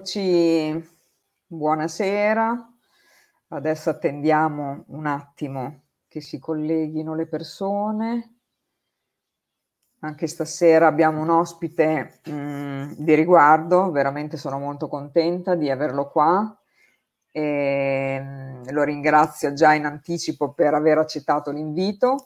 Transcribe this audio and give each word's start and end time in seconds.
Eccoci, 0.00 0.82
buonasera. 1.46 2.72
Adesso 3.48 3.90
attendiamo 3.90 4.84
un 4.86 5.04
attimo 5.04 5.88
che 6.08 6.22
si 6.22 6.38
colleghino 6.38 7.14
le 7.14 7.26
persone. 7.26 8.36
Anche 9.98 10.26
stasera 10.26 10.86
abbiamo 10.86 11.20
un 11.20 11.28
ospite 11.28 12.20
mh, 12.24 12.32
mm, 12.32 12.92
di 12.96 13.14
riguardo, 13.14 13.90
veramente 13.90 14.38
sono 14.38 14.58
molto 14.58 14.88
contenta 14.88 15.54
di 15.54 15.68
averlo 15.68 16.08
qua. 16.08 16.58
E, 17.30 18.20
mh, 18.20 18.24
mm, 18.24 18.62
lo 18.70 18.82
ringrazio 18.82 19.52
già 19.52 19.74
in 19.74 19.84
anticipo 19.84 20.54
per 20.54 20.72
aver 20.72 20.96
accettato 20.96 21.50
l'invito 21.50 22.24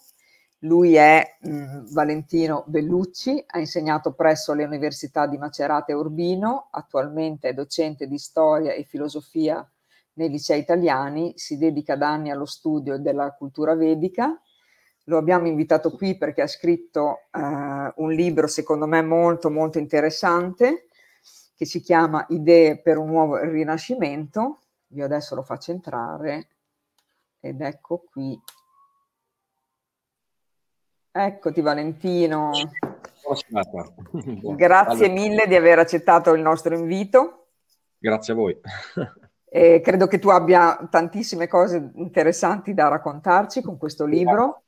lui 0.65 0.95
è 0.95 1.37
mh, 1.41 1.93
Valentino 1.93 2.65
Bellucci, 2.67 3.43
ha 3.47 3.59
insegnato 3.59 4.13
presso 4.13 4.53
le 4.55 4.65
università 4.65 5.27
di 5.27 5.39
Macerata 5.39 5.93
e 5.93 5.95
Urbino, 5.95 6.69
attualmente 6.71 7.49
è 7.49 7.55
docente 7.55 8.07
di 8.07 8.19
storia 8.19 8.73
e 8.73 8.85
filosofia 8.85 9.67
nei 10.15 10.29
licei 10.29 10.61
italiani, 10.61 11.33
si 11.37 11.59
dedica 11.59 11.97
da 11.97 12.09
anni 12.11 12.31
allo 12.31 12.45
studio 12.45 12.99
della 12.99 13.33
cultura 13.33 13.75
vedica. 13.75 14.41
Lo 15.05 15.19
abbiamo 15.19 15.49
invitato 15.49 15.91
qui 15.91 16.17
perché 16.17 16.43
ha 16.43 16.47
scritto 16.47 17.25
uh, 17.33 18.03
un 18.03 18.13
libro 18.13 18.47
secondo 18.47 18.87
me 18.87 19.03
molto 19.03 19.51
molto 19.51 19.79
interessante 19.79 20.87
che 21.57 21.67
si 21.67 21.81
chiama 21.81 22.25
Idee 22.31 22.81
per 22.81 22.97
un 22.97 23.09
nuovo 23.09 23.37
rinascimento. 23.37 24.61
Io 24.95 25.05
adesso 25.05 25.35
lo 25.35 25.43
faccio 25.43 25.73
entrare 25.73 26.49
ed 27.41 27.61
ecco 27.61 28.05
qui 28.11 28.41
Eccoti 31.17 31.61
Valentino. 31.61 32.51
Grazie 34.57 35.09
mille 35.09 35.47
di 35.47 35.55
aver 35.55 35.79
accettato 35.79 36.33
il 36.33 36.43
nostro 36.43 36.75
invito. 36.75 37.51
Grazie 37.97 38.33
a 38.33 38.37
voi. 38.37 38.59
E 39.49 39.81
credo 39.81 40.09
che 40.09 40.19
tu 40.19 40.31
abbia 40.31 40.89
tantissime 40.91 41.47
cose 41.47 41.93
interessanti 41.95 42.75
da 42.75 42.89
raccontarci 42.89 43.63
con 43.63 43.79
questo 43.79 44.07
libro. 44.07 44.65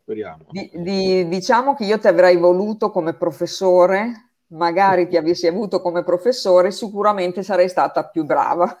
Speriamo. 0.00 0.46
Di, 0.48 0.70
di, 0.76 1.28
diciamo 1.28 1.74
che 1.74 1.84
io 1.84 1.98
ti 1.98 2.08
avrei 2.08 2.38
voluto 2.38 2.90
come 2.90 3.12
professore, 3.12 4.30
magari 4.46 5.08
ti 5.08 5.18
avessi 5.18 5.46
avuto 5.46 5.82
come 5.82 6.04
professore, 6.04 6.70
sicuramente 6.70 7.42
sarei 7.42 7.68
stata 7.68 8.08
più 8.08 8.24
brava 8.24 8.74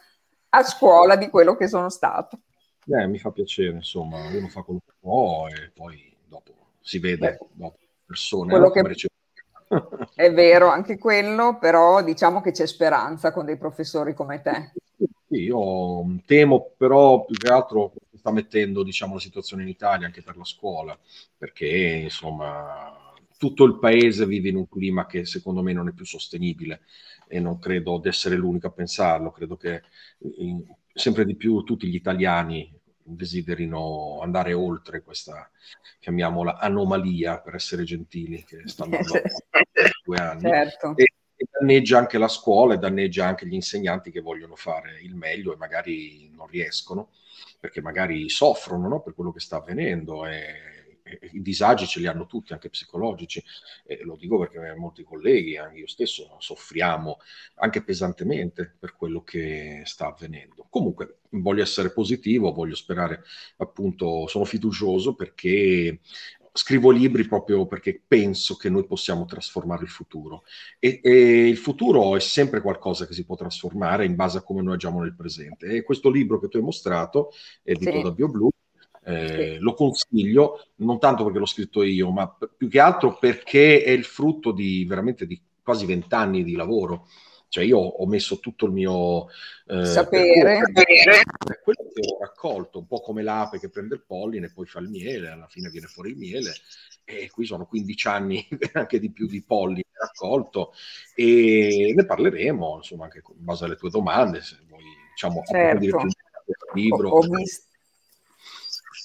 a 0.48 0.62
scuola 0.62 1.16
di 1.16 1.28
quello 1.28 1.56
che 1.56 1.68
sono 1.68 1.90
stata. 1.90 2.38
Eh, 2.86 3.06
mi 3.06 3.18
fa 3.18 3.32
piacere, 3.32 3.74
insomma, 3.74 4.16
uno 4.30 4.48
fa 4.48 4.62
quello 4.62 4.80
che 4.82 4.94
può 4.98 5.46
e 5.48 5.70
poi 5.74 6.16
si 6.86 7.00
vede 7.00 7.38
no, 7.54 7.76
persone. 8.04 8.50
Quello 8.50 8.70
che... 8.70 8.82
È 10.14 10.32
vero 10.32 10.68
anche 10.68 10.96
quello, 10.96 11.58
però 11.58 12.00
diciamo 12.04 12.40
che 12.40 12.52
c'è 12.52 12.66
speranza 12.66 13.32
con 13.32 13.44
dei 13.44 13.56
professori 13.56 14.14
come 14.14 14.40
te. 14.40 14.72
Io 15.30 16.04
temo 16.24 16.70
però 16.76 17.24
più 17.24 17.34
che 17.34 17.48
altro 17.48 17.92
che 18.08 18.18
sta 18.18 18.30
mettendo 18.30 18.84
diciamo, 18.84 19.14
la 19.14 19.20
situazione 19.20 19.64
in 19.64 19.68
Italia 19.68 20.06
anche 20.06 20.22
per 20.22 20.36
la 20.36 20.44
scuola, 20.44 20.96
perché 21.36 21.66
insomma 22.04 23.12
tutto 23.36 23.64
il 23.64 23.80
paese 23.80 24.24
vive 24.24 24.50
in 24.50 24.56
un 24.56 24.68
clima 24.68 25.06
che 25.06 25.24
secondo 25.24 25.62
me 25.62 25.72
non 25.72 25.88
è 25.88 25.92
più 25.92 26.04
sostenibile 26.04 26.82
e 27.26 27.40
non 27.40 27.58
credo 27.58 27.98
di 27.98 28.06
essere 28.06 28.36
l'unico 28.36 28.68
a 28.68 28.72
pensarlo, 28.72 29.32
credo 29.32 29.56
che 29.56 29.82
in, 30.36 30.64
sempre 30.94 31.24
di 31.24 31.34
più 31.34 31.62
tutti 31.62 31.88
gli 31.88 31.96
italiani 31.96 32.72
desiderino 33.06 34.20
andare 34.20 34.52
oltre 34.52 35.02
questa, 35.02 35.50
chiamiamola, 36.00 36.58
anomalia, 36.58 37.40
per 37.40 37.54
essere 37.54 37.84
gentili, 37.84 38.44
che 38.44 38.62
stanno 38.66 38.98
da 39.02 39.22
due 40.04 40.16
anni. 40.18 40.40
Certo. 40.40 40.96
E, 40.96 41.04
e 41.36 41.46
danneggia 41.50 41.98
anche 41.98 42.18
la 42.18 42.28
scuola 42.28 42.74
e 42.74 42.78
danneggia 42.78 43.26
anche 43.26 43.46
gli 43.46 43.54
insegnanti 43.54 44.10
che 44.10 44.20
vogliono 44.20 44.56
fare 44.56 45.00
il 45.02 45.14
meglio 45.14 45.52
e 45.52 45.56
magari 45.56 46.30
non 46.34 46.46
riescono, 46.46 47.10
perché 47.60 47.80
magari 47.80 48.28
soffrono 48.28 48.88
no? 48.88 49.00
per 49.00 49.14
quello 49.14 49.32
che 49.32 49.40
sta 49.40 49.56
avvenendo. 49.56 50.26
E, 50.26 50.75
i 51.32 51.42
disagi 51.42 51.86
ce 51.86 52.00
li 52.00 52.06
hanno 52.06 52.26
tutti, 52.26 52.52
anche 52.52 52.70
psicologici, 52.70 53.42
e 53.84 54.02
lo 54.02 54.16
dico 54.16 54.38
perché 54.38 54.74
molti 54.74 55.02
colleghi, 55.02 55.56
anche 55.56 55.78
io 55.78 55.86
stesso, 55.86 56.36
soffriamo 56.38 57.18
anche 57.56 57.82
pesantemente 57.82 58.74
per 58.78 58.96
quello 58.96 59.22
che 59.22 59.82
sta 59.84 60.06
avvenendo. 60.08 60.66
Comunque 60.68 61.18
voglio 61.30 61.62
essere 61.62 61.92
positivo, 61.92 62.52
voglio 62.52 62.74
sperare, 62.74 63.22
appunto, 63.58 64.26
sono 64.26 64.44
fiducioso 64.44 65.14
perché 65.14 66.00
scrivo 66.56 66.90
libri 66.90 67.26
proprio 67.26 67.66
perché 67.66 68.02
penso 68.06 68.56
che 68.56 68.70
noi 68.70 68.86
possiamo 68.86 69.26
trasformare 69.26 69.82
il 69.82 69.90
futuro 69.90 70.44
e, 70.78 71.00
e, 71.02 71.48
il 71.48 71.56
futuro 71.58 72.16
è 72.16 72.20
sempre 72.20 72.62
qualcosa 72.62 73.06
che 73.06 73.12
si 73.12 73.24
può 73.24 73.36
trasformare 73.36 74.06
in 74.06 74.14
base 74.14 74.38
a 74.38 74.42
come 74.42 74.62
noi 74.62 74.74
agiamo 74.74 75.02
nel 75.02 75.14
presente 75.14 75.66
e 75.66 75.82
questo 75.82 76.08
libro 76.08 76.40
che 76.40 76.48
tu 76.48 76.56
hai 76.56 76.62
mostrato, 76.62 77.30
edito 77.62 77.92
sì. 77.92 78.02
da 78.02 78.10
BioBlue, 78.10 78.50
eh, 79.06 79.58
lo 79.60 79.74
consiglio, 79.74 80.66
non 80.76 80.98
tanto 80.98 81.22
perché 81.22 81.38
l'ho 81.38 81.46
scritto 81.46 81.84
io, 81.84 82.10
ma 82.10 82.28
p- 82.28 82.50
più 82.56 82.68
che 82.68 82.80
altro 82.80 83.16
perché 83.18 83.84
è 83.84 83.90
il 83.90 84.04
frutto 84.04 84.50
di 84.50 84.84
veramente 84.84 85.26
di 85.26 85.40
quasi 85.62 85.86
vent'anni 85.86 86.42
di 86.42 86.56
lavoro. 86.56 87.06
Cioè 87.48 87.62
io 87.62 87.78
ho 87.78 88.06
messo 88.06 88.40
tutto 88.40 88.66
il 88.66 88.72
mio 88.72 89.28
eh, 89.68 89.84
sapere, 89.84 90.62
per 90.72 91.60
quello 91.62 91.88
che 91.94 92.00
ho 92.00 92.18
raccolto, 92.18 92.80
un 92.80 92.88
po' 92.88 93.00
come 93.00 93.22
l'ape 93.22 93.60
che 93.60 93.70
prende 93.70 93.94
il 93.94 94.02
polline 94.04 94.46
e 94.46 94.52
poi 94.52 94.66
fa 94.66 94.80
il 94.80 94.88
miele, 94.88 95.28
alla 95.28 95.46
fine 95.46 95.70
viene 95.70 95.86
fuori 95.86 96.10
il 96.10 96.16
miele 96.16 96.52
e 97.04 97.30
qui 97.30 97.46
sono 97.46 97.66
15 97.66 98.08
anni 98.08 98.48
anche 98.74 98.98
di 98.98 99.12
più 99.12 99.28
di 99.28 99.40
polline 99.40 99.84
raccolto 99.92 100.72
e 101.14 101.92
ne 101.94 102.04
parleremo 102.04 102.78
insomma 102.78 103.04
anche 103.04 103.22
in 103.24 103.44
base 103.44 103.64
alle 103.64 103.76
tue 103.76 103.90
domande 103.90 104.42
se 104.42 104.58
vuoi 104.68 104.82
diciamo 105.12 105.42
certo. 105.44 105.78
più 105.78 106.08
libro. 106.74 107.10
Ho, 107.10 107.18
ho 107.18 107.28
visto 107.28 107.65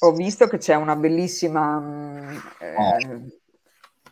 ho 0.04 0.12
visto 0.14 0.48
che 0.48 0.58
c'è 0.58 0.76
una 0.76 0.96
bellissima 0.96 1.80
mm, 1.80 2.38
eh, 2.60 3.40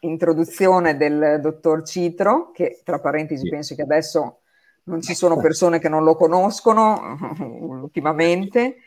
introduzione 0.01 0.97
del 0.97 1.39
dottor 1.41 1.83
Citro, 1.83 2.51
che 2.51 2.81
tra 2.83 2.99
parentesi 2.99 3.43
sì. 3.43 3.49
penso 3.49 3.75
che 3.75 3.81
adesso 3.81 4.41
non 4.83 5.01
ci 5.01 5.13
sono 5.13 5.37
persone 5.39 5.79
che 5.79 5.89
non 5.89 6.03
lo 6.03 6.15
conoscono 6.15 7.17
ultimamente. 7.39 8.77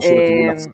E, 0.00 0.08
ehm, 0.08 0.72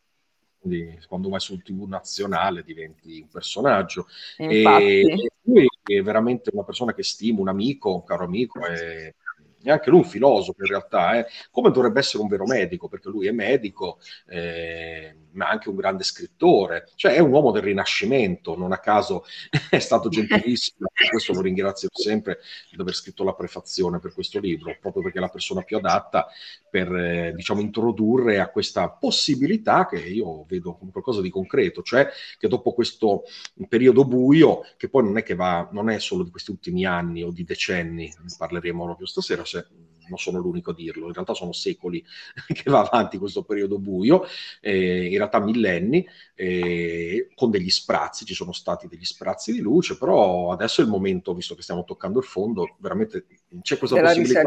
quindi 0.58 0.98
quando 1.06 1.28
vai 1.28 1.40
sul 1.40 1.62
TV 1.62 1.86
nazionale 1.86 2.62
diventi 2.62 3.20
un 3.20 3.28
personaggio. 3.28 4.06
Infatti. 4.38 4.84
E 4.84 5.30
lui 5.42 5.68
è 5.82 6.02
veramente 6.02 6.50
una 6.52 6.64
persona 6.64 6.94
che 6.94 7.02
stimo, 7.02 7.42
un 7.42 7.48
amico, 7.48 7.94
un 7.94 8.04
caro 8.04 8.24
amico. 8.24 8.64
E 8.66 9.14
è 9.62 9.70
anche 9.70 9.90
lui 9.90 10.00
un 10.00 10.04
filosofo 10.04 10.62
in 10.62 10.68
realtà, 10.68 11.18
eh, 11.18 11.26
come 11.50 11.70
dovrebbe 11.70 12.00
essere 12.00 12.22
un 12.22 12.28
vero 12.28 12.44
medico, 12.44 12.88
perché 12.88 13.08
lui 13.08 13.26
è 13.26 13.32
medico, 13.32 13.98
eh, 14.28 15.16
ma 15.32 15.48
anche 15.48 15.68
un 15.68 15.76
grande 15.76 16.04
scrittore, 16.04 16.88
cioè 16.94 17.14
è 17.14 17.18
un 17.18 17.30
uomo 17.30 17.50
del 17.50 17.62
Rinascimento, 17.62 18.56
non 18.56 18.72
a 18.72 18.78
caso 18.78 19.24
è 19.70 19.78
stato 19.78 20.08
gentilissimo, 20.08 20.88
per 20.92 21.10
questo 21.10 21.32
lo 21.32 21.40
ringrazio 21.40 21.88
sempre 21.92 22.40
di 22.70 22.80
aver 22.80 22.94
scritto 22.94 23.24
la 23.24 23.34
prefazione 23.34 23.98
per 23.98 24.12
questo 24.12 24.38
libro, 24.40 24.76
proprio 24.80 25.02
perché 25.02 25.18
è 25.18 25.20
la 25.20 25.28
persona 25.28 25.62
più 25.62 25.76
adatta 25.76 26.28
per 26.68 26.94
eh, 26.94 27.32
diciamo 27.34 27.60
introdurre 27.60 28.40
a 28.40 28.48
questa 28.48 28.88
possibilità 28.90 29.86
che 29.86 29.98
io 29.98 30.44
vedo 30.44 30.74
come 30.74 30.90
qualcosa 30.90 31.20
di 31.20 31.30
concreto, 31.30 31.82
cioè 31.82 32.08
che 32.38 32.48
dopo 32.48 32.72
questo 32.72 33.24
periodo 33.68 34.04
buio, 34.04 34.62
che 34.76 34.88
poi 34.88 35.04
non 35.04 35.18
è 35.18 35.22
che 35.22 35.34
va, 35.34 35.68
non 35.72 35.90
è 35.90 35.98
solo 35.98 36.22
di 36.22 36.30
questi 36.30 36.50
ultimi 36.50 36.84
anni 36.84 37.22
o 37.22 37.30
di 37.30 37.44
decenni, 37.44 38.06
ne 38.06 38.34
parleremo 38.36 38.84
proprio 38.84 39.06
stasera, 39.06 39.44
se 39.48 39.66
non 40.08 40.18
sono 40.18 40.38
l'unico 40.38 40.70
a 40.70 40.74
dirlo, 40.74 41.06
in 41.06 41.12
realtà 41.12 41.34
sono 41.34 41.52
secoli 41.52 42.04
che 42.46 42.70
va 42.70 42.80
avanti 42.80 43.18
questo 43.18 43.44
periodo 43.44 43.78
buio, 43.78 44.24
eh, 44.60 45.06
in 45.06 45.16
realtà 45.16 45.38
millenni, 45.38 46.06
eh, 46.34 47.28
con 47.34 47.50
degli 47.50 47.70
sprazzi, 47.70 48.24
ci 48.24 48.34
sono 48.34 48.52
stati 48.52 48.88
degli 48.88 49.04
sprazzi 49.04 49.52
di 49.52 49.60
luce, 49.60 49.96
però 49.96 50.52
adesso 50.52 50.80
è 50.80 50.84
il 50.84 50.90
momento, 50.90 51.34
visto 51.34 51.54
che 51.54 51.62
stiamo 51.62 51.84
toccando 51.84 52.18
il 52.18 52.24
fondo, 52.24 52.76
veramente 52.78 53.26
c'è 53.62 53.78
questa 53.78 54.00
possibilità. 54.00 54.42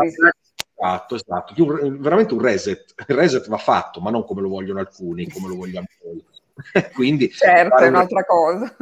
Esatto, 0.83 1.13
esatto, 1.13 1.53
un, 1.63 1.99
veramente 1.99 2.33
un 2.33 2.41
reset. 2.41 2.95
Il 3.07 3.15
reset 3.15 3.47
va 3.47 3.57
fatto, 3.57 4.01
ma 4.01 4.09
non 4.09 4.25
come 4.25 4.41
lo 4.41 4.49
vogliono 4.49 4.79
alcuni, 4.79 5.29
come 5.29 5.47
lo 5.47 5.55
vogliamo 5.55 5.85
noi. 6.03 6.25
Quindi, 6.93 7.29
certo, 7.29 7.77
è 7.77 7.87
un'altra 7.87 8.25
cosa. 8.25 8.75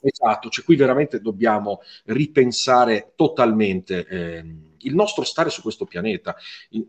Esatto, 0.00 0.48
cioè 0.48 0.64
qui 0.64 0.74
veramente 0.74 1.20
dobbiamo 1.20 1.80
ripensare 2.06 3.12
totalmente. 3.14 4.06
Eh, 4.06 4.44
il 4.86 4.94
nostro 4.94 5.24
stare 5.24 5.50
su 5.50 5.62
questo 5.62 5.84
pianeta, 5.84 6.36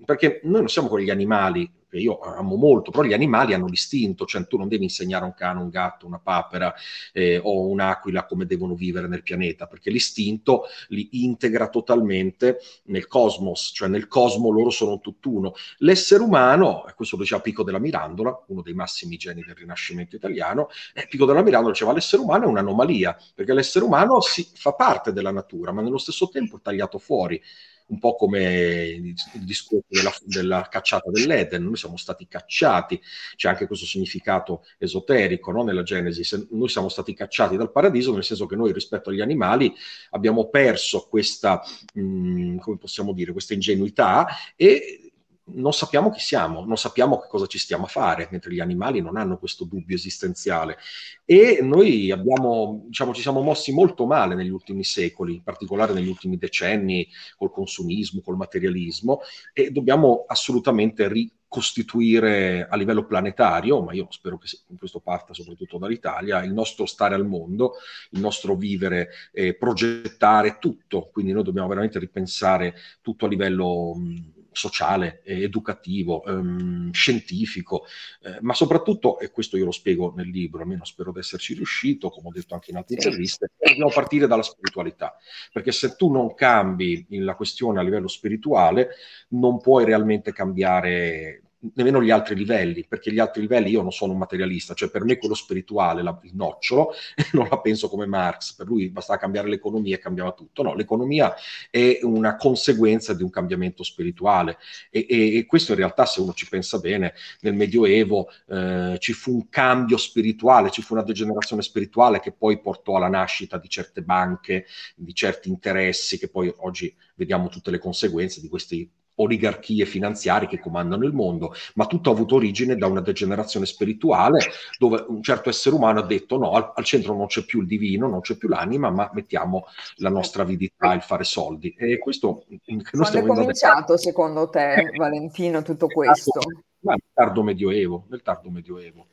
perché 0.05 0.39
noi 0.43 0.61
non 0.61 0.69
siamo 0.69 0.87
quegli 0.87 1.09
animali 1.09 1.69
che 1.89 1.97
io 1.97 2.19
amo 2.19 2.55
molto, 2.55 2.91
però 2.91 3.03
gli 3.03 3.13
animali 3.13 3.53
hanno 3.53 3.67
l'istinto, 3.67 4.25
cioè 4.25 4.45
tu 4.47 4.57
non 4.57 4.67
devi 4.67 4.83
insegnare 4.83 5.23
a 5.23 5.27
un 5.27 5.33
cane, 5.33 5.61
un 5.61 5.69
gatto, 5.69 6.05
una 6.05 6.19
papera 6.19 6.73
eh, 7.13 7.39
o 7.41 7.67
un'aquila 7.67 8.25
come 8.25 8.45
devono 8.45 8.75
vivere 8.75 9.07
nel 9.07 9.23
pianeta, 9.23 9.67
perché 9.67 9.89
l'istinto 9.89 10.63
li 10.89 11.09
integra 11.23 11.69
totalmente 11.69 12.59
nel 12.85 13.07
cosmos, 13.07 13.71
cioè 13.73 13.87
nel 13.87 14.07
cosmo 14.07 14.49
loro 14.49 14.69
sono 14.69 14.99
tutt'uno. 14.99 15.53
L'essere 15.79 16.23
umano, 16.23 16.87
e 16.87 16.93
questo 16.93 17.15
lo 17.15 17.23
diceva 17.23 17.41
Pico 17.41 17.63
della 17.63 17.79
Mirandola, 17.79 18.45
uno 18.47 18.61
dei 18.61 18.73
massimi 18.73 19.17
geni 19.17 19.43
del 19.45 19.55
Rinascimento 19.55 20.15
italiano, 20.15 20.69
eh, 20.93 21.07
Pico 21.09 21.25
della 21.25 21.41
Mirandola 21.41 21.73
diceva 21.73 21.93
l'essere 21.93 22.21
umano 22.21 22.45
è 22.45 22.47
un'anomalia, 22.47 23.17
perché 23.33 23.53
l'essere 23.53 23.85
umano 23.85 24.21
si, 24.21 24.47
fa 24.53 24.73
parte 24.73 25.13
della 25.13 25.31
natura, 25.31 25.71
ma 25.71 25.81
nello 25.81 25.97
stesso 25.97 26.27
tempo 26.29 26.57
è 26.57 26.61
tagliato 26.61 26.97
fuori 26.97 27.41
un 27.87 27.99
po' 27.99 28.15
come 28.15 28.85
il, 28.85 29.15
discorso 29.43 29.85
della, 29.87 30.13
della, 30.23 30.67
cacciata 30.69 31.09
dell'Eden, 31.09 31.63
siamo 31.77 31.97
stati 31.97 32.27
cacciati, 32.27 32.99
c'è 33.35 33.49
anche 33.49 33.67
questo 33.67 33.85
significato 33.85 34.63
esoterico 34.77 35.51
no? 35.51 35.63
nella 35.63 35.83
Genesi, 35.83 36.47
noi 36.51 36.69
siamo 36.69 36.89
stati 36.89 37.13
cacciati 37.13 37.55
dal 37.57 37.71
paradiso, 37.71 38.13
nel 38.13 38.23
senso 38.23 38.45
che 38.45 38.55
noi 38.55 38.71
rispetto 38.73 39.09
agli 39.09 39.21
animali 39.21 39.73
abbiamo 40.11 40.49
perso 40.49 41.07
questa, 41.09 41.61
mh, 41.93 42.01
mm, 42.01 42.57
come 42.57 42.77
possiamo 42.77 43.13
dire, 43.13 43.31
questa 43.31 43.53
ingenuità 43.53 44.27
e 44.55 45.07
non 45.49 45.73
sappiamo 45.73 46.09
chi 46.09 46.19
siamo, 46.19 46.65
non 46.65 46.77
sappiamo 46.77 47.19
che 47.19 47.27
cosa 47.29 47.45
ci 47.45 47.57
stiamo 47.57 47.85
a 47.85 47.87
fare, 47.87 48.27
mentre 48.31 48.51
gli 48.53 48.59
animali 48.59 49.01
non 49.01 49.17
hanno 49.17 49.37
questo 49.37 49.63
dubbio 49.63 49.95
esistenziale. 49.95 50.77
E 51.23 51.59
noi 51.61 52.11
abbiamo, 52.11 52.83
diciamo, 52.87 53.13
ci 53.13 53.21
siamo 53.21 53.41
mossi 53.41 53.71
molto 53.71 54.05
male 54.05 54.35
negli 54.35 54.49
ultimi 54.49 54.83
secoli, 54.83 55.35
in 55.35 55.43
particolare 55.43 55.93
negli 55.93 56.07
ultimi 56.07 56.37
decenni, 56.37 57.07
col 57.37 57.51
consumismo, 57.51 58.21
col 58.21 58.35
materialismo, 58.35 59.21
e 59.53 59.71
dobbiamo 59.71 60.25
assolutamente 60.27 61.07
ricostituire 61.47 62.67
a 62.69 62.75
livello 62.75 63.05
planetario, 63.05 63.81
ma 63.81 63.93
io 63.93 64.07
spero 64.09 64.37
che 64.37 64.47
questo 64.77 64.99
parta 64.99 65.33
soprattutto 65.33 65.77
dall'Italia, 65.77 66.43
il 66.43 66.51
nostro 66.51 66.85
stare 66.85 67.15
al 67.15 67.25
mondo, 67.25 67.75
il 68.11 68.19
nostro 68.19 68.55
vivere, 68.55 69.09
eh, 69.31 69.55
progettare 69.55 70.57
tutto. 70.59 71.09
Quindi 71.11 71.31
noi 71.31 71.43
dobbiamo 71.43 71.69
veramente 71.69 71.99
ripensare 71.99 72.75
tutto 73.01 73.25
a 73.25 73.29
livello... 73.29 73.95
Mh, 73.95 74.35
sociale, 74.57 75.21
educativo, 75.23 76.23
ehm, 76.25 76.91
scientifico, 76.91 77.85
eh, 78.23 78.37
ma 78.41 78.53
soprattutto, 78.53 79.19
e 79.19 79.31
questo 79.31 79.55
io 79.57 79.65
lo 79.65 79.71
spiego 79.71 80.13
nel 80.15 80.27
libro, 80.27 80.61
almeno 80.61 80.83
spero 80.83 81.11
di 81.11 81.19
esserci 81.19 81.53
riuscito, 81.53 82.09
come 82.09 82.27
ho 82.27 82.31
detto 82.31 82.53
anche 82.53 82.71
in 82.71 82.77
altre 82.77 82.95
interviste, 82.95 83.51
dobbiamo 83.57 83.91
partire 83.91 84.27
dalla 84.27 84.43
spiritualità, 84.43 85.15
perché 85.51 85.71
se 85.71 85.95
tu 85.95 86.11
non 86.11 86.33
cambi 86.33 87.05
la 87.09 87.35
questione 87.35 87.79
a 87.79 87.83
livello 87.83 88.07
spirituale, 88.07 88.89
non 89.29 89.59
puoi 89.59 89.85
realmente 89.85 90.33
cambiare 90.33 91.43
nemmeno 91.73 92.01
gli 92.01 92.11
altri 92.11 92.35
livelli, 92.35 92.85
perché 92.87 93.11
gli 93.11 93.19
altri 93.19 93.41
livelli 93.41 93.71
io 93.71 93.81
non 93.81 93.91
sono 93.91 94.11
un 94.13 94.19
materialista, 94.19 94.73
cioè 94.73 94.89
per 94.89 95.03
me 95.03 95.17
quello 95.17 95.33
spirituale, 95.33 96.03
la, 96.03 96.17
il 96.23 96.35
nocciolo, 96.35 96.93
non 97.33 97.47
la 97.49 97.59
penso 97.59 97.89
come 97.89 98.05
Marx, 98.05 98.53
per 98.53 98.67
lui 98.67 98.89
bastava 98.89 99.19
cambiare 99.19 99.49
l'economia 99.49 99.95
e 99.95 99.99
cambiava 99.99 100.33
tutto, 100.33 100.61
no, 100.61 100.75
l'economia 100.75 101.33
è 101.69 101.99
una 102.03 102.35
conseguenza 102.35 103.13
di 103.13 103.23
un 103.23 103.29
cambiamento 103.29 103.83
spirituale. 103.83 104.57
E, 104.89 105.05
e, 105.09 105.37
e 105.37 105.45
questo 105.45 105.71
in 105.71 105.77
realtà 105.79 106.05
se 106.05 106.21
uno 106.21 106.33
ci 106.33 106.47
pensa 106.47 106.79
bene, 106.79 107.13
nel 107.41 107.53
Medioevo 107.53 108.29
eh, 108.47 108.97
ci 108.99 109.13
fu 109.13 109.33
un 109.33 109.49
cambio 109.49 109.97
spirituale, 109.97 110.69
ci 110.69 110.81
fu 110.81 110.93
una 110.93 111.03
degenerazione 111.03 111.61
spirituale 111.61 112.19
che 112.19 112.31
poi 112.31 112.61
portò 112.61 112.95
alla 112.95 113.09
nascita 113.09 113.57
di 113.57 113.69
certe 113.69 114.01
banche, 114.01 114.65
di 114.95 115.13
certi 115.13 115.49
interessi, 115.49 116.17
che 116.19 116.29
poi 116.29 116.53
oggi 116.57 116.95
vediamo 117.15 117.49
tutte 117.49 117.71
le 117.71 117.79
conseguenze 117.79 118.41
di 118.41 118.47
questi 118.47 118.89
oligarchie 119.17 119.85
finanziarie 119.85 120.47
che 120.47 120.59
comandano 120.59 121.05
il 121.05 121.13
mondo, 121.13 121.53
ma 121.75 121.85
tutto 121.85 122.09
ha 122.09 122.13
avuto 122.13 122.35
origine 122.35 122.75
da 122.75 122.87
una 122.87 123.01
degenerazione 123.01 123.65
spirituale 123.65 124.39
dove 124.77 125.03
un 125.07 125.21
certo 125.21 125.49
essere 125.49 125.75
umano 125.75 125.99
ha 125.99 126.05
detto 126.05 126.37
no, 126.37 126.51
al, 126.51 126.71
al 126.75 126.83
centro 126.83 127.15
non 127.15 127.27
c'è 127.27 127.43
più 127.43 127.61
il 127.61 127.67
divino, 127.67 128.07
non 128.07 128.21
c'è 128.21 128.35
più 128.35 128.47
l'anima, 128.47 128.89
ma 128.89 129.09
mettiamo 129.13 129.65
la 129.97 130.09
nostra 130.09 130.43
avidità, 130.43 130.93
il 130.93 131.01
fare 131.01 131.23
soldi. 131.23 131.73
E 131.77 131.97
questo 131.97 132.45
Quando 132.65 133.19
è 133.19 133.25
cominciato 133.25 133.97
secondo 133.97 134.49
te, 134.49 134.73
eh, 134.73 134.97
Valentino, 134.97 135.61
tutto 135.61 135.87
questo? 135.87 136.39
Nel 136.79 137.01
tardo 137.13 137.43
medioevo, 137.43 138.05
nel 138.09 138.21
tardo 138.21 138.49
medioevo. 138.49 139.05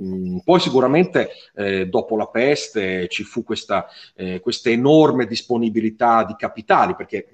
Mm, 0.00 0.38
poi 0.38 0.58
sicuramente 0.58 1.30
eh, 1.54 1.86
dopo 1.86 2.16
la 2.16 2.26
peste 2.26 3.08
ci 3.08 3.24
fu 3.24 3.44
questa, 3.44 3.86
eh, 4.14 4.40
questa 4.40 4.70
enorme 4.70 5.26
disponibilità 5.26 6.24
di 6.24 6.34
capitali, 6.36 6.94
perché 6.94 7.28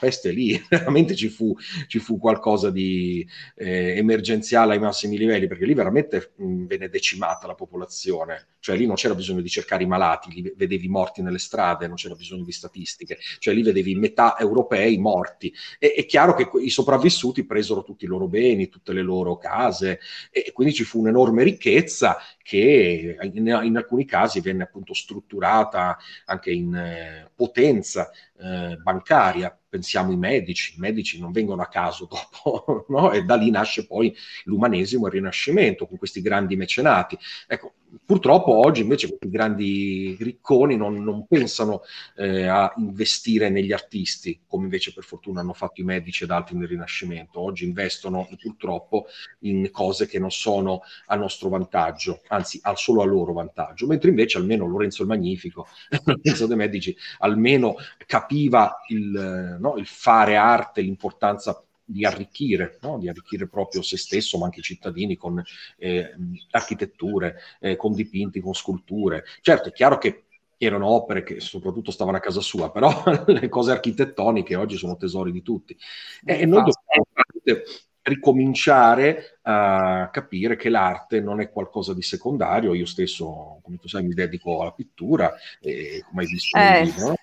peste 0.00 0.30
lì 0.30 0.60
veramente 0.68 1.14
ci 1.14 1.28
fu, 1.28 1.54
ci 1.86 1.98
fu 1.98 2.18
qualcosa 2.18 2.70
di 2.70 3.26
eh, 3.54 3.96
emergenziale 3.96 4.72
ai 4.72 4.80
massimi 4.80 5.16
livelli, 5.16 5.46
perché 5.46 5.66
lì 5.66 5.74
veramente 5.74 6.32
mh, 6.36 6.64
venne 6.64 6.88
decimata 6.88 7.46
la 7.46 7.54
popolazione, 7.54 8.48
cioè 8.58 8.76
lì 8.76 8.86
non 8.86 8.96
c'era 8.96 9.14
bisogno 9.14 9.40
di 9.40 9.48
cercare 9.48 9.82
i 9.82 9.86
malati, 9.86 10.32
li 10.32 10.52
vedevi 10.56 10.88
morti 10.88 11.22
nelle 11.22 11.38
strade, 11.38 11.86
non 11.86 11.96
c'era 11.96 12.14
bisogno 12.14 12.44
di 12.44 12.52
statistiche, 12.52 13.18
cioè 13.38 13.54
lì 13.54 13.62
vedevi 13.62 13.94
metà 13.94 14.38
europei 14.38 14.98
morti. 14.98 15.52
E, 15.78 15.92
è 15.92 16.06
chiaro 16.06 16.34
che 16.34 16.48
i 16.58 16.70
sopravvissuti 16.70 17.44
presero 17.44 17.82
tutti 17.82 18.04
i 18.04 18.08
loro 18.08 18.26
beni, 18.26 18.68
tutte 18.68 18.92
le 18.92 19.02
loro 19.02 19.36
case, 19.36 20.00
e 20.30 20.52
quindi 20.52 20.74
ci 20.74 20.84
fu 20.84 21.00
un'enorme 21.00 21.42
ricchezza 21.42 22.18
che 22.42 23.16
in, 23.22 23.46
in 23.62 23.76
alcuni 23.76 24.04
casi 24.04 24.40
venne 24.40 24.64
appunto 24.64 24.94
strutturata 24.94 25.96
anche 26.26 26.50
in 26.50 26.74
eh, 26.74 27.30
potenza 27.34 28.10
eh, 28.38 28.76
bancaria 28.82 29.54
pensiamo 29.70 30.10
ai 30.10 30.16
medici, 30.18 30.74
i 30.76 30.80
medici 30.80 31.18
non 31.20 31.32
vengono 31.32 31.62
a 31.62 31.68
caso 31.68 32.06
dopo, 32.06 32.84
no? 32.90 33.12
e 33.12 33.22
da 33.22 33.36
lì 33.36 33.50
nasce 33.50 33.86
poi 33.86 34.14
l'umanesimo 34.44 35.04
e 35.06 35.08
il 35.08 35.14
rinascimento 35.14 35.86
con 35.86 35.96
questi 35.96 36.20
grandi 36.20 36.56
mecenati. 36.56 37.16
Ecco, 37.46 37.74
Purtroppo 38.04 38.52
oggi 38.52 38.82
invece 38.82 39.08
questi 39.08 39.30
grandi 39.30 40.16
ricconi 40.20 40.76
non, 40.76 41.02
non 41.02 41.26
pensano 41.26 41.82
eh, 42.16 42.46
a 42.46 42.72
investire 42.76 43.48
negli 43.48 43.72
artisti, 43.72 44.42
come 44.46 44.64
invece 44.64 44.92
per 44.92 45.04
fortuna 45.04 45.40
hanno 45.40 45.52
fatto 45.52 45.80
i 45.80 45.84
medici 45.84 46.24
ed 46.24 46.30
altri 46.30 46.56
nel 46.56 46.68
Rinascimento. 46.68 47.40
Oggi 47.40 47.64
investono 47.64 48.28
purtroppo 48.40 49.06
in 49.40 49.70
cose 49.72 50.06
che 50.06 50.18
non 50.18 50.30
sono 50.30 50.82
a 51.06 51.16
nostro 51.16 51.48
vantaggio, 51.48 52.20
anzi 52.28 52.60
solo 52.74 53.02
a 53.02 53.06
loro 53.06 53.32
vantaggio, 53.32 53.86
mentre 53.86 54.10
invece 54.10 54.38
almeno 54.38 54.66
Lorenzo 54.66 55.02
il 55.02 55.08
Magnifico, 55.08 55.66
Lorenzo 56.04 56.46
de 56.46 56.54
Medici, 56.54 56.96
almeno 57.18 57.74
capiva 58.06 58.82
il, 58.88 59.56
no, 59.58 59.76
il 59.76 59.86
fare 59.86 60.36
arte, 60.36 60.80
l'importanza 60.80 61.64
di 61.90 62.04
arricchire, 62.04 62.78
no? 62.82 62.98
di 62.98 63.08
arricchire 63.08 63.48
proprio 63.48 63.82
se 63.82 63.96
stesso, 63.96 64.38
ma 64.38 64.44
anche 64.44 64.60
i 64.60 64.64
cittadini 64.64 65.16
con 65.16 65.42
eh, 65.78 66.14
architetture, 66.50 67.36
eh, 67.60 67.76
con 67.76 67.92
dipinti, 67.92 68.40
con 68.40 68.54
sculture. 68.54 69.24
Certo, 69.40 69.68
è 69.68 69.72
chiaro 69.72 69.98
che 69.98 70.24
erano 70.56 70.88
opere 70.88 71.22
che 71.22 71.40
soprattutto 71.40 71.90
stavano 71.90 72.18
a 72.18 72.20
casa 72.20 72.40
sua, 72.40 72.70
però 72.70 72.90
le 73.26 73.48
cose 73.48 73.72
architettoniche 73.72 74.56
oggi 74.56 74.76
sono 74.76 74.96
tesori 74.96 75.32
di 75.32 75.42
tutti. 75.42 75.76
E, 76.24 76.40
e 76.40 76.46
noi 76.46 76.62
dobbiamo 76.62 77.64
ricominciare 78.02 79.38
a 79.42 80.08
capire 80.10 80.56
che 80.56 80.68
l'arte 80.68 81.20
non 81.20 81.40
è 81.40 81.50
qualcosa 81.50 81.94
di 81.94 82.02
secondario. 82.02 82.74
Io 82.74 82.86
stesso, 82.86 83.60
come 83.62 83.78
tu 83.78 83.88
sai, 83.88 84.04
mi 84.04 84.14
dedico 84.14 84.60
alla 84.60 84.72
pittura, 84.72 85.32
e 85.60 86.02
come 86.06 86.22
hai 86.22 86.28
visto 86.28 86.58
eh, 86.58 86.60
nel. 86.60 87.14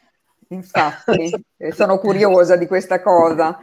Infatti, 0.50 1.30
sono 1.74 2.00
curiosa 2.00 2.56
di 2.56 2.68
questa 2.68 3.02
cosa 3.02 3.60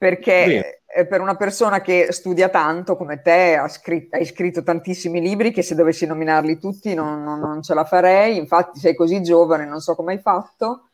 perché 0.00 0.44
Bene. 0.46 0.80
Eh, 0.92 1.06
per 1.06 1.20
una 1.20 1.36
persona 1.36 1.82
che 1.82 2.06
studia 2.10 2.48
tanto 2.48 2.96
come 2.96 3.20
te, 3.20 3.54
ha 3.54 3.68
scritto, 3.68 4.16
hai 4.16 4.24
scritto 4.24 4.62
tantissimi 4.62 5.20
libri 5.20 5.52
che 5.52 5.60
se 5.60 5.74
dovessi 5.74 6.06
nominarli 6.06 6.58
tutti 6.58 6.94
non, 6.94 7.22
non, 7.22 7.38
non, 7.38 7.62
ce 7.62 7.74
la 7.74 7.84
farei, 7.84 8.38
infatti 8.38 8.78
sei 8.78 8.94
così 8.94 9.22
giovane, 9.22 9.66
non 9.66 9.80
so 9.80 9.94
come 9.94 10.14
hai 10.14 10.18
fatto, 10.18 10.88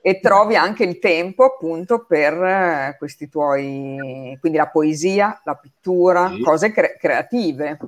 e 0.00 0.20
trovi 0.20 0.56
anche 0.56 0.84
il 0.84 0.98
tempo 0.98 1.44
appunto 1.44 2.06
per 2.06 2.32
eh, 2.32 2.96
questi 2.98 3.28
tuoi, 3.28 4.36
quindi 4.40 4.56
la 4.56 4.68
poesia, 4.68 5.38
la 5.44 5.56
pittura, 5.56 6.30
sì. 6.30 6.40
cose 6.40 6.72
cre- 6.72 6.96
creative 6.98 7.78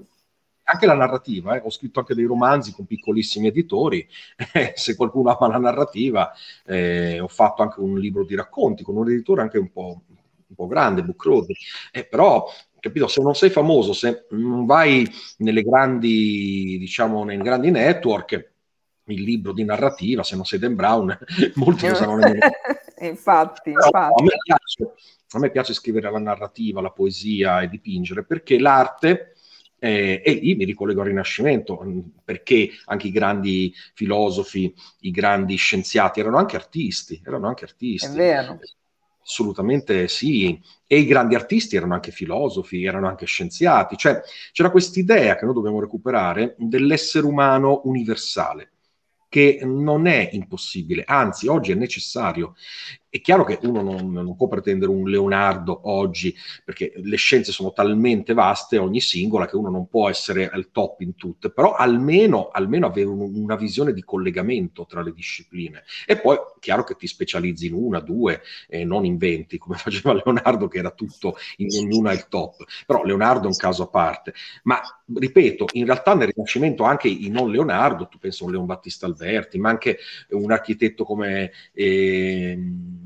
anche 0.70 0.84
la 0.84 0.94
narrativa, 0.94 1.56
eh. 1.56 1.62
ho 1.64 1.70
scritto 1.70 2.00
anche 2.00 2.14
dei 2.14 2.26
romanzi 2.26 2.72
con 2.72 2.84
piccolissimi 2.84 3.46
editori, 3.46 4.06
se 4.74 4.96
qualcuno 4.96 5.34
ama 5.34 5.48
la 5.48 5.58
narrativa, 5.58 6.30
eh, 6.66 7.20
ho 7.20 7.28
fatto 7.28 7.62
anche 7.62 7.80
un 7.80 7.98
libro 7.98 8.22
di 8.22 8.34
racconti 8.34 8.82
con 8.82 8.96
un 8.96 9.08
editore 9.08 9.40
anche 9.40 9.56
un 9.56 9.72
po', 9.72 10.02
un 10.06 10.17
po' 10.54 10.66
grande, 10.66 11.02
Book 11.02 11.24
Road, 11.24 11.46
eh, 11.92 12.04
però 12.04 12.46
capito, 12.80 13.06
se 13.08 13.20
non 13.22 13.34
sei 13.34 13.50
famoso, 13.50 13.92
se 13.92 14.26
non 14.30 14.66
vai 14.66 15.08
nelle 15.38 15.62
grandi, 15.62 16.76
diciamo, 16.78 17.24
nei 17.24 17.38
grandi 17.38 17.70
network, 17.70 18.52
il 19.04 19.22
libro 19.22 19.52
di 19.52 19.64
narrativa, 19.64 20.22
se 20.22 20.36
non 20.36 20.44
sei 20.44 20.58
Dan 20.58 20.74
Brown, 20.74 21.16
molti 21.56 21.88
lo 21.88 21.94
sanno 21.94 22.16
nemmeno. 22.16 22.46
infatti, 23.00 23.70
infatti. 23.70 24.22
A 24.22 24.22
me, 24.22 24.36
piace, 24.42 24.94
a 25.30 25.38
me 25.38 25.50
piace 25.50 25.74
scrivere 25.74 26.10
la 26.10 26.18
narrativa, 26.18 26.80
la 26.80 26.90
poesia 26.90 27.62
e 27.62 27.68
dipingere, 27.68 28.24
perché 28.24 28.58
l'arte... 28.58 29.32
Eh, 29.80 30.22
e 30.24 30.32
lì 30.32 30.56
mi 30.56 30.64
ricollego 30.64 31.02
al 31.02 31.06
Rinascimento, 31.06 31.80
perché 32.24 32.68
anche 32.86 33.06
i 33.06 33.12
grandi 33.12 33.72
filosofi, 33.94 34.74
i 35.02 35.12
grandi 35.12 35.54
scienziati 35.54 36.18
erano 36.18 36.36
anche 36.36 36.56
artisti, 36.56 37.22
erano 37.24 37.46
anche 37.46 37.62
artisti. 37.62 38.08
È 38.08 38.10
vero. 38.10 38.58
Assolutamente 39.30 40.08
sì, 40.08 40.58
e 40.86 40.98
i 41.00 41.04
grandi 41.04 41.34
artisti 41.34 41.76
erano 41.76 41.92
anche 41.92 42.10
filosofi, 42.10 42.84
erano 42.84 43.08
anche 43.08 43.26
scienziati, 43.26 43.94
cioè 43.98 44.22
c'era 44.52 44.70
questa 44.70 44.98
idea 44.98 45.36
che 45.36 45.44
noi 45.44 45.52
dobbiamo 45.52 45.80
recuperare 45.80 46.54
dell'essere 46.56 47.26
umano 47.26 47.82
universale, 47.84 48.72
che 49.28 49.60
non 49.64 50.06
è 50.06 50.30
impossibile, 50.32 51.04
anzi 51.06 51.46
oggi 51.46 51.72
è 51.72 51.74
necessario. 51.74 52.54
È 53.10 53.20
chiaro 53.20 53.44
che 53.44 53.58
uno 53.62 53.80
non, 53.82 54.12
non, 54.12 54.36
può 54.36 54.48
pretendere 54.48 54.90
un 54.90 55.08
Leonardo 55.08 55.80
oggi, 55.84 56.34
perché 56.64 56.92
le 56.96 57.16
scienze 57.16 57.52
sono 57.52 57.72
talmente 57.72 58.34
vaste, 58.34 58.76
ogni 58.76 59.00
singola, 59.00 59.46
che 59.46 59.56
uno 59.56 59.70
non 59.70 59.88
può 59.88 60.08
essere 60.10 60.50
al 60.50 60.70
top 60.70 61.00
in 61.00 61.14
tutte, 61.14 61.50
però 61.50 61.74
almeno, 61.74 62.48
almeno 62.48 62.86
avere 62.86 63.08
un, 63.08 63.20
una 63.34 63.56
visione 63.56 63.92
di 63.92 64.04
collegamento 64.04 64.84
tra 64.86 65.02
le 65.02 65.12
discipline. 65.12 65.84
E 66.06 66.18
poi, 66.18 66.36
chiaro 66.60 66.84
che 66.84 66.96
ti 66.96 67.06
specializzi 67.06 67.66
in 67.66 67.74
una, 67.74 68.00
due, 68.00 68.42
eh, 68.68 68.84
non 68.84 69.04
in 69.06 69.16
venti, 69.16 69.56
come 69.56 69.76
faceva 69.78 70.12
Leonardo, 70.12 70.68
che 70.68 70.78
era 70.78 70.90
tutto 70.90 71.36
in 71.56 71.68
ognuna 71.78 72.12
il 72.12 72.28
top. 72.28 72.64
Però 72.86 73.02
Leonardo 73.04 73.44
è 73.44 73.50
un 73.50 73.56
caso 73.56 73.84
a 73.84 73.88
parte. 73.88 74.34
Ma, 74.64 74.80
ripeto, 75.14 75.66
in 75.72 75.86
realtà 75.86 76.14
nel 76.14 76.28
Rinascimento 76.28 76.82
anche 76.82 77.08
i 77.08 77.28
non 77.30 77.50
Leonardo, 77.50 78.06
tu 78.08 78.18
pensi 78.18 78.42
a 78.42 78.46
un 78.46 78.52
Leon 78.52 78.66
Battista 78.66 79.06
Alberti, 79.06 79.58
ma 79.58 79.70
anche 79.70 79.98
un 80.30 80.52
architetto 80.52 81.04
come... 81.04 81.52
Eh, 81.72 82.58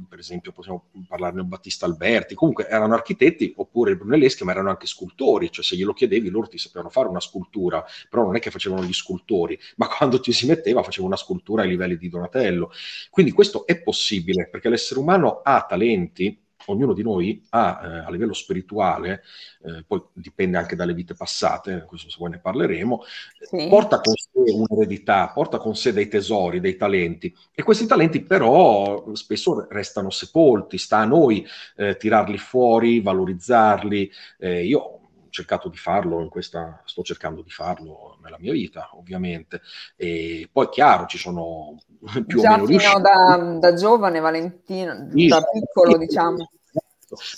per 0.09 0.19
esempio 0.19 0.53
possiamo 0.53 0.89
parlarne 1.07 1.43
di 1.43 1.49
Battista 1.49 1.87
Alberti, 1.87 2.35
comunque 2.35 2.67
erano 2.69 2.95
architetti 2.95 3.53
oppure 3.57 3.97
Brunelleschi, 3.97 4.45
ma 4.45 4.53
erano 4.53 4.71
anche 4.71 4.87
scultori, 4.87 5.51
cioè 5.51 5.65
se 5.65 5.77
glielo 5.77 5.93
chiedevi 5.93 6.29
loro 6.29 6.49
ti 6.49 6.59
sapevano 6.59 6.91
fare 6.91 7.09
una 7.09 7.21
scultura, 7.21 7.85
però 8.09 8.25
non 8.25 8.37
è 8.37 8.41
che 8.41 8.51
facevano 8.51 8.85
gli 8.85 8.93
scultori, 8.93 9.59
ma 9.77 9.89
quando 9.89 10.21
ci 10.21 10.33
si 10.33 10.47
metteva 10.47 10.83
faceva 10.83 11.07
una 11.07 11.17
scultura 11.17 11.63
ai 11.63 11.69
livelli 11.69 11.97
di 11.97 12.09
Donatello. 12.09 12.71
Quindi 13.11 13.33
questo 13.33 13.67
è 13.67 13.81
possibile 13.81 14.49
perché 14.49 14.69
l'essere 14.69 15.01
umano 15.01 15.41
ha 15.43 15.65
talenti 15.69 16.39
ognuno 16.67 16.93
di 16.93 17.03
noi 17.03 17.45
ha 17.51 17.81
eh, 17.83 17.99
a 18.07 18.11
livello 18.11 18.33
spirituale, 18.33 19.23
eh, 19.65 19.85
poi 19.87 20.03
dipende 20.13 20.59
anche 20.59 20.77
dalle 20.77 20.95
vite 20.95 21.15
passate, 21.15 21.85
questo 21.87 22.11
se 22.11 22.17
poi 22.19 22.31
ne 22.31 22.39
parleremo, 22.39 23.03
sì. 23.41 23.67
porta 23.69 24.01
con 24.01 24.15
sé 24.15 24.31
un'eredità, 24.35 25.29
porta 25.29 25.59
con 25.59 25.75
sé 25.75 25.93
dei 25.93 26.09
tesori, 26.09 26.61
dei 26.61 26.77
talenti 26.77 27.35
e 27.55 27.63
questi 27.63 27.87
talenti 27.87 28.23
però 28.23 29.15
spesso 29.15 29.67
restano 29.69 30.11
sepolti, 30.11 30.79
sta 30.79 30.99
a 30.99 31.05
noi 31.05 31.47
eh, 31.77 31.97
tirarli 31.97 32.39
fuori, 32.39 33.01
valorizzarli. 33.01 34.11
Eh, 34.39 34.65
io 34.65 34.79
ho 34.79 35.02
cercato 35.33 35.69
di 35.69 35.79
farlo 35.79 36.21
in 36.21 36.29
questa, 36.29 36.83
sto 36.85 37.03
cercando 37.03 37.41
di 37.41 37.51
farlo 37.51 38.19
nella 38.23 38.37
mia 38.39 38.53
vita, 38.53 38.91
ovviamente. 38.93 39.63
E 39.97 40.49
poi, 40.53 40.69
chiaro, 40.69 41.07
ci 41.07 41.17
sono 41.19 41.81
più 42.27 42.41
Già 42.41 42.53
o 42.53 42.65
meno 42.65 42.79
fino 42.79 43.01
da, 43.01 43.57
da, 43.59 43.75
giovane, 43.75 44.21
Valentino, 44.21 45.09
sì, 45.11 45.27
da 45.27 45.43
piccolo, 45.43 45.93
sì, 45.93 45.99
diciamo. 45.99 46.51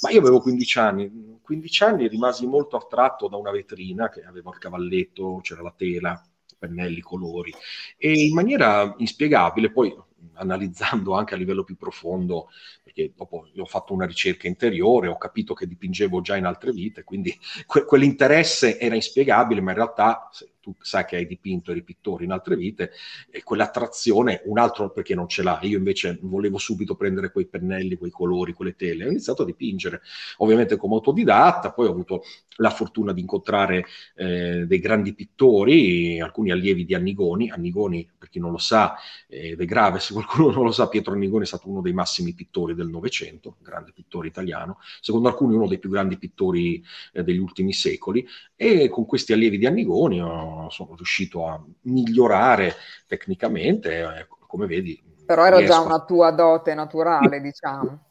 Ma 0.02 0.10
io 0.10 0.20
avevo 0.20 0.40
15 0.40 0.78
anni, 0.78 1.38
15 1.40 1.84
anni 1.84 2.08
rimasi 2.08 2.46
molto 2.46 2.76
attratto 2.76 3.28
da 3.28 3.36
una 3.36 3.50
vetrina 3.50 4.08
che 4.08 4.24
aveva 4.24 4.50
il 4.50 4.58
cavalletto, 4.58 5.38
c'era 5.42 5.62
la 5.62 5.74
tela, 5.76 6.20
pennelli, 6.58 7.00
colori, 7.00 7.52
e 7.96 8.26
in 8.26 8.34
maniera 8.34 8.92
inspiegabile, 8.98 9.70
poi 9.70 9.96
analizzando 10.36 11.14
anche 11.14 11.34
a 11.34 11.36
livello 11.36 11.64
più 11.64 11.76
profondo, 11.76 12.48
perché 12.82 13.12
dopo 13.14 13.46
ho 13.56 13.64
fatto 13.66 13.92
una 13.92 14.06
ricerca 14.06 14.46
interiore, 14.46 15.08
ho 15.08 15.18
capito 15.18 15.54
che 15.54 15.66
dipingevo 15.66 16.20
già 16.20 16.36
in 16.36 16.44
altre 16.44 16.72
vite, 16.72 17.04
quindi 17.04 17.36
que- 17.66 17.84
quell'interesse 17.84 18.78
era 18.78 18.94
inspiegabile, 18.94 19.60
ma 19.60 19.70
in 19.70 19.76
realtà 19.76 20.28
tu 20.64 20.74
sai 20.80 21.04
che 21.04 21.16
hai 21.16 21.26
dipinto 21.26 21.72
eri 21.72 21.82
pittore 21.82 22.24
in 22.24 22.30
altre 22.30 22.56
vite, 22.56 22.92
e 23.30 23.42
quell'attrazione, 23.42 24.40
un 24.46 24.58
altro 24.58 24.90
perché 24.90 25.14
non 25.14 25.28
ce 25.28 25.42
l'ha, 25.42 25.58
io 25.62 25.76
invece 25.76 26.18
volevo 26.22 26.56
subito 26.56 26.94
prendere 26.94 27.30
quei 27.30 27.44
pennelli, 27.44 27.96
quei 27.96 28.10
colori, 28.10 28.54
quelle 28.54 28.74
tele, 28.74 29.04
ho 29.04 29.10
iniziato 29.10 29.42
a 29.42 29.44
dipingere, 29.44 30.00
ovviamente 30.38 30.76
come 30.76 30.94
autodidatta, 30.94 31.72
poi 31.72 31.86
ho 31.86 31.90
avuto 31.90 32.22
la 32.58 32.70
fortuna 32.70 33.12
di 33.12 33.20
incontrare 33.20 33.84
eh, 34.14 34.64
dei 34.66 34.78
grandi 34.78 35.12
pittori, 35.12 36.18
alcuni 36.20 36.50
allievi 36.50 36.86
di 36.86 36.94
Annigoni, 36.94 37.50
Annigoni 37.50 38.08
per 38.16 38.30
chi 38.30 38.38
non 38.38 38.52
lo 38.52 38.58
sa, 38.58 38.94
ed 39.28 39.60
è 39.60 39.64
grave 39.66 39.98
se 39.98 40.14
qualcuno 40.14 40.50
non 40.50 40.64
lo 40.64 40.72
sa, 40.72 40.88
Pietro 40.88 41.12
Annigoni 41.12 41.44
è 41.44 41.46
stato 41.46 41.68
uno 41.68 41.82
dei 41.82 41.92
massimi 41.92 42.32
pittori 42.32 42.74
del 42.74 42.88
Novecento, 42.88 43.56
grande 43.60 43.92
pittore 43.92 44.28
italiano, 44.28 44.78
secondo 45.00 45.28
alcuni 45.28 45.54
uno 45.54 45.68
dei 45.68 45.78
più 45.78 45.90
grandi 45.90 46.16
pittori 46.16 46.82
eh, 47.12 47.22
degli 47.22 47.38
ultimi 47.38 47.74
secoli, 47.74 48.26
e 48.56 48.88
con 48.88 49.04
questi 49.04 49.32
allievi 49.32 49.58
di 49.58 49.66
Annigoni 49.66 50.22
ho 50.22 50.53
sono 50.70 50.94
riuscito 50.94 51.46
a 51.46 51.62
migliorare 51.82 52.74
tecnicamente, 53.06 54.00
eh, 54.00 54.26
come 54.46 54.66
vedi. 54.66 55.12
Però 55.26 55.46
era 55.46 55.64
già 55.64 55.80
una 55.80 56.04
tua 56.04 56.30
dote 56.32 56.74
naturale, 56.74 57.40
diciamo. 57.40 58.10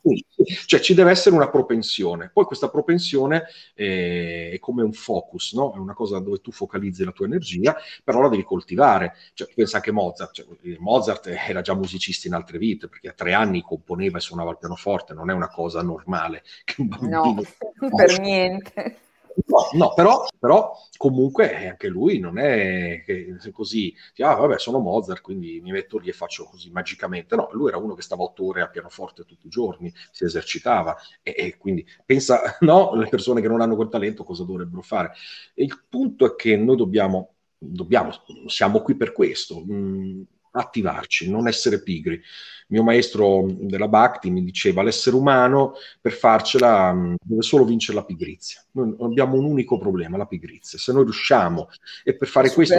Cioè 0.65 0.79
ci 0.79 0.95
deve 0.95 1.11
essere 1.11 1.35
una 1.35 1.49
propensione. 1.49 2.31
Poi 2.33 2.45
questa 2.45 2.69
propensione 2.69 3.43
eh, 3.75 4.49
è 4.51 4.59
come 4.59 4.81
un 4.81 4.93
focus, 4.93 5.53
no? 5.53 5.73
È 5.73 5.77
una 5.77 5.93
cosa 5.93 6.19
dove 6.19 6.39
tu 6.41 6.51
focalizzi 6.51 7.03
la 7.03 7.11
tua 7.11 7.27
energia, 7.27 7.75
però 8.03 8.19
la 8.19 8.29
devi 8.29 8.43
coltivare. 8.43 9.13
Cioè, 9.33 9.47
pensa 9.53 9.77
anche 9.77 9.91
Mozart. 9.91 10.33
Cioè, 10.33 10.45
Mozart 10.79 11.27
era 11.27 11.61
già 11.61 11.75
musicista 11.75 12.27
in 12.27 12.33
altre 12.33 12.57
vite, 12.57 12.87
perché 12.87 13.09
a 13.09 13.13
tre 13.13 13.33
anni 13.33 13.61
componeva 13.61 14.17
e 14.17 14.21
suonava 14.21 14.49
il 14.49 14.57
pianoforte, 14.57 15.13
non 15.13 15.29
è 15.29 15.33
una 15.33 15.49
cosa 15.49 15.83
normale 15.83 16.41
che 16.63 16.81
un 16.81 16.87
bambino... 16.87 17.21
No, 17.23 17.41
per 17.95 18.19
niente. 18.19 18.97
No, 19.45 19.69
no 19.73 19.93
però, 19.93 20.25
però, 20.39 20.71
comunque 20.97 21.67
anche 21.67 21.87
lui 21.87 22.19
non 22.19 22.37
è 22.37 23.03
così, 23.51 23.93
ah 24.17 24.35
vabbè 24.35 24.59
sono 24.59 24.79
Mozart 24.79 25.21
quindi 25.21 25.59
mi 25.59 25.71
metto 25.71 25.97
lì 25.97 26.09
e 26.09 26.13
faccio 26.13 26.45
così 26.45 26.69
magicamente, 26.69 27.35
no, 27.35 27.49
lui 27.51 27.69
era 27.69 27.77
uno 27.77 27.95
che 27.95 28.03
stava 28.03 28.23
otto 28.23 28.45
ore 28.45 28.61
a 28.61 28.69
pianoforte 28.69 29.23
tutti 29.25 29.47
i 29.47 29.49
giorni, 29.49 29.91
si 30.11 30.23
esercitava 30.23 30.95
e, 31.23 31.33
e 31.35 31.57
quindi 31.57 31.85
pensa, 32.05 32.57
no, 32.61 32.93
le 32.95 33.07
persone 33.07 33.41
che 33.41 33.47
non 33.47 33.61
hanno 33.61 33.75
quel 33.75 33.89
talento 33.89 34.23
cosa 34.23 34.43
dovrebbero 34.43 34.81
fare? 34.81 35.13
E 35.53 35.63
il 35.63 35.83
punto 35.89 36.25
è 36.25 36.35
che 36.35 36.55
noi 36.55 36.75
dobbiamo, 36.75 37.33
dobbiamo 37.57 38.11
siamo 38.47 38.81
qui 38.81 38.95
per 38.95 39.11
questo, 39.13 39.59
mh, 39.61 39.73
mm, 39.73 40.21
attivarci, 40.53 41.29
non 41.29 41.47
essere 41.47 41.81
pigri. 41.81 42.21
Mio 42.67 42.83
maestro 42.83 43.45
della 43.49 43.87
Bhakti 43.87 44.29
mi 44.29 44.43
diceva 44.43 44.81
l'essere 44.81 45.15
umano 45.15 45.73
per 46.01 46.13
farcela 46.13 46.93
mm, 46.93 47.15
deve 47.21 47.41
solo 47.41 47.65
vincere 47.65 47.97
la 47.97 48.05
pigrizia. 48.05 48.63
Noi 48.71 48.95
abbiamo 48.99 49.35
un 49.35 49.45
unico 49.45 49.77
problema, 49.77 50.17
la 50.17 50.25
pigrizia. 50.25 50.79
Se 50.79 50.91
noi 50.93 51.03
riusciamo 51.03 51.69
e 52.03 52.15
per 52.15 52.27
fare 52.27 52.51
questo... 52.51 52.75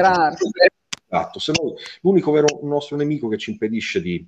Esatto, 1.06 1.38
se 1.38 1.52
noi, 1.60 1.74
l'unico 2.00 2.32
vero 2.32 2.60
nostro 2.62 2.96
nemico 2.96 3.28
che 3.28 3.38
ci 3.38 3.50
impedisce 3.50 4.00
di 4.00 4.26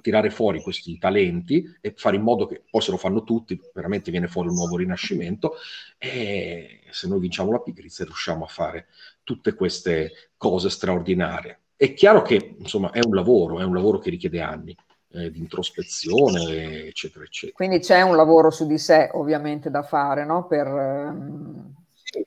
tirare 0.00 0.30
fuori 0.30 0.60
questi 0.60 0.98
talenti 0.98 1.64
e 1.80 1.94
fare 1.96 2.16
in 2.16 2.22
modo 2.22 2.46
che 2.46 2.62
poi 2.68 2.80
se 2.82 2.90
lo 2.90 2.96
fanno 2.96 3.22
tutti, 3.22 3.58
veramente 3.72 4.10
viene 4.10 4.28
fuori 4.28 4.48
un 4.48 4.54
nuovo 4.54 4.76
rinascimento 4.76 5.54
e 5.98 6.80
se 6.90 7.08
noi 7.08 7.20
vinciamo 7.20 7.52
la 7.52 7.60
pigrizia 7.60 8.04
riusciamo 8.04 8.44
a 8.44 8.48
fare 8.48 8.88
tutte 9.22 9.54
queste 9.54 10.30
cose 10.36 10.70
straordinarie. 10.70 11.58
È 11.80 11.94
chiaro 11.94 12.20
che 12.20 12.56
insomma 12.58 12.90
è 12.90 13.00
un 13.02 13.14
lavoro, 13.14 13.58
è 13.58 13.64
un 13.64 13.72
lavoro 13.72 13.96
che 13.96 14.10
richiede 14.10 14.42
anni 14.42 14.76
eh, 15.12 15.30
di 15.30 15.38
introspezione, 15.38 16.84
eccetera, 16.88 17.24
eccetera. 17.24 17.56
Quindi 17.56 17.78
c'è 17.78 18.02
un 18.02 18.16
lavoro 18.16 18.50
su 18.50 18.66
di 18.66 18.76
sé 18.76 19.08
ovviamente 19.14 19.70
da 19.70 19.82
fare, 19.82 20.26
no? 20.26 20.46
Per, 20.46 20.66
ehm... 20.66 21.74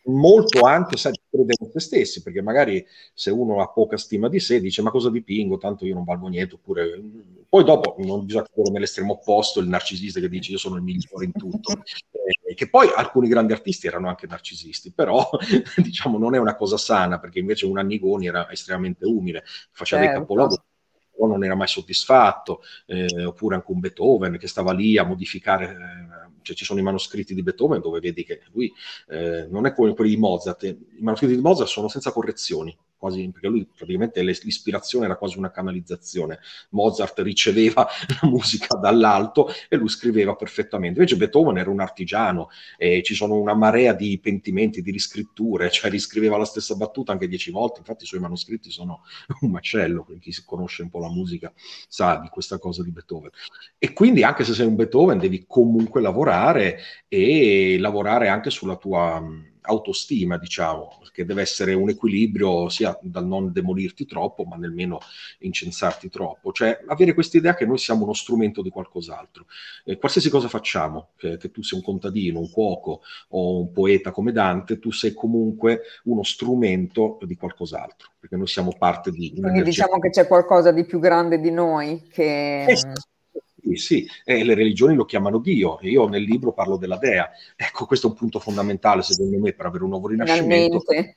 Molto 0.06 0.62
anche, 0.62 0.98
sai, 0.98 1.14
credere 1.30 1.66
in 1.66 1.70
se 1.72 1.80
stessi, 1.82 2.24
perché 2.24 2.42
magari 2.42 2.84
se 3.14 3.30
uno 3.30 3.62
ha 3.62 3.70
poca 3.70 3.96
stima 3.96 4.28
di 4.28 4.40
sé 4.40 4.60
dice 4.60 4.82
ma 4.82 4.90
cosa 4.90 5.12
dipingo, 5.12 5.60
tanto 5.60 5.86
io 5.86 5.94
non 5.94 6.04
valgo 6.04 6.30
niente, 6.30 6.56
oppure 6.56 7.00
poi 7.54 7.64
dopo 7.64 7.94
non 8.00 8.26
bisogna 8.26 8.48
cadere 8.52 8.72
nell'estremo 8.72 9.14
opposto, 9.14 9.60
il 9.60 9.68
narcisista 9.68 10.20
che 10.20 10.28
dice 10.28 10.52
io 10.52 10.58
sono 10.58 10.78
il 10.78 10.82
migliore 10.82 11.26
in 11.26 11.34
tutto, 11.34 11.74
eh, 12.48 12.56
che 12.56 12.68
poi 12.68 12.90
alcuni 12.96 13.28
grandi 13.28 13.54
artisti 13.54 13.86
erano 13.86 14.08
anche 14.08 14.26
narcisisti, 14.26 14.92
però 14.92 15.30
diciamo 15.78 16.18
non 16.18 16.34
è 16.34 16.40
una 16.40 16.56
cosa 16.56 16.78
sana, 16.78 17.20
perché 17.20 17.38
invece 17.38 17.68
un 17.68 17.78
Annigoni 17.78 18.26
era 18.26 18.50
estremamente 18.50 19.06
umile, 19.06 19.44
faceva 19.70 20.02
certo. 20.02 20.18
dei 20.18 20.26
capolavori 20.26 20.62
però 21.12 21.28
non 21.28 21.44
era 21.44 21.54
mai 21.54 21.68
soddisfatto, 21.68 22.62
eh, 22.88 23.24
oppure 23.24 23.54
anche 23.54 23.72
un 23.72 23.80
Beethoven 23.82 24.40
che 24.40 24.48
stava 24.48 24.74
lì 24.74 24.98
a 24.98 25.04
modificare, 25.04 25.66
eh, 25.66 26.42
cioè 26.42 26.56
ci 26.56 26.66
sono 26.66 26.80
i 26.80 26.84
manoscritti 26.84 27.36
di 27.36 27.44
Beethoven 27.44 27.82
dove 27.82 28.00
vedi 28.00 28.24
che 28.24 28.42
lui 28.52 28.74
eh, 29.10 29.46
non 29.52 29.68
è 29.68 29.74
come 29.74 29.94
quelli 29.94 30.16
di 30.16 30.18
Mozart, 30.18 30.64
i 30.64 31.02
manoscritti 31.02 31.36
di 31.36 31.42
Mozart 31.42 31.70
sono 31.70 31.88
senza 31.88 32.12
correzioni, 32.12 32.76
quasi, 33.04 33.30
perché 33.32 33.50
lui 33.50 33.66
praticamente 33.66 34.24
l'ispirazione 34.24 35.04
era 35.06 35.18
quasi 35.18 35.38
una 35.38 35.52
canalizzazione. 35.52 36.40
Mozart 36.70 37.20
riceveva 37.20 37.86
la 38.22 38.30
musica 38.30 38.78
dall'alto 38.78 39.50
e 39.68 39.76
lui 39.76 39.90
scriveva 39.90 40.36
perfettamente. 40.36 41.00
Invece 41.00 41.18
Beethoven 41.18 41.58
era 41.58 41.70
un 41.70 41.82
artigiano 41.82 42.50
e 42.78 43.04
ci 43.04 43.14
sono 43.14 43.36
una 43.36 43.54
marea 43.54 43.92
di 43.92 44.18
pentimenti, 44.20 44.82
di 44.82 44.92
riscritture, 44.92 45.70
cioè 45.70 45.92
riscriveva 45.92 46.38
la 46.38 46.46
stessa 46.46 46.76
battuta 46.76 47.12
anche 47.12 47.28
dieci 47.28 47.52
volte. 47.52 47.80
Infatti 47.80 48.06
i 48.06 48.08
suoi 48.08 48.22
manoscritti 48.22 48.72
sono 48.72 49.02
un 49.42 49.52
macello, 49.52 50.06
chi 50.22 50.32
si 50.32 50.46
conosce 50.46 50.84
un 50.84 50.90
po' 50.90 51.00
la 51.00 51.10
musica 51.10 51.52
sa 51.90 52.20
di 52.22 52.30
questa 52.30 52.58
cosa 52.58 52.84
di 52.84 52.92
Beethoven. 52.92 53.32
E 53.78 53.92
quindi 53.92 54.24
anche 54.24 54.46
se 54.46 54.54
sei 54.54 54.66
un 54.66 54.76
Beethoven 54.76 55.18
devi 55.18 55.44
comunque 55.46 56.00
lavorare 56.00 56.80
e 57.10 57.76
lavorare 57.80 58.30
anche 58.30 58.50
sulla 58.50 58.78
tua 58.78 59.52
autostima, 59.64 60.38
diciamo, 60.38 61.00
che 61.12 61.26
deve 61.26 61.42
essere 61.42 61.74
un 61.74 61.90
equilibrio 61.90 62.70
sia 62.70 62.98
dal 63.02 63.26
non 63.26 63.52
demolirti 63.52 64.06
troppo, 64.06 64.44
ma 64.44 64.56
nemmeno 64.56 65.00
incensarti 65.40 66.10
troppo. 66.10 66.52
Cioè, 66.52 66.84
avere 66.88 67.14
questa 67.14 67.38
idea 67.38 67.54
che 67.54 67.66
noi 67.66 67.78
siamo 67.78 68.04
uno 68.04 68.14
strumento 68.14 68.62
di 68.62 68.70
qualcos'altro. 68.70 69.46
Eh, 69.86 69.98
qualsiasi 69.98 70.30
cosa 70.30 70.48
facciamo, 70.48 71.10
che, 71.16 71.38
che, 71.38 71.52
tu 71.52 71.62
sia 71.62 71.78
un 71.78 71.84
contadino, 71.84 72.40
un 72.40 72.50
cuoco 72.50 73.02
o 73.30 73.60
un 73.60 73.72
poeta 73.72 74.12
come 74.12 74.32
Dante, 74.32 74.80
tu 74.80 74.92
sei 74.92 75.14
comunque 75.14 75.82
uno 76.06 76.24
strumento 76.24 77.18
di 77.24 77.36
qualcos'altro, 77.36 78.12
perché 78.20 78.36
noi 78.36 78.48
siamo 78.48 78.74
parte 78.78 79.12
di... 79.12 79.34
Quindi 79.40 79.64
diciamo 79.64 80.00
che 80.00 80.10
c'è 80.10 80.28
qualcosa 80.28 80.72
di 80.72 80.86
più 80.86 81.00
grande 81.00 81.40
di 81.40 81.52
noi 81.52 82.08
che... 82.12 82.66
Eh, 82.66 82.78
Sì, 83.64 83.76
sì, 83.76 84.08
eh, 84.26 84.44
le 84.44 84.56
religioni 84.56 84.94
lo 84.94 85.06
chiamano 85.06 85.40
Dio 85.40 85.80
io 85.84 86.08
nel 86.10 86.24
libro 86.24 86.52
parlo 86.52 86.76
della 86.76 86.98
Dea. 86.98 87.30
Ecco, 87.56 87.86
questo 87.86 88.08
è 88.08 88.10
un 88.10 88.16
punto 88.18 88.40
fondamentale 88.40 89.02
secondo 89.04 89.40
me 89.40 89.54
per 89.54 89.66
avere 89.66 89.84
un 89.84 89.92
nuovo 89.92 90.10
rinascimento. 90.10 90.82
Finalmente. 90.82 91.16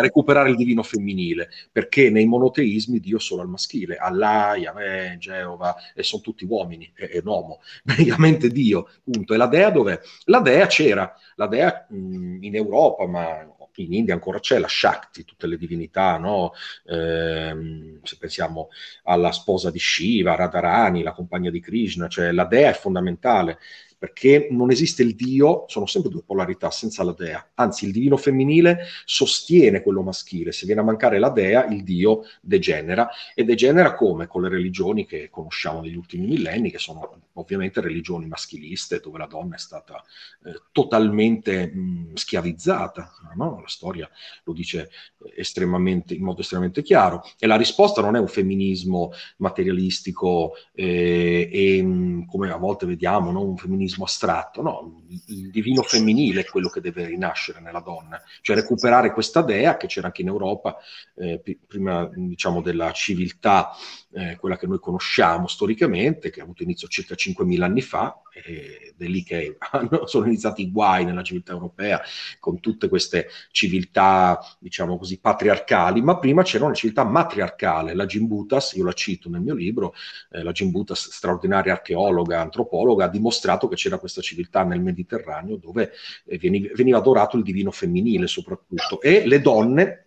recuperare 0.00 0.50
il 0.50 0.56
divino 0.56 0.82
femminile, 0.82 1.50
perché 1.70 2.08
nei 2.08 2.24
monoteismi 2.24 3.00
Dio 3.00 3.18
solo 3.18 3.42
al 3.42 3.48
maschile, 3.48 3.96
Allah, 3.96 4.56
Yahweh, 4.56 5.16
Geova, 5.18 5.74
e 5.94 6.02
sono 6.02 6.22
tutti 6.22 6.44
uomini, 6.44 6.90
è, 6.94 7.04
è 7.04 7.18
un 7.18 7.26
uomo, 7.26 7.60
praticamente 7.84 8.48
Dio, 8.48 8.88
punto. 9.02 9.34
E 9.34 9.36
la 9.36 9.46
Dea 9.46 9.70
dov'è? 9.70 10.00
La 10.24 10.40
Dea 10.40 10.66
c'era, 10.66 11.14
la 11.36 11.46
Dea 11.46 11.86
mh, 11.88 12.42
in 12.44 12.54
Europa, 12.54 13.06
ma 13.06 13.53
in 13.82 13.92
India 13.92 14.14
ancora 14.14 14.40
c'è 14.40 14.58
la 14.58 14.68
Shakti, 14.68 15.24
tutte 15.24 15.46
le 15.46 15.56
divinità, 15.56 16.16
no? 16.18 16.52
eh, 16.86 17.98
se 18.02 18.16
pensiamo 18.18 18.68
alla 19.04 19.32
sposa 19.32 19.70
di 19.70 19.78
Shiva, 19.78 20.34
Radharani, 20.34 21.02
la 21.02 21.12
compagna 21.12 21.50
di 21.50 21.60
Krishna, 21.60 22.08
cioè 22.08 22.32
la 22.32 22.44
dea 22.44 22.70
è 22.70 22.74
fondamentale 22.74 23.58
perché 24.04 24.48
non 24.50 24.70
esiste 24.70 25.02
il 25.02 25.14
Dio, 25.14 25.64
sono 25.66 25.86
sempre 25.86 26.10
due 26.10 26.22
polarità 26.22 26.70
senza 26.70 27.02
la 27.02 27.14
dea, 27.16 27.52
anzi 27.54 27.86
il 27.86 27.92
divino 27.92 28.18
femminile 28.18 28.80
sostiene 29.06 29.80
quello 29.80 30.02
maschile, 30.02 30.52
se 30.52 30.66
viene 30.66 30.82
a 30.82 30.84
mancare 30.84 31.18
la 31.18 31.30
dea 31.30 31.64
il 31.64 31.82
Dio 31.84 32.24
degenera 32.42 33.08
e 33.34 33.44
degenera 33.44 33.94
come? 33.94 34.26
Con 34.26 34.42
le 34.42 34.50
religioni 34.50 35.06
che 35.06 35.30
conosciamo 35.30 35.80
negli 35.80 35.96
ultimi 35.96 36.26
millenni, 36.26 36.70
che 36.70 36.78
sono 36.78 37.22
ovviamente 37.34 37.80
religioni 37.80 38.26
maschiliste, 38.26 39.00
dove 39.00 39.18
la 39.18 39.26
donna 39.26 39.54
è 39.54 39.58
stata 39.58 40.02
eh, 40.44 40.62
totalmente 40.70 41.66
mh, 41.66 42.14
schiavizzata, 42.14 43.10
no? 43.36 43.60
la 43.60 43.68
storia 43.68 44.08
lo 44.44 44.52
dice 44.52 44.90
estremamente, 45.34 46.14
in 46.14 46.22
modo 46.22 46.42
estremamente 46.42 46.82
chiaro, 46.82 47.22
e 47.38 47.46
la 47.46 47.56
risposta 47.56 48.02
non 48.02 48.16
è 48.16 48.18
un 48.18 48.28
femminismo 48.28 49.12
materialistico 49.38 50.52
eh, 50.74 51.48
e 51.50 52.24
come 52.28 52.50
a 52.50 52.56
volte 52.56 52.86
vediamo, 52.86 53.30
no? 53.30 53.42
un 53.42 53.56
femminismo 53.56 53.82
femminismo 53.94 54.04
astratto, 54.04 54.62
no, 54.62 55.02
il 55.26 55.50
divino 55.50 55.82
femminile 55.82 56.40
è 56.40 56.44
quello 56.44 56.68
che 56.68 56.80
deve 56.80 57.06
rinascere 57.06 57.60
nella 57.60 57.80
donna, 57.80 58.20
cioè 58.40 58.56
recuperare 58.56 59.12
questa 59.12 59.42
dea 59.42 59.76
che 59.76 59.86
c'era 59.86 60.08
anche 60.08 60.22
in 60.22 60.28
Europa 60.28 60.76
eh, 61.16 61.40
prima 61.66 62.08
diciamo 62.12 62.60
della 62.60 62.90
civiltà, 62.92 63.70
eh, 64.12 64.36
quella 64.36 64.56
che 64.56 64.66
noi 64.66 64.78
conosciamo 64.80 65.46
storicamente, 65.46 66.30
che 66.30 66.40
ha 66.40 66.44
avuto 66.44 66.62
inizio 66.62 66.88
circa 66.88 67.14
5.000 67.14 67.62
anni 67.62 67.80
fa, 67.82 68.20
ed 68.34 68.94
è 68.98 69.04
lì 69.04 69.22
che 69.22 69.56
sono 70.04 70.26
iniziati 70.26 70.62
i 70.62 70.70
guai 70.70 71.04
nella 71.04 71.22
civiltà 71.22 71.52
europea, 71.52 72.00
con 72.38 72.60
tutte 72.60 72.88
queste 72.88 73.28
civiltà, 73.50 74.38
diciamo 74.58 74.98
così, 74.98 75.18
patriarcali, 75.18 76.02
ma 76.02 76.18
prima 76.18 76.42
c'era 76.42 76.64
una 76.64 76.74
civiltà 76.74 77.04
matriarcale, 77.04 77.94
la 77.94 78.06
Gimbutas, 78.06 78.72
io 78.72 78.84
la 78.84 78.92
cito 78.92 79.28
nel 79.28 79.40
mio 79.40 79.54
libro, 79.54 79.94
eh, 80.30 80.42
la 80.42 80.52
Gimbutas, 80.52 81.10
straordinaria 81.10 81.72
archeologa, 81.72 82.40
antropologa, 82.40 83.04
ha 83.04 83.08
dimostrato 83.08 83.68
che 83.68 83.76
c'era 83.76 83.98
questa 83.98 84.20
civiltà 84.20 84.64
nel 84.64 84.80
Mediterraneo 84.80 85.56
dove 85.56 85.92
eh, 86.26 86.38
veniva 86.74 86.98
adorato 86.98 87.36
il 87.36 87.42
divino 87.42 87.70
femminile 87.70 88.26
soprattutto, 88.26 89.00
e 89.00 89.26
le 89.26 89.40
donne 89.40 90.03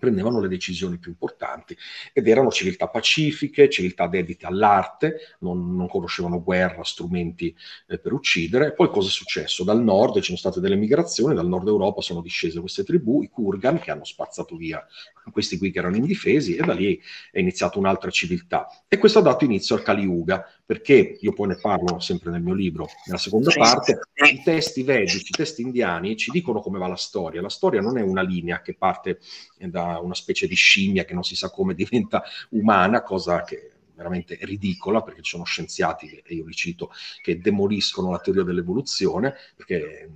prendevano 0.00 0.40
le 0.40 0.48
decisioni 0.48 0.98
più 0.98 1.12
importanti 1.12 1.76
ed 2.12 2.26
erano 2.26 2.50
civiltà 2.50 2.88
pacifiche, 2.88 3.70
civiltà 3.70 4.08
dedite 4.08 4.46
all'arte, 4.46 5.36
non, 5.38 5.76
non 5.76 5.86
conoscevano 5.86 6.42
guerra, 6.42 6.82
strumenti 6.82 7.54
eh, 7.86 8.00
per 8.00 8.12
uccidere. 8.12 8.72
Poi 8.72 8.90
cosa 8.90 9.06
è 9.06 9.12
successo? 9.12 9.62
Dal 9.62 9.80
nord 9.80 10.16
ci 10.16 10.24
sono 10.24 10.38
state 10.38 10.58
delle 10.58 10.74
migrazioni, 10.74 11.36
dal 11.36 11.46
nord 11.46 11.68
Europa 11.68 12.00
sono 12.00 12.20
discese 12.20 12.58
queste 12.58 12.82
tribù, 12.82 13.22
i 13.22 13.28
Kurgan, 13.28 13.78
che 13.78 13.92
hanno 13.92 14.04
spazzato 14.04 14.56
via 14.56 14.84
questi 15.30 15.58
qui 15.58 15.70
che 15.70 15.78
erano 15.78 15.96
indifesi 15.96 16.56
e 16.56 16.64
da 16.64 16.72
lì 16.72 17.00
è 17.30 17.38
iniziata 17.38 17.78
un'altra 17.78 18.10
civiltà. 18.10 18.68
E 18.88 18.98
questo 18.98 19.18
ha 19.18 19.22
dato 19.22 19.44
inizio 19.44 19.74
al 19.74 19.82
Kali 19.82 20.02
Yuga, 20.02 20.44
perché 20.64 21.18
io 21.20 21.32
poi 21.32 21.48
ne 21.48 21.56
parlo 21.56 21.98
sempre 22.00 22.30
nel 22.30 22.42
mio 22.42 22.54
libro, 22.54 22.88
nella 23.06 23.18
seconda 23.18 23.52
parte, 23.52 24.00
i 24.30 24.42
testi 24.42 24.82
vedici, 24.82 25.18
i 25.18 25.36
testi 25.36 25.62
indiani 25.62 26.16
ci 26.16 26.30
dicono 26.30 26.60
come 26.60 26.78
va 26.78 26.86
la 26.86 26.96
storia. 26.96 27.40
La 27.40 27.48
storia 27.48 27.80
non 27.80 27.98
è 27.98 28.02
una 28.02 28.22
linea 28.22 28.62
che 28.62 28.74
parte 28.74 29.18
da 29.58 29.98
una 29.98 30.14
specie 30.14 30.46
di 30.46 30.54
scimmia 30.54 31.04
che 31.04 31.14
non 31.14 31.24
si 31.24 31.36
sa 31.36 31.50
come 31.50 31.74
diventa 31.74 32.22
umana, 32.50 33.02
cosa 33.02 33.42
che 33.42 33.72
veramente 34.00 34.38
ridicola, 34.40 35.02
perché 35.02 35.20
ci 35.20 35.32
sono 35.32 35.44
scienziati, 35.44 36.22
e 36.24 36.34
io 36.34 36.46
li 36.46 36.54
cito, 36.54 36.90
che 37.20 37.38
demoliscono 37.38 38.10
la 38.10 38.18
teoria 38.18 38.44
dell'evoluzione, 38.44 39.34
perché 39.54 40.08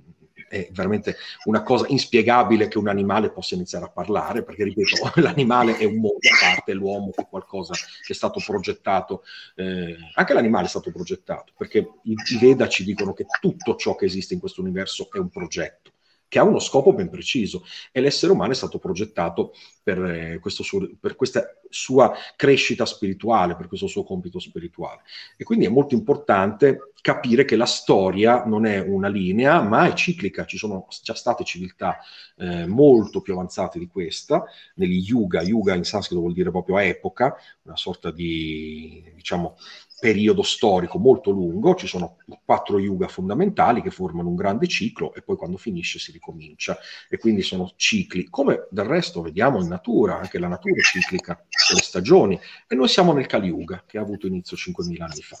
è 0.55 0.69
veramente 0.71 1.17
una 1.45 1.63
cosa 1.63 1.85
inspiegabile 1.89 2.69
che 2.69 2.77
un 2.77 2.87
animale 2.87 3.29
possa 3.29 3.55
iniziare 3.55 3.85
a 3.85 3.89
parlare, 3.89 4.43
perché 4.43 4.63
ripeto, 4.63 5.11
l'animale 5.21 5.77
è 5.77 5.83
un 5.83 5.95
mondo 5.95 6.19
a 6.29 6.53
parte, 6.55 6.73
l'uomo 6.73 7.11
è 7.13 7.27
qualcosa 7.27 7.73
che 7.73 8.13
è 8.13 8.15
stato 8.15 8.41
progettato, 8.45 9.23
eh, 9.55 9.97
anche 10.13 10.33
l'animale 10.33 10.65
è 10.65 10.69
stato 10.69 10.91
progettato, 10.91 11.51
perché 11.57 11.79
i, 12.03 12.13
i 12.13 12.37
Veda 12.39 12.69
ci 12.69 12.85
dicono 12.85 13.13
che 13.13 13.25
tutto 13.41 13.75
ciò 13.75 13.95
che 13.95 14.05
esiste 14.05 14.33
in 14.33 14.39
questo 14.39 14.61
universo 14.61 15.09
è 15.11 15.17
un 15.17 15.29
progetto 15.29 15.91
che 16.27 16.39
ha 16.39 16.43
uno 16.43 16.59
scopo 16.59 16.93
ben 16.93 17.09
preciso 17.09 17.63
e 17.91 18.01
l'essere 18.01 18.31
umano 18.31 18.51
è 18.51 18.55
stato 18.55 18.79
progettato 18.79 19.53
per, 19.81 20.03
eh, 20.03 20.41
suo, 20.43 20.89
per, 20.99 21.15
questa 21.15 21.43
sua 21.69 22.13
crescita 22.35 22.85
spirituale, 22.85 23.55
per 23.55 23.67
questo 23.67 23.87
suo 23.87 24.03
compito 24.03 24.39
spirituale. 24.39 25.01
E 25.37 25.43
quindi 25.43 25.65
è 25.65 25.69
molto 25.69 25.93
importante 25.93 26.91
capire 27.05 27.45
che 27.45 27.55
la 27.55 27.67
storia 27.67 28.45
non 28.45 28.65
è 28.65 28.79
una 28.79 29.07
linea, 29.07 29.61
ma 29.61 29.87
è 29.87 29.93
ciclica. 29.93 30.45
Ci 30.45 30.57
sono 30.57 30.87
già 31.03 31.13
state 31.13 31.43
civiltà 31.43 31.99
eh, 32.37 32.65
molto 32.65 33.21
più 33.21 33.33
avanzate 33.33 33.77
di 33.77 33.85
questa, 33.85 34.43
negli 34.75 35.03
yuga, 35.05 35.43
yuga 35.43 35.75
in 35.75 35.83
sanscrito 35.83 36.21
vuol 36.21 36.33
dire 36.33 36.49
proprio 36.49 36.79
epoca, 36.79 37.35
una 37.61 37.77
sorta 37.77 38.09
di, 38.09 39.11
diciamo, 39.13 39.55
periodo 39.99 40.43
storico 40.43 40.99
molto 40.99 41.31
lungo, 41.31 41.75
ci 41.75 41.87
sono 41.87 42.17
quattro 42.43 42.79
yuga 42.79 43.07
fondamentali 43.07 43.81
che 43.81 43.89
formano 43.89 44.29
un 44.29 44.35
grande 44.35 44.67
ciclo 44.67 45.13
e 45.13 45.21
poi 45.21 45.37
quando 45.37 45.57
finisce 45.57 45.99
si 45.99 46.11
ricomincia 46.11 46.77
e 47.09 47.17
quindi 47.17 47.41
sono 47.41 47.71
cicli, 47.75 48.29
come 48.29 48.67
del 48.69 48.85
resto 48.85 49.21
vediamo 49.21 49.61
in 49.61 49.67
natura, 49.67 50.19
anche 50.19 50.39
la 50.39 50.47
natura 50.47 50.75
è 50.75 50.81
ciclica, 50.81 51.45
le 51.73 51.81
stagioni 51.81 52.39
e 52.67 52.75
noi 52.75 52.87
siamo 52.87 53.13
nel 53.13 53.25
Kali 53.25 53.47
Yuga 53.47 53.83
che 53.85 53.97
ha 53.97 54.01
avuto 54.01 54.27
inizio 54.27 54.57
5.000 54.57 55.01
anni 55.01 55.21
fa. 55.21 55.39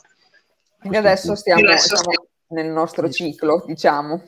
Quindi 0.79 0.97
adesso 0.97 1.35
stiamo, 1.35 1.61
stiamo 1.77 2.27
nel 2.49 2.69
nostro 2.69 3.09
ciclo, 3.09 3.63
diciamo. 3.65 4.21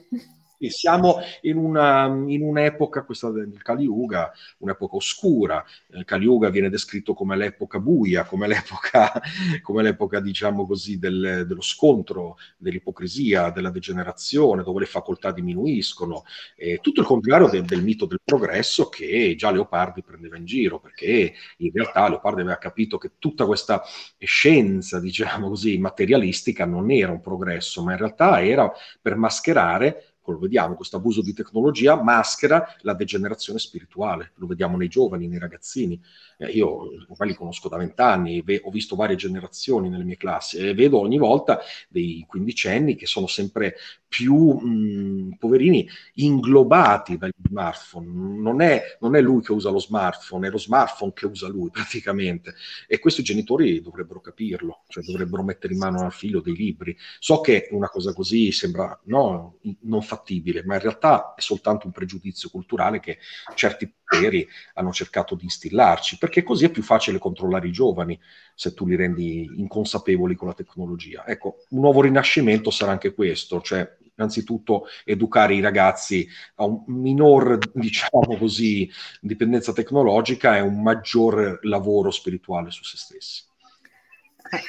Sì, 0.60 0.70
siamo 0.72 1.20
in, 1.42 1.56
una, 1.56 2.06
in, 2.08 2.42
un'epoca, 2.42 3.04
questa 3.04 3.30
del 3.30 3.62
Kali 3.62 3.84
Yuga, 3.84 4.32
un'epoca 4.58 4.96
oscura. 4.96 5.64
Il 5.90 6.04
Kali 6.04 6.24
Yuga 6.24 6.50
viene 6.50 6.70
descritto 6.70 7.14
come 7.14 7.38
l'epoca 7.38 7.80
buia, 7.80 8.24
come 8.24 8.48
l'epoca, 8.48 9.22
come 9.62 9.84
l'epoca 9.84 10.20
diciamo 10.20 10.66
così, 10.66 10.98
del, 10.98 11.46
dello 11.48 11.62
scontro, 11.62 12.38
dell'ipocrisia, 12.58 13.52
della 13.52 13.70
degenerazione, 13.70 14.64
dove 14.64 14.80
le 14.80 14.86
facoltà 14.88 15.32
diminuiscono. 15.32 16.24
E 16.56 16.80
tutto 16.82 17.02
il 17.02 17.06
contrario 17.06 17.50
del, 17.50 17.64
del 17.64 17.84
mito 17.84 18.08
del 18.08 18.22
progresso 18.24 18.90
che 18.90 19.36
già 19.38 19.52
Leopardi 19.52 20.02
prendeva 20.02 20.38
in 20.38 20.46
giro, 20.46 20.80
perché 20.80 21.36
in 21.58 21.72
realtà 21.72 22.10
Leopardi 22.10 22.42
aveva 22.42 22.58
capito 22.58 22.98
che 22.98 23.12
tutta 23.20 23.46
questa 23.46 23.84
scienza, 24.18 25.00
diciamo 25.00 25.50
così, 25.50 25.78
materialistica 25.78 26.66
non 26.66 26.90
era 26.90 27.12
un 27.12 27.22
progresso, 27.22 27.84
ma 27.84 27.92
in 27.92 28.00
realtà 28.00 28.44
era 28.44 28.72
per 29.00 29.16
mascherare 29.18 30.17
lo 30.32 30.40
vediamo, 30.40 30.76
questo 30.76 30.98
abuso 30.98 31.22
di 31.22 31.34
tecnologia 31.34 32.02
maschera 32.02 32.76
la 32.82 32.94
degenerazione 32.94 33.60
spirituale, 33.60 34.32
lo 34.36 34.48
vediamo 34.48 34.78
nei 34.78 34.88
giovani, 34.88 35.28
nei 35.28 35.40
ragazzini. 35.40 36.02
Eh, 36.38 36.52
io 36.52 36.90
ormai 37.08 37.30
li 37.30 37.36
conosco 37.36 37.70
da 37.70 37.78
vent'anni, 37.78 38.44
ho 38.62 38.70
visto 38.70 38.96
varie 38.96 39.16
generazioni 39.16 39.90
nelle 39.90 40.04
mie 40.04 40.18
classi 40.18 40.58
e 40.58 40.74
vedo 40.74 41.00
ogni 41.00 41.18
volta 41.18 41.60
dei 41.90 42.24
quindicenni 42.28 42.96
che 42.96 43.06
sono 43.06 43.28
sempre 43.28 43.76
più 44.08 44.58
mh, 44.58 45.36
poverini 45.38 45.88
inglobati 46.16 47.18
dagli 47.18 47.32
smartphone. 47.48 48.08
Non 48.08 48.62
è, 48.62 48.98
non 49.00 49.16
è, 49.16 49.22
lui 49.22 49.42
che 49.42 49.52
usa 49.52 49.70
lo 49.70 49.80
smartphone, 49.80 50.48
è 50.48 50.52
lo 50.52 50.58
smartphone 50.58 51.14
che 51.14 51.26
usa 51.26 51.48
lui 51.48 51.70
praticamente. 51.72 52.56
E 52.88 53.00
questi 53.00 53.24
genitori 53.24 53.82
dovrebbero 53.82 54.22
capirlo, 54.22 54.84
cioè 54.88 55.04
dovrebbero 55.04 55.44
mettere 55.44 55.74
in 55.74 55.80
mano 55.80 56.02
al 56.02 56.14
figlio 56.14 56.42
dei 56.42 56.56
libri. 56.56 56.96
So 57.20 57.42
che 57.42 57.68
una 57.72 57.90
cosa 57.90 58.14
così 58.14 58.52
sembra 58.52 58.98
no, 59.06 59.58
non 59.82 60.02
fattibile, 60.18 60.64
ma 60.64 60.76
in 60.76 60.82
realtà 60.82 61.34
è 61.36 61.42
soltanto 61.42 61.86
un 61.86 61.94
pregiudizio 61.94 62.50
culturale 62.50 63.00
che 63.00 63.20
certi 63.56 63.92
poteri 64.04 64.48
hanno 64.74 64.92
cercato 64.92 65.36
di 65.36 65.44
instillarci, 65.44 66.18
perché 66.18 66.44
così 66.44 66.66
è 66.66 66.70
più 66.70 66.84
facile 66.84 67.20
controllare 67.20 67.68
i 67.68 67.72
giovani 67.72 68.20
se 68.56 68.74
tu 68.74 68.86
li 68.86 68.96
rendi 68.96 69.50
inconsapevoli 69.58 70.36
con 70.36 70.48
la 70.48 70.54
tecnologia. 70.54 71.26
Ecco, 71.28 71.64
un 71.70 71.82
nuovo 71.82 72.02
rinascimento 72.02 72.72
sarà 72.72 72.92
anche 72.92 73.14
questo, 73.14 73.62
cioè 73.62 73.98
innanzitutto 74.18 74.88
educare 75.06 75.54
i 75.54 75.62
ragazzi 75.62 76.28
a 76.56 76.66
un 76.66 76.84
minor, 76.88 77.60
diciamo 77.74 78.38
così, 78.38 78.90
dipendenza 79.22 79.74
tecnologica 79.74 80.58
e 80.58 80.62
un 80.62 80.82
maggior 80.82 81.60
lavoro 81.64 82.12
spirituale 82.12 82.72
su 82.72 82.84
se 82.84 82.98
stessi. 82.98 83.44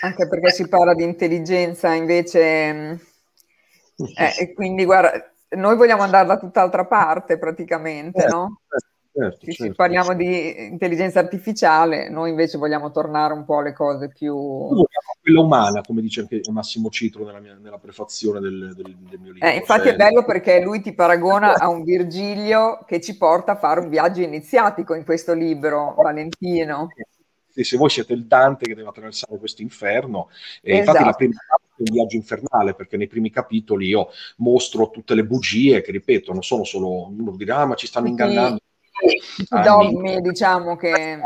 Anche 0.00 0.28
perché 0.28 0.50
si 0.50 0.68
parla 0.68 0.94
di 0.94 1.04
intelligenza 1.04 1.94
invece, 1.94 2.72
mm, 2.72 2.94
eh, 4.16 4.52
quindi 4.54 4.84
guarda, 4.84 5.32
noi 5.56 5.76
vogliamo 5.76 6.02
andare 6.02 6.26
da 6.26 6.38
tutt'altra 6.38 6.86
parte 6.86 7.38
praticamente, 7.38 8.24
eh, 8.24 8.28
no? 8.28 8.60
Eh 8.68 8.96
Certo, 9.18 9.46
se 9.46 9.52
certo. 9.52 9.74
parliamo 9.74 10.14
di 10.14 10.66
intelligenza 10.66 11.18
artificiale, 11.18 12.08
noi 12.08 12.30
invece 12.30 12.56
vogliamo 12.56 12.92
tornare 12.92 13.32
un 13.32 13.44
po' 13.44 13.58
alle 13.58 13.72
cose 13.72 14.10
più... 14.10 14.36
quella 15.20 15.40
umana, 15.40 15.80
come 15.80 16.02
dice 16.02 16.20
anche 16.20 16.40
Massimo 16.52 16.88
Citro 16.88 17.24
nella, 17.24 17.40
mia, 17.40 17.58
nella 17.60 17.78
prefazione 17.78 18.38
del, 18.38 18.74
del, 18.76 18.96
del, 18.96 19.18
mio 19.18 19.32
libro. 19.32 19.48
Eh, 19.48 19.56
infatti 19.56 19.88
cioè, 19.88 19.94
è 19.94 19.96
bello 19.96 20.24
perché 20.24 20.60
lui 20.60 20.80
ti 20.80 20.94
paragona 20.94 21.54
a 21.54 21.68
un 21.68 21.82
Virgilio 21.82 22.84
che 22.86 23.00
ci 23.00 23.16
porta 23.16 23.52
a 23.52 23.58
fare 23.58 23.80
un 23.80 23.88
viaggio 23.88 24.20
iniziatico 24.20 24.94
in 24.94 25.04
questo 25.04 25.34
libro, 25.34 25.94
Valentino. 25.96 26.86
Sì, 27.48 27.64
se 27.64 27.76
voi 27.76 27.90
siete 27.90 28.12
il 28.12 28.24
Dante 28.24 28.66
che 28.66 28.76
deve 28.76 28.88
attraversare 28.88 29.36
questo 29.36 29.62
inferno, 29.62 30.28
e 30.62 30.78
esatto. 30.78 30.90
infatti 30.90 31.04
la 31.04 31.12
prima 31.12 31.32
è 31.32 31.67
un 31.82 31.92
viaggio 31.92 32.16
infernale 32.16 32.74
perché 32.74 32.96
nei 32.96 33.06
primi 33.06 33.30
capitoli 33.30 33.86
io 33.86 34.08
mostro 34.36 34.90
tutte 34.90 35.14
le 35.14 35.24
bugie 35.24 35.80
che 35.82 35.92
ripeto 35.92 36.32
non 36.32 36.42
sono 36.42 36.64
solo 36.64 37.08
uno 37.08 37.36
dirà 37.36 37.58
ah, 37.58 37.66
ma 37.66 37.74
ci 37.74 37.86
stanno 37.86 38.08
ingannando 38.08 38.58
i 39.02 39.62
dogmi 39.62 40.20
diciamo 40.20 40.76
che 40.76 41.20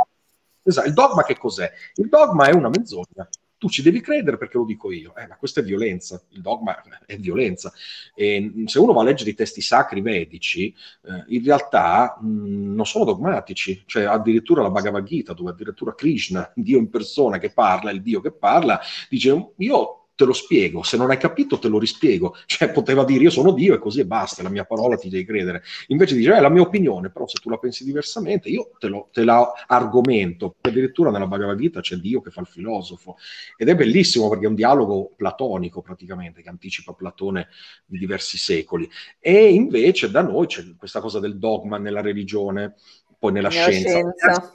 esatto 0.63 0.87
il 0.89 0.95
dogma 0.95 1.25
che 1.25 1.39
cos'è? 1.39 1.71
il 1.97 2.09
dogma 2.09 2.47
è 2.47 2.55
una 2.55 2.69
menzogna 2.69 3.29
tu 3.63 3.69
ci 3.69 3.83
devi 3.83 4.01
credere 4.01 4.39
perché 4.39 4.57
lo 4.59 4.65
dico 4.65 4.91
io. 4.91 5.15
Eh, 5.15 5.29
ma 5.29 5.37
questa 5.37 5.61
è 5.61 5.63
violenza, 5.63 6.21
il 6.31 6.41
dogma 6.41 6.83
è 7.07 7.17
violenza. 7.17 7.73
E 8.13 8.65
se 8.67 8.81
uno 8.81 8.93
va 8.93 9.03
a 9.03 9.05
leggere 9.05 9.31
i 9.31 9.35
testi 9.35 9.61
sacri 9.61 10.01
vedici, 10.01 10.75
eh, 11.05 11.25
in 11.29 11.45
realtà 11.45 12.19
mh, 12.21 12.75
non 12.75 12.85
sono 12.87 13.05
dogmatici, 13.05 13.85
cioè 13.87 14.03
addirittura 14.03 14.63
la 14.63 14.71
Bhagavad 14.71 15.05
Gita, 15.05 15.33
dove 15.33 15.51
addirittura 15.51 15.95
Krishna, 15.95 16.51
Dio 16.57 16.77
in 16.77 16.91
persona 16.91 17.39
che 17.39 17.53
parla, 17.53 17.93
il 17.93 18.03
Dio 18.03 18.21
che 18.21 18.33
parla, 18.33 18.81
dice 19.09 19.53
io 19.59 20.02
te 20.15 20.25
lo 20.25 20.33
spiego, 20.33 20.83
se 20.83 20.97
non 20.97 21.11
hai 21.11 21.19
capito 21.19 21.59
te 21.59 21.69
lo 21.69 21.79
rispiego, 21.79 22.37
cioè 22.47 22.71
poteva 22.71 23.05
dire 23.05 23.25
io 23.25 23.31
sono 23.31 23.53
Dio 23.53 23.75
e 23.75 23.79
così 23.79 24.01
e 24.01 24.07
basta, 24.07 24.43
la 24.43 24.51
mia 24.51 24.65
parola 24.65 24.97
ti 24.97 25.09
devi 25.09 25.25
credere, 25.25 25.63
invece 25.89 26.15
dice 26.15 26.35
è 26.35 26.41
la 26.41 26.49
mia 26.49 26.63
opinione, 26.63 27.11
però 27.11 27.27
se 27.27 27.39
tu 27.41 27.51
la 27.51 27.59
pensi 27.59 27.85
diversamente 27.85 28.49
io 28.49 28.71
te, 28.79 28.89
lo, 28.89 29.09
te 29.13 29.25
la 29.25 29.53
argomento, 29.67 30.57
addirittura 30.61 31.11
nella 31.11 31.27
Bhagavad 31.27 31.59
Gita 31.59 31.81
c'è 31.81 31.97
Dio 31.97 32.21
che 32.21 32.31
fa 32.31 32.41
il 32.41 32.47
filosofo. 32.47 33.17
Ed 33.57 33.69
è 33.69 33.75
bellissimo 33.75 34.29
perché 34.29 34.47
è 34.47 34.49
un 34.49 34.55
dialogo 34.55 35.13
platonico 35.17 35.81
praticamente 35.83 36.43
che 36.43 36.49
anticipa 36.49 36.93
Platone 36.93 37.49
di 37.87 37.99
diversi 37.99 38.39
secoli. 38.39 38.89
E 39.19 39.53
invece 39.53 40.11
da 40.11 40.23
noi 40.23 40.47
c'è 40.47 40.63
questa 40.77 41.01
cosa 41.01 41.21
del 41.21 41.39
dogma 41.39 41.79
nella 41.79 42.01
religione, 42.01 42.75
poi 43.23 43.31
nella, 43.31 43.51
scienza. 43.51 43.89
scienza 43.89 44.51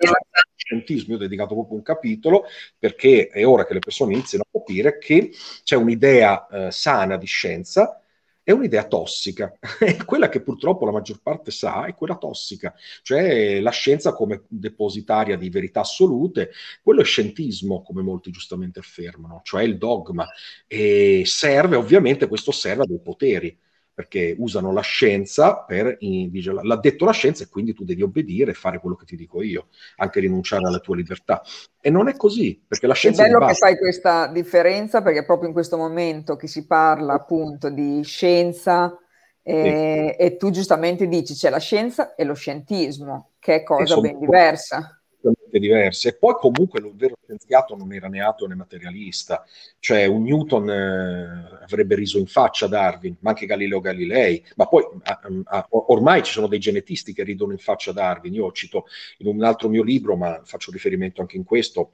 scientismo, 0.57 1.11
io 1.11 1.15
ho 1.15 1.21
dedicato 1.21 1.53
proprio 1.53 1.77
un 1.77 1.83
capitolo 1.83 2.43
perché 2.77 3.29
è 3.29 3.47
ora 3.47 3.65
che 3.65 3.73
le 3.73 3.79
persone 3.79 4.11
iniziano 4.11 4.43
a 4.45 4.59
capire 4.59 4.97
che 4.97 5.31
c'è 5.63 5.77
un'idea 5.77 6.47
eh, 6.47 6.71
sana 6.71 7.15
di 7.15 7.25
scienza 7.25 8.01
e 8.43 8.51
un'idea 8.51 8.83
tossica. 8.83 9.57
E 9.79 10.03
quella 10.03 10.27
che 10.27 10.41
purtroppo 10.41 10.83
la 10.83 10.91
maggior 10.91 11.21
parte 11.21 11.51
sa 11.51 11.85
è 11.85 11.95
quella 11.95 12.17
tossica, 12.17 12.75
cioè 13.03 13.61
la 13.61 13.71
scienza 13.71 14.11
come 14.11 14.43
depositaria 14.49 15.37
di 15.37 15.49
verità 15.49 15.79
assolute, 15.79 16.51
quello 16.83 16.99
è 16.99 17.05
scientismo, 17.05 17.81
come 17.81 18.01
molti 18.01 18.31
giustamente 18.31 18.79
affermano, 18.79 19.39
cioè 19.45 19.63
il 19.63 19.77
dogma. 19.77 20.27
E 20.67 21.23
serve, 21.25 21.77
ovviamente, 21.77 22.27
questo 22.27 22.51
serve 22.51 22.83
a 22.83 22.85
dei 22.85 22.99
poteri 22.99 23.57
perché 23.97 24.35
usano 24.37 24.71
la 24.71 24.81
scienza 24.81 25.63
per, 25.63 25.97
l'ha 25.99 26.75
detto 26.75 27.03
la 27.03 27.11
scienza 27.11 27.43
e 27.43 27.49
quindi 27.49 27.73
tu 27.73 27.83
devi 27.83 28.03
obbedire 28.03 28.51
e 28.51 28.53
fare 28.53 28.79
quello 28.79 28.95
che 28.95 29.05
ti 29.05 29.15
dico 29.15 29.41
io, 29.41 29.69
anche 29.95 30.19
rinunciare 30.19 30.67
alla 30.67 30.77
tua 30.77 30.95
libertà. 30.95 31.41
E 31.81 31.89
non 31.89 32.07
è 32.07 32.15
così, 32.15 32.63
perché 32.67 32.85
la 32.85 32.93
scienza... 32.93 33.23
È 33.23 33.27
bello 33.27 33.47
che 33.47 33.55
fai 33.55 33.75
questa 33.75 34.27
differenza 34.27 35.01
perché 35.01 35.25
proprio 35.25 35.47
in 35.47 35.53
questo 35.55 35.77
momento 35.77 36.35
che 36.35 36.45
si 36.45 36.67
parla 36.67 37.13
appunto 37.13 37.71
di 37.71 38.03
scienza 38.03 38.95
eh, 39.41 40.13
sì. 40.15 40.23
e 40.23 40.37
tu 40.37 40.51
giustamente 40.51 41.07
dici 41.07 41.33
c'è 41.33 41.49
la 41.49 41.57
scienza 41.57 42.13
e 42.13 42.23
lo 42.23 42.35
scientismo, 42.35 43.31
che 43.39 43.55
è 43.55 43.63
cosa 43.63 43.99
ben 43.99 44.19
diversa 44.19 44.96
completamente 45.21 45.59
diverse. 45.59 46.09
E 46.09 46.15
poi 46.15 46.35
comunque 46.35 46.79
il 46.79 46.91
vero 46.95 47.17
scienziato 47.23 47.75
non 47.75 47.93
era 47.93 48.07
né 48.07 48.21
ateo 48.21 48.47
né 48.47 48.55
materialista, 48.55 49.45
cioè 49.79 50.05
un 50.05 50.23
Newton 50.23 50.69
eh, 50.69 51.63
avrebbe 51.63 51.95
riso 51.95 52.17
in 52.17 52.27
faccia 52.27 52.65
a 52.65 52.69
Darwin, 52.69 53.15
ma 53.19 53.31
anche 53.31 53.45
Galileo 53.45 53.79
Galilei, 53.79 54.43
ma 54.55 54.67
poi 54.67 54.83
a, 55.03 55.19
a, 55.45 55.67
ormai 55.69 56.23
ci 56.23 56.31
sono 56.31 56.47
dei 56.47 56.59
genetisti 56.59 57.13
che 57.13 57.23
ridono 57.23 57.51
in 57.51 57.59
faccia 57.59 57.91
a 57.91 57.93
Darwin. 57.93 58.33
Io 58.33 58.51
cito 58.51 58.85
in 59.19 59.27
un 59.27 59.43
altro 59.43 59.69
mio 59.69 59.83
libro, 59.83 60.15
ma 60.15 60.41
faccio 60.43 60.71
riferimento 60.71 61.21
anche 61.21 61.37
in 61.37 61.43
questo, 61.43 61.93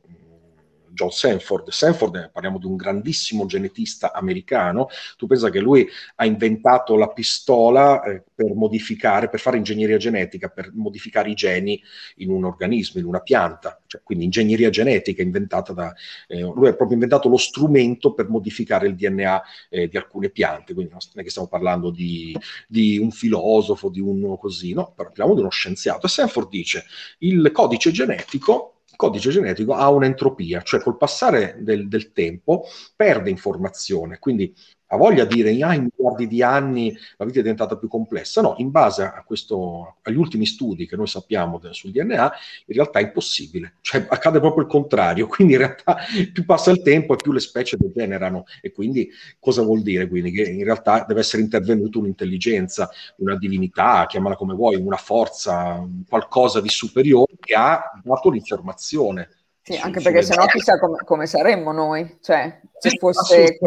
John 0.93 1.11
Sanford. 1.11 1.69
Sanford, 1.69 2.29
parliamo 2.31 2.57
di 2.57 2.65
un 2.65 2.75
grandissimo 2.75 3.45
genetista 3.45 4.13
americano, 4.13 4.87
tu 5.17 5.27
pensa 5.27 5.49
che 5.49 5.59
lui 5.59 5.87
ha 6.15 6.25
inventato 6.25 6.95
la 6.95 7.09
pistola 7.09 8.01
eh, 8.03 8.23
per 8.33 8.53
modificare, 8.53 9.29
per 9.29 9.39
fare 9.39 9.57
ingegneria 9.57 9.97
genetica, 9.97 10.49
per 10.49 10.71
modificare 10.73 11.29
i 11.29 11.33
geni 11.33 11.81
in 12.17 12.29
un 12.29 12.45
organismo, 12.45 12.99
in 12.99 13.07
una 13.07 13.21
pianta, 13.21 13.79
cioè, 13.87 14.01
quindi 14.03 14.25
ingegneria 14.25 14.69
genetica 14.69 15.21
inventata 15.21 15.73
da... 15.73 15.93
Eh, 16.27 16.41
lui 16.41 16.67
ha 16.67 16.73
proprio 16.73 16.93
inventato 16.93 17.29
lo 17.29 17.37
strumento 17.37 18.13
per 18.13 18.29
modificare 18.29 18.87
il 18.87 18.95
DNA 18.95 19.41
eh, 19.69 19.87
di 19.87 19.97
alcune 19.97 20.29
piante, 20.29 20.73
quindi 20.73 20.91
non 20.91 20.99
è 21.13 21.23
che 21.23 21.29
stiamo 21.29 21.47
parlando 21.47 21.89
di, 21.89 22.37
di 22.67 22.97
un 22.97 23.11
filosofo, 23.11 23.89
di 23.89 23.99
uno 23.99 24.37
così, 24.37 24.73
no, 24.73 24.93
parliamo 24.95 25.33
di 25.33 25.41
uno 25.41 25.49
scienziato. 25.49 26.05
E 26.05 26.09
Sanford 26.09 26.49
dice, 26.49 26.85
il 27.19 27.51
codice 27.51 27.91
genetico 27.91 28.72
codice 28.95 29.29
genetico 29.29 29.73
ha 29.73 29.89
un'entropia, 29.89 30.61
cioè 30.61 30.81
col 30.81 30.97
passare 30.97 31.57
del, 31.59 31.87
del 31.87 32.11
tempo 32.11 32.65
perde 32.95 33.29
informazione, 33.29 34.19
quindi 34.19 34.53
ha 34.93 34.97
voglia 34.97 35.25
di 35.25 35.35
dire 35.35 35.49
ah, 35.63 35.73
in 35.73 35.89
miliardi 35.91 36.27
di 36.27 36.43
anni 36.43 36.95
la 37.17 37.25
vita 37.25 37.39
è 37.39 37.41
diventata 37.41 37.77
più 37.77 37.87
complessa. 37.87 38.41
No, 38.41 38.55
in 38.57 38.71
base 38.71 39.03
a 39.03 39.23
questo, 39.25 39.95
agli 40.03 40.15
ultimi 40.15 40.45
studi 40.45 40.87
che 40.87 40.95
noi 40.95 41.07
sappiamo 41.07 41.59
sul 41.71 41.91
DNA, 41.91 42.31
in 42.67 42.75
realtà 42.75 42.99
è 42.99 43.03
impossibile, 43.03 43.75
cioè 43.81 44.05
accade 44.07 44.39
proprio 44.39 44.63
il 44.63 44.69
contrario, 44.69 45.27
quindi 45.27 45.53
in 45.53 45.59
realtà 45.59 45.97
più 46.31 46.45
passa 46.45 46.71
il 46.71 46.81
tempo 46.81 47.13
e 47.13 47.17
più 47.17 47.31
le 47.31 47.39
specie 47.39 47.77
degenerano 47.77 48.45
e 48.61 48.71
quindi 48.71 49.09
cosa 49.39 49.63
vuol 49.63 49.81
dire? 49.81 50.07
Quindi 50.07 50.31
che 50.31 50.43
in 50.43 50.63
realtà 50.63 51.05
deve 51.07 51.21
essere 51.21 51.41
intervenuta 51.41 51.97
un'intelligenza, 51.97 52.89
una 53.17 53.35
divinità, 53.35 54.05
chiamala 54.07 54.35
come 54.35 54.53
vuoi, 54.53 54.75
una 54.75 54.97
forza, 54.97 55.85
qualcosa 56.07 56.61
di 56.61 56.69
superiore 56.69 57.33
che 57.39 57.55
ha 57.55 57.91
dato 58.03 58.29
l'informazione. 58.29 59.29
Sì, 59.61 59.77
anche 59.77 60.01
perché 60.01 60.21
sennò 60.23 60.45
chissà 60.45 60.77
come, 60.77 60.97
come 61.05 61.25
saremmo 61.25 61.71
noi, 61.71 62.17
cioè 62.21 62.59
se 62.77 62.97
fosse 62.99 63.57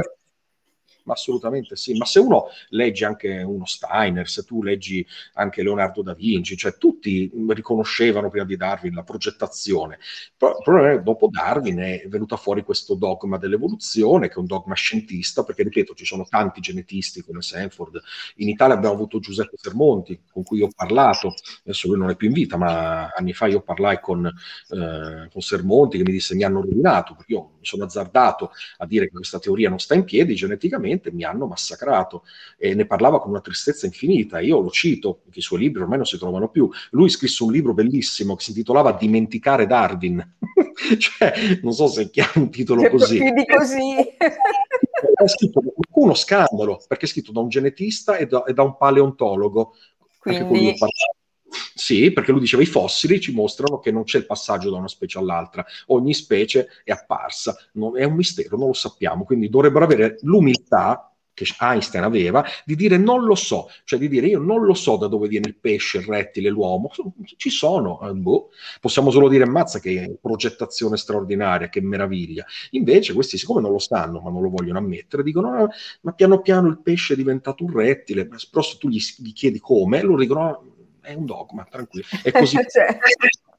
ma 1.06 1.14
assolutamente 1.14 1.76
sì. 1.76 1.96
Ma 1.96 2.04
se 2.04 2.18
uno 2.18 2.46
legge 2.70 3.04
anche 3.04 3.42
uno 3.42 3.64
Steiner, 3.64 4.28
se 4.28 4.44
tu 4.44 4.62
leggi 4.62 5.06
anche 5.34 5.62
Leonardo 5.62 6.02
da 6.02 6.14
Vinci, 6.14 6.56
cioè 6.56 6.76
tutti 6.76 7.30
riconoscevano 7.48 8.28
prima 8.28 8.44
di 8.44 8.56
Darwin 8.56 8.94
la 8.94 9.02
progettazione. 9.02 9.98
Però 10.36 10.58
che 10.62 11.02
dopo 11.02 11.28
Darwin 11.30 11.78
è 11.78 12.04
venuto 12.08 12.36
fuori 12.36 12.62
questo 12.62 12.94
dogma 12.94 13.38
dell'evoluzione, 13.38 14.28
che 14.28 14.34
è 14.34 14.38
un 14.38 14.46
dogma 14.46 14.74
scientista, 14.74 15.44
perché 15.44 15.62
ripeto, 15.62 15.94
ci 15.94 16.04
sono 16.04 16.26
tanti 16.28 16.60
genetisti 16.60 17.22
come 17.22 17.40
Sanford. 17.40 18.00
In 18.36 18.48
Italia 18.48 18.74
abbiamo 18.74 18.94
avuto 18.94 19.18
Giuseppe 19.20 19.56
Sermonti, 19.56 20.20
con 20.30 20.42
cui 20.42 20.60
ho 20.60 20.68
parlato, 20.74 21.34
adesso 21.64 21.88
lui 21.88 21.98
non 21.98 22.10
è 22.10 22.16
più 22.16 22.28
in 22.28 22.34
vita, 22.34 22.56
ma 22.56 23.08
anni 23.08 23.32
fa 23.32 23.46
io 23.46 23.60
parlai 23.60 24.00
con, 24.00 24.26
eh, 24.26 25.28
con 25.30 25.40
Sermonti 25.40 25.98
che 25.98 26.02
mi 26.04 26.12
disse 26.12 26.34
mi 26.34 26.42
hanno 26.42 26.60
rovinato, 26.60 27.14
perché 27.14 27.32
io 27.32 27.50
mi 27.58 27.64
sono 27.64 27.84
azzardato 27.84 28.50
a 28.78 28.86
dire 28.86 29.06
che 29.06 29.12
questa 29.12 29.38
teoria 29.38 29.68
non 29.68 29.78
sta 29.78 29.94
in 29.94 30.04
piedi 30.04 30.34
geneticamente 30.34 30.95
praticamente 30.96 31.12
mi 31.12 31.24
hanno 31.24 31.46
massacrato 31.46 32.24
e 32.56 32.74
ne 32.74 32.86
parlava 32.86 33.20
con 33.20 33.30
una 33.30 33.40
tristezza 33.40 33.86
infinita. 33.86 34.40
Io 34.40 34.60
lo 34.60 34.70
cito, 34.70 35.22
i 35.32 35.40
suoi 35.40 35.60
libri 35.60 35.82
ormai 35.82 35.98
non 35.98 36.06
si 36.06 36.18
trovano 36.18 36.48
più. 36.48 36.68
Lui 36.90 37.08
scrisse 37.08 37.42
un 37.44 37.52
libro 37.52 37.74
bellissimo 37.74 38.34
che 38.34 38.42
si 38.42 38.50
intitolava 38.50 38.92
Dimenticare 38.92 39.66
Darwin. 39.66 40.36
cioè, 40.98 41.32
non 41.62 41.72
so 41.72 41.86
se 41.86 42.02
è 42.02 42.10
chiaro 42.10 42.40
un 42.40 42.50
titolo 42.50 42.82
che 42.82 42.90
così. 42.90 43.18
Più 43.18 43.32
di 43.32 43.46
così. 43.46 43.94
è 43.98 45.28
scritto 45.28 45.62
uno 45.92 46.14
scandalo, 46.14 46.82
perché 46.86 47.06
è 47.06 47.08
scritto 47.08 47.32
da 47.32 47.40
un 47.40 47.48
genetista 47.48 48.16
e 48.16 48.26
da, 48.26 48.44
e 48.44 48.52
da 48.52 48.62
un 48.62 48.76
paleontologo. 48.76 49.74
Quindi... 50.18 50.74
Sì, 51.78 52.10
perché 52.10 52.30
lui 52.32 52.40
diceva 52.40 52.62
i 52.62 52.66
fossili 52.66 53.20
ci 53.20 53.34
mostrano 53.34 53.78
che 53.80 53.90
non 53.90 54.04
c'è 54.04 54.16
il 54.16 54.24
passaggio 54.24 54.70
da 54.70 54.78
una 54.78 54.88
specie 54.88 55.18
all'altra, 55.18 55.62
ogni 55.88 56.14
specie 56.14 56.68
è 56.82 56.90
apparsa, 56.90 57.54
non, 57.72 57.98
è 57.98 58.04
un 58.04 58.14
mistero, 58.14 58.56
non 58.56 58.68
lo 58.68 58.72
sappiamo, 58.72 59.24
quindi 59.24 59.50
dovrebbero 59.50 59.84
avere 59.84 60.16
l'umiltà 60.22 61.14
che 61.34 61.44
Einstein 61.60 62.02
aveva 62.02 62.42
di 62.64 62.76
dire 62.76 62.96
non 62.96 63.24
lo 63.24 63.34
so, 63.34 63.68
cioè 63.84 63.98
di 63.98 64.08
dire 64.08 64.26
io 64.26 64.38
non 64.38 64.64
lo 64.64 64.72
so 64.72 64.96
da 64.96 65.06
dove 65.06 65.28
viene 65.28 65.48
il 65.48 65.56
pesce, 65.56 65.98
il 65.98 66.04
rettile, 66.04 66.48
l'uomo, 66.48 66.90
ci 67.36 67.50
sono, 67.50 68.00
eh, 68.08 68.14
boh. 68.14 68.48
possiamo 68.80 69.10
solo 69.10 69.28
dire 69.28 69.44
mazza 69.44 69.78
che 69.78 70.16
progettazione 70.18 70.96
straordinaria, 70.96 71.68
che 71.68 71.82
meraviglia. 71.82 72.46
Invece 72.70 73.12
questi 73.12 73.36
siccome 73.36 73.60
non 73.60 73.70
lo 73.72 73.78
sanno, 73.78 74.20
ma 74.20 74.30
non 74.30 74.40
lo 74.40 74.48
vogliono 74.48 74.78
ammettere, 74.78 75.22
dicono 75.22 75.52
ah, 75.52 75.68
ma 76.00 76.12
piano 76.12 76.40
piano 76.40 76.68
il 76.68 76.80
pesce 76.80 77.12
è 77.12 77.16
diventato 77.16 77.64
un 77.64 77.72
rettile, 77.72 78.26
però 78.26 78.62
se 78.62 78.78
tu 78.78 78.88
gli, 78.88 78.98
gli 79.18 79.34
chiedi 79.34 79.58
come, 79.58 80.00
loro 80.00 80.20
dicono 80.20 80.48
ah, 80.48 80.58
è 81.06 81.14
un 81.14 81.24
dogma, 81.24 81.66
tranquillo. 81.70 82.06
È 82.22 82.32
così. 82.32 82.56
cioè, 82.68 82.98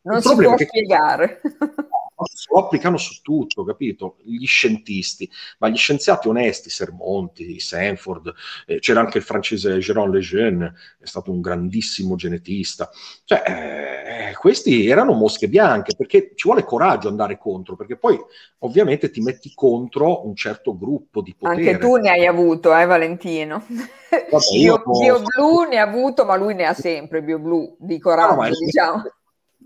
non 0.04 0.22
si 0.22 0.36
può 0.36 0.58
spiegare. 0.58 1.42
lo 2.50 2.60
applicano 2.60 2.98
su 2.98 3.22
tutto, 3.22 3.64
capito? 3.64 4.18
Gli 4.24 4.46
scientisti, 4.46 5.30
ma 5.60 5.70
gli 5.70 5.76
scienziati 5.76 6.28
onesti, 6.28 6.70
Sermonti, 6.70 7.60
Sanford, 7.60 8.34
eh, 8.66 8.80
c'era 8.80 9.02
anche 9.02 9.20
il 9.20 9.24
francese 9.24 9.78
Jérôme 9.78 10.14
Lejeune, 10.14 10.74
è 11.00 11.06
stato 11.06 11.32
un 11.32 11.42
grandissimo 11.42 12.16
genetista. 12.16 12.90
Cioè, 13.24 13.44
eh, 13.46 14.36
questi 14.36 14.88
erano 14.88 15.14
mosche 15.14 15.48
bianche, 15.48 15.96
perché 15.96 16.32
ci 16.34 16.48
vuole 16.48 16.64
coraggio 16.64 17.08
andare 17.08 17.38
contro, 17.38 17.76
perché 17.76 17.98
poi 17.98 18.18
ovviamente 18.60 19.12
ti 19.12 19.22
metti 19.22 19.52
contro 19.54 20.26
un 20.26 20.36
certo 20.36 20.76
gruppo 20.78 21.22
di 21.22 21.36
potere. 21.38 21.70
Anche 21.70 21.78
tu 21.78 21.96
ne 21.98 22.10
hai 22.10 22.26
avuto, 22.26 22.76
eh 22.76 22.86
Valentino? 22.86 23.64
Vabbè, 24.10 24.56
io, 24.56 24.82
io, 24.86 25.04
io 25.04 25.22
blu 25.22 25.64
ne 25.70 25.78
ha 25.78 25.84
avuto, 25.84 26.26
ma 26.26 26.36
lui 26.36 26.56
ne 26.56 26.66
ha 26.66 26.74
sempre, 26.74 27.22
bio 27.22 27.38
blu, 27.38 27.76
di 27.78 28.00
coraggio, 28.00 28.42
no, 28.42 28.50
diciamo 28.50 29.04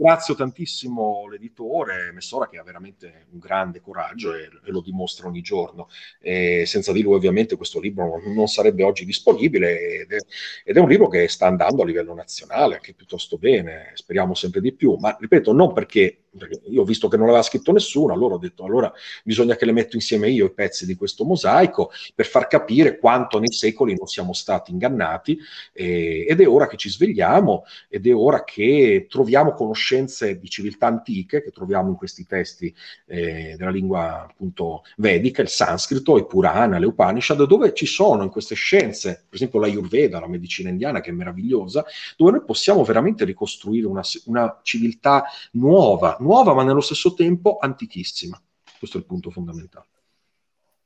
ringrazio 0.02 0.34
tantissimo 0.34 1.28
l'editore 1.30 2.12
Messora 2.12 2.50
che 2.50 2.58
ha 2.58 2.64
veramente 2.64 3.28
un 3.34 3.38
grande 3.38 3.82
coraggio 3.82 4.34
e, 4.34 4.50
e 4.66 4.72
lo 4.72 4.82
dimostra 4.82 5.28
ogni 5.28 5.42
giorno. 5.42 5.90
E 6.20 6.64
senza 6.66 6.92
di 6.92 7.04
lui 7.04 7.14
ovviamente 7.14 7.56
questo 7.56 7.80
libro 7.80 8.20
non 8.26 8.48
sarebbe 8.48 8.84
oggi 8.84 9.06
disponibile 9.06 10.02
ed 10.02 10.12
è, 10.12 10.18
ed 10.66 10.76
è, 10.76 10.80
un 10.80 10.90
libro 10.90 11.08
che 11.08 11.28
sta 11.28 11.46
andando 11.46 11.84
a 11.84 11.86
livello 11.86 12.16
nazionale 12.16 12.76
anche 12.76 12.96
piuttosto 12.96 13.38
bene, 13.38 13.92
speriamo 13.94 14.34
sempre 14.34 14.60
di 14.60 14.74
più, 14.74 14.96
ma 14.96 15.16
ripeto 15.20 15.54
non 15.54 15.72
perché 15.72 16.24
perché 16.38 16.62
io 16.67 16.82
ho 16.82 16.86
visto 16.86 17.08
che 17.08 17.17
non 17.17 17.26
l'aveva 17.26 17.44
scritto 17.44 17.72
nessuno, 17.72 18.13
allora 18.13 18.36
ho 18.36 18.39
detto 18.39 18.63
allora 18.63 18.91
bisogna 19.24 19.56
che 19.56 19.65
le 19.65 19.72
metto 19.72 19.96
insieme 19.96 20.30
io 20.30 20.46
i 20.46 20.54
pezzi 20.54 20.86
di 20.86 20.96
questo 20.96 21.26
mosaico 21.26 21.91
per 22.15 22.26
far 22.26 22.48
capire 22.48 22.98
quanto 22.98 23.39
nei 23.39 23.52
secoli 23.52 23.96
non 23.98 24.08
siamo 24.08 24.34
stati 24.34 24.72
ingannati 24.72 25.38
eh, 25.74 26.26
ed 26.28 26.39
è 26.39 26.48
ora 26.48 26.67
che 26.67 26.78
ci 26.78 26.89
svegliamo 26.89 27.63
ed 27.89 28.08
è 28.08 28.15
ora 28.15 28.44
che 28.44 29.08
troviamo 29.10 29.54
conoscenze 29.54 30.39
di 30.39 30.50
civiltà 30.50 30.88
antiche 30.88 31.41
che 31.41 31.52
troviamo 31.52 31.89
in 31.89 31.96
questi 31.96 32.26
testi 32.26 32.74
eh, 33.06 33.56
della 33.58 33.70
lingua 33.70 34.28
appunto 34.30 34.84
vedica, 34.98 35.41
il 35.41 35.50
sanscrito, 35.50 36.17
il 36.17 36.26
Purana, 36.26 36.80
le 36.80 36.86
Upanishad, 36.86 37.44
dove 37.46 37.74
ci 37.74 37.86
sono 37.86 38.24
in 38.24 38.30
queste 38.30 38.56
scienze, 38.56 39.26
per 39.28 39.36
esempio 39.36 39.60
la 39.60 39.67
Ayurveda, 39.67 40.20
la 40.20 40.28
medicina 40.28 40.70
indiana 40.70 41.02
che 41.02 41.10
è 41.10 41.13
meravigliosa, 41.13 41.86
dove 42.17 42.32
noi 42.32 42.44
possiamo 42.44 42.84
veramente 42.84 43.26
ricostruire 43.26 43.88
una, 43.88 44.02
una 44.26 44.60
civiltà 44.63 45.26
nuova, 45.52 46.17
nuova 46.21 46.53
ma 46.53 46.63
nello 46.63 46.81
stesso 46.81 47.13
tempo 47.13 47.57
antichissima. 47.60 48.41
Questo 48.77 48.97
è 48.97 48.99
il 49.01 49.05
punto 49.05 49.29
fondamentale. 49.29 49.88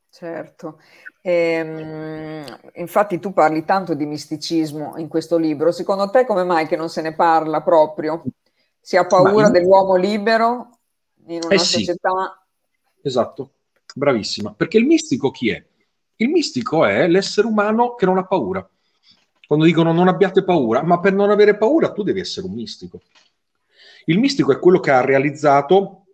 Certo, 0.09 0.79
ehm, 1.21 2.45
infatti 2.75 3.19
tu 3.19 3.33
parli 3.33 3.65
tanto 3.65 3.93
di 3.93 4.05
misticismo 4.05 4.93
in 4.95 5.09
questo 5.09 5.37
libro, 5.37 5.73
secondo 5.73 6.09
te 6.09 6.25
come 6.25 6.45
mai 6.45 6.67
che 6.67 6.77
non 6.77 6.89
se 6.89 7.01
ne 7.01 7.13
parla 7.13 7.61
proprio? 7.61 8.23
Si 8.79 8.95
ha 8.95 9.05
paura 9.05 9.47
io... 9.47 9.51
dell'uomo 9.51 9.95
libero 9.95 10.69
in 11.27 11.41
una 11.43 11.55
eh 11.55 11.59
società... 11.59 12.45
Sì. 12.93 13.07
Esatto, 13.07 13.51
bravissima, 13.93 14.53
perché 14.53 14.77
il 14.77 14.85
mistico 14.85 15.31
chi 15.31 15.49
è? 15.49 15.65
Il 16.15 16.29
mistico 16.29 16.85
è 16.85 17.07
l'essere 17.09 17.47
umano 17.47 17.95
che 17.95 18.05
non 18.05 18.17
ha 18.17 18.25
paura. 18.25 18.65
Quando 19.45 19.65
dicono 19.65 19.91
non 19.91 20.07
abbiate 20.07 20.45
paura, 20.45 20.81
ma 20.81 20.99
per 21.01 21.11
non 21.11 21.29
avere 21.29 21.57
paura 21.57 21.91
tu 21.91 22.03
devi 22.03 22.21
essere 22.21 22.47
un 22.47 22.53
mistico. 22.53 23.01
Il 24.07 24.19
mistico 24.19 24.51
è 24.51 24.59
quello 24.59 24.79
che 24.79 24.91
ha 24.91 25.01
realizzato 25.01 26.05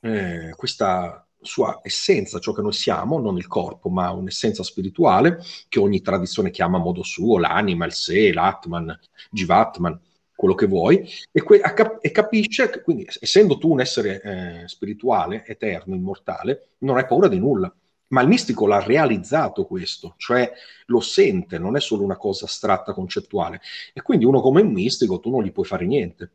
eh, 0.00 0.52
questa 0.56 1.24
sua 1.40 1.78
essenza, 1.82 2.40
ciò 2.40 2.52
che 2.52 2.60
noi 2.60 2.72
siamo, 2.72 3.20
non 3.20 3.36
il 3.36 3.46
corpo, 3.46 3.88
ma 3.88 4.10
un'essenza 4.10 4.64
spirituale 4.64 5.40
che 5.68 5.78
ogni 5.78 6.02
tradizione 6.02 6.50
chiama 6.50 6.78
a 6.78 6.80
modo 6.80 7.04
suo, 7.04 7.38
l'anima, 7.38 7.86
il 7.86 7.92
sé, 7.92 8.32
l'atman, 8.32 8.98
jivatman, 9.30 9.98
quello 10.34 10.54
che 10.54 10.66
vuoi, 10.66 11.08
e, 11.30 11.42
que- 11.42 11.62
e 12.00 12.10
capisce 12.10 12.68
che, 12.68 12.82
quindi, 12.82 13.06
essendo 13.20 13.58
tu 13.58 13.70
un 13.70 13.80
essere 13.80 14.20
eh, 14.20 14.68
spirituale, 14.68 15.46
eterno, 15.46 15.94
immortale, 15.94 16.70
non 16.78 16.96
hai 16.96 17.06
paura 17.06 17.28
di 17.28 17.38
nulla. 17.38 17.72
Ma 18.08 18.22
il 18.22 18.28
mistico 18.28 18.66
l'ha 18.66 18.80
realizzato 18.80 19.66
questo, 19.66 20.14
cioè 20.16 20.52
lo 20.86 21.00
sente, 21.00 21.58
non 21.58 21.76
è 21.76 21.80
solo 21.80 22.04
una 22.04 22.16
cosa 22.16 22.44
astratta, 22.44 22.92
concettuale. 22.92 23.60
E 23.92 24.02
quindi 24.02 24.24
uno 24.24 24.40
come 24.40 24.62
un 24.62 24.72
mistico 24.72 25.18
tu 25.20 25.30
non 25.30 25.42
gli 25.42 25.52
puoi 25.52 25.66
fare 25.66 25.86
niente 25.86 26.30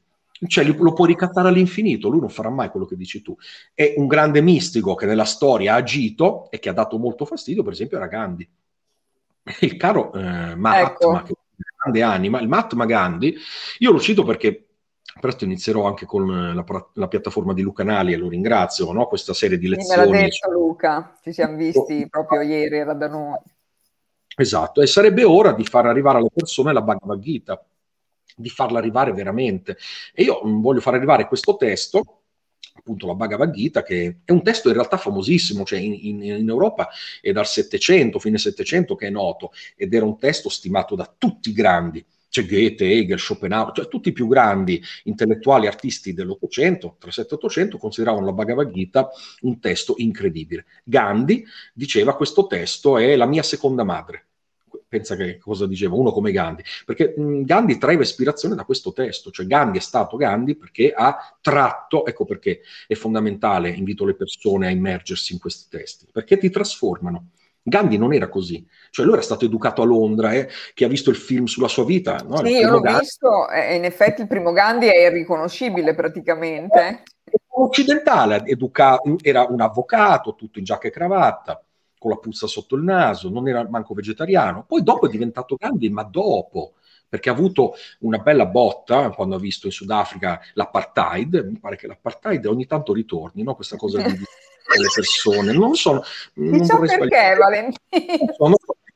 cioè 0.48 0.64
lo 0.64 0.94
puoi 0.94 1.08
ricattare 1.08 1.50
all'infinito, 1.50 2.10
lui 2.10 2.20
non 2.20 2.30
farà 2.30 2.50
mai 2.50 2.70
quello 2.70 2.86
che 2.86 2.96
dici 2.96 3.22
tu. 3.22 3.36
È 3.74 3.94
un 3.98 4.08
grande 4.08 4.42
mistico 4.42 4.96
che 4.96 5.06
nella 5.06 5.26
storia 5.26 5.74
ha 5.74 5.78
agito 5.78 6.50
e 6.50 6.60
che 6.60 6.70
ha 6.70 6.74
dato 6.74 6.98
molto 6.98 7.26
fastidio, 7.26 7.64
per 7.64 7.74
esempio, 7.74 7.98
era 7.98 8.08
Gandhi. 8.08 8.50
Il 9.62 9.78
caro 9.78 10.14
eh, 10.14 10.56
Mahatma, 10.56 11.20
ecco. 11.20 11.24
che 11.24 11.32
è 11.32 11.36
una 11.56 11.74
grande 11.78 12.02
anima, 12.02 12.40
il 12.40 12.48
Mahatma 12.48 12.86
Gandhi, 12.86 13.36
io 13.80 13.92
lo 13.92 14.00
cito 14.00 14.24
perché 14.24 14.66
presto 15.20 15.44
inizierò 15.44 15.86
anche 15.86 16.06
con 16.06 16.54
la, 16.56 16.66
la, 16.94 17.08
piattaforma 17.08 17.54
di 17.54 17.62
Luca 17.62 17.84
Nali 17.84 18.14
e 18.14 18.18
lo 18.18 18.30
ringrazio, 18.30 18.92
no? 18.92 19.08
questa 19.08 19.34
serie 19.34 19.58
di 19.58 19.68
lezioni. 19.68 20.10
Me 20.10 20.18
l'ha 20.18 20.24
detto 20.24 20.52
Luca, 20.52 21.18
ci 21.22 21.34
siamo 21.34 21.58
visti 21.58 22.08
proprio 22.10 22.42
ieri, 22.42 22.78
era 22.78 22.94
da 22.94 23.08
noi. 23.08 23.40
Esatto, 24.36 24.82
e 24.82 24.88
sarebbe 24.88 25.24
ora 25.24 25.52
di 25.52 25.66
far 25.66 25.86
arrivare 25.86 26.18
alle 26.18 26.32
persone 26.34 26.72
la 26.72 26.82
Bhagavad 26.82 27.20
Gita, 27.20 27.64
di 28.36 28.50
farla 28.50 28.80
arrivare 28.80 29.14
veramente. 29.14 29.78
E 30.14 30.24
io 30.24 30.42
mm, 30.46 30.62
voglio 30.62 30.82
far 30.82 30.96
arrivare 30.96 31.28
questo 31.28 31.56
testo 31.58 32.22
appunto 32.74 33.06
la 33.06 33.16
Bhagavad 33.16 33.52
Gita, 33.52 33.84
che 33.84 34.22
è 34.24 34.32
un 34.32 34.44
testo 34.44 34.70
in 34.70 34.74
realtà 34.74 34.98
famosissimo, 34.98 35.64
cioè 35.64 35.80
in, 35.80 35.94
in, 35.94 36.24
in, 36.24 36.50
Europa 36.50 36.90
è 37.22 37.32
dal 37.32 37.46
700, 37.46 38.18
fine 38.20 38.38
700 38.38 38.96
che 38.96 39.08
è 39.08 39.10
noto, 39.10 39.52
ed 39.76 39.94
era 39.94 40.06
un 40.06 40.18
testo 40.18 40.50
stimato 40.50 40.96
da 40.96 41.12
tutti 41.18 41.50
i 41.50 41.54
grandi, 41.54 42.04
cioè 42.30 42.46
Goethe, 42.46 42.90
Hegel, 42.90 43.20
Schopenhauer, 43.20 43.74
cioè 43.74 43.88
tutti 43.88 44.10
i 44.10 44.14
più 44.14 44.28
grandi 44.28 44.82
intellettuali 45.04 45.68
artisti 45.68 46.14
dell'Ottocento, 46.14 46.96
tra 46.98 47.12
7 47.12 47.34
e 47.34 47.36
800, 47.36 47.78
consideravano 47.78 48.26
la 48.26 48.32
Bhagavad 48.32 48.72
Gita 48.72 49.10
un 49.42 49.60
testo 49.60 49.96
incredibile. 49.98 50.66
Gandhi 50.84 51.46
diceva 51.74 52.16
questo 52.16 52.48
testo 52.48 52.98
è 52.98 53.16
la 53.16 53.26
mia 53.26 53.44
seconda 53.44 53.84
madre, 53.84 54.28
pensa 54.92 55.16
che 55.16 55.38
cosa 55.38 55.66
diceva 55.68 55.96
uno 55.96 56.12
come 56.12 56.34
Gandhi, 56.34 56.64
perché 56.86 57.14
mh, 57.16 57.44
Gandhi 57.44 57.78
traeva 57.78 58.02
ispirazione 58.02 58.56
da 58.56 58.66
questo 58.66 58.92
testo, 58.92 59.32
cioè 59.32 59.46
Gandhi 59.46 59.78
è 59.78 59.82
stato 59.82 60.18
Gandhi 60.18 60.58
perché 60.58 60.92
ha 60.92 61.34
tratto, 61.40 62.06
ecco 62.06 62.26
perché 62.26 62.60
è 62.88 62.94
fondamentale, 62.96 63.70
invito 63.70 64.04
le 64.04 64.16
persone 64.16 64.68
a 64.68 64.70
immergersi 64.70 65.32
in 65.32 65.40
questi 65.40 65.70
testi, 65.70 66.08
perché 66.12 66.38
ti 66.38 66.50
trasformano. 66.50 67.30
Gandhi 67.64 67.98
non 67.98 68.12
era 68.12 68.28
così, 68.28 68.68
cioè 68.90 69.06
lui 69.06 69.14
era 69.14 69.24
stato 69.24 69.46
educato 69.46 69.82
a 69.82 69.86
Londra, 69.86 70.34
eh, 70.34 70.50
chi 70.74 70.84
ha 70.84 70.90
visto 70.90 71.10
il 71.10 71.16
film 71.16 71.46
sulla 71.46 71.70
sua 71.70 71.86
vita. 71.86 72.18
No? 72.28 72.44
Sì, 72.44 72.52
io 72.52 72.70
l'ho 72.70 72.82
Gandhi... 72.82 73.00
visto 73.00 73.50
e 73.50 73.76
in 73.76 73.86
effetti 73.86 74.20
il 74.20 74.28
primo 74.28 74.52
Gandhi 74.52 74.88
è 74.88 75.06
irriconoscibile 75.08 75.96
praticamente. 75.96 77.04
Eh, 77.24 77.38
occidentale, 77.48 78.44
educato, 78.44 79.16
era 79.22 79.46
un 79.48 79.62
avvocato, 79.62 80.36
tutto 80.36 80.60
in 80.60 80.66
giacca 80.66 80.90
e 80.90 80.92
cravatta, 80.92 81.64
con 82.02 82.10
la 82.10 82.18
puzza 82.18 82.48
sotto 82.48 82.76
il 82.76 82.82
naso, 82.82 83.30
non 83.30 83.48
era 83.48 83.64
manco 83.70 83.94
vegetariano. 83.94 84.66
Poi 84.68 84.82
dopo 84.82 85.06
è 85.06 85.10
diventato 85.10 85.56
Gandhi, 85.56 85.88
ma 85.92 86.02
dopo, 86.02 86.74
perché 87.08 87.30
ha 87.30 87.34
avuto 87.34 87.76
una 88.00 88.18
bella 88.18 88.48
botta 88.48 89.12
quando 89.12 89.36
ha 89.36 89.40
visto 89.40 89.68
in 89.68 89.72
Sudafrica 89.72 90.42
l'apartheid. 90.56 91.46
Mi 91.48 91.60
pare 91.60 91.76
che 91.76 91.86
l'apartheid 91.86 92.44
ogni 92.48 92.66
tanto 92.66 92.92
ritorni, 92.92 93.44
no? 93.44 93.54
questa 93.54 93.78
cosa 93.78 94.02
di 94.02 94.10
le 94.18 94.88
persone. 94.96 95.54
Non 95.54 95.76
so. 95.76 96.04
Non 96.34 96.58
Diciamo 96.58 96.80
perché, 96.80 97.36
Valentino. 97.38 98.34
So, 98.36 98.48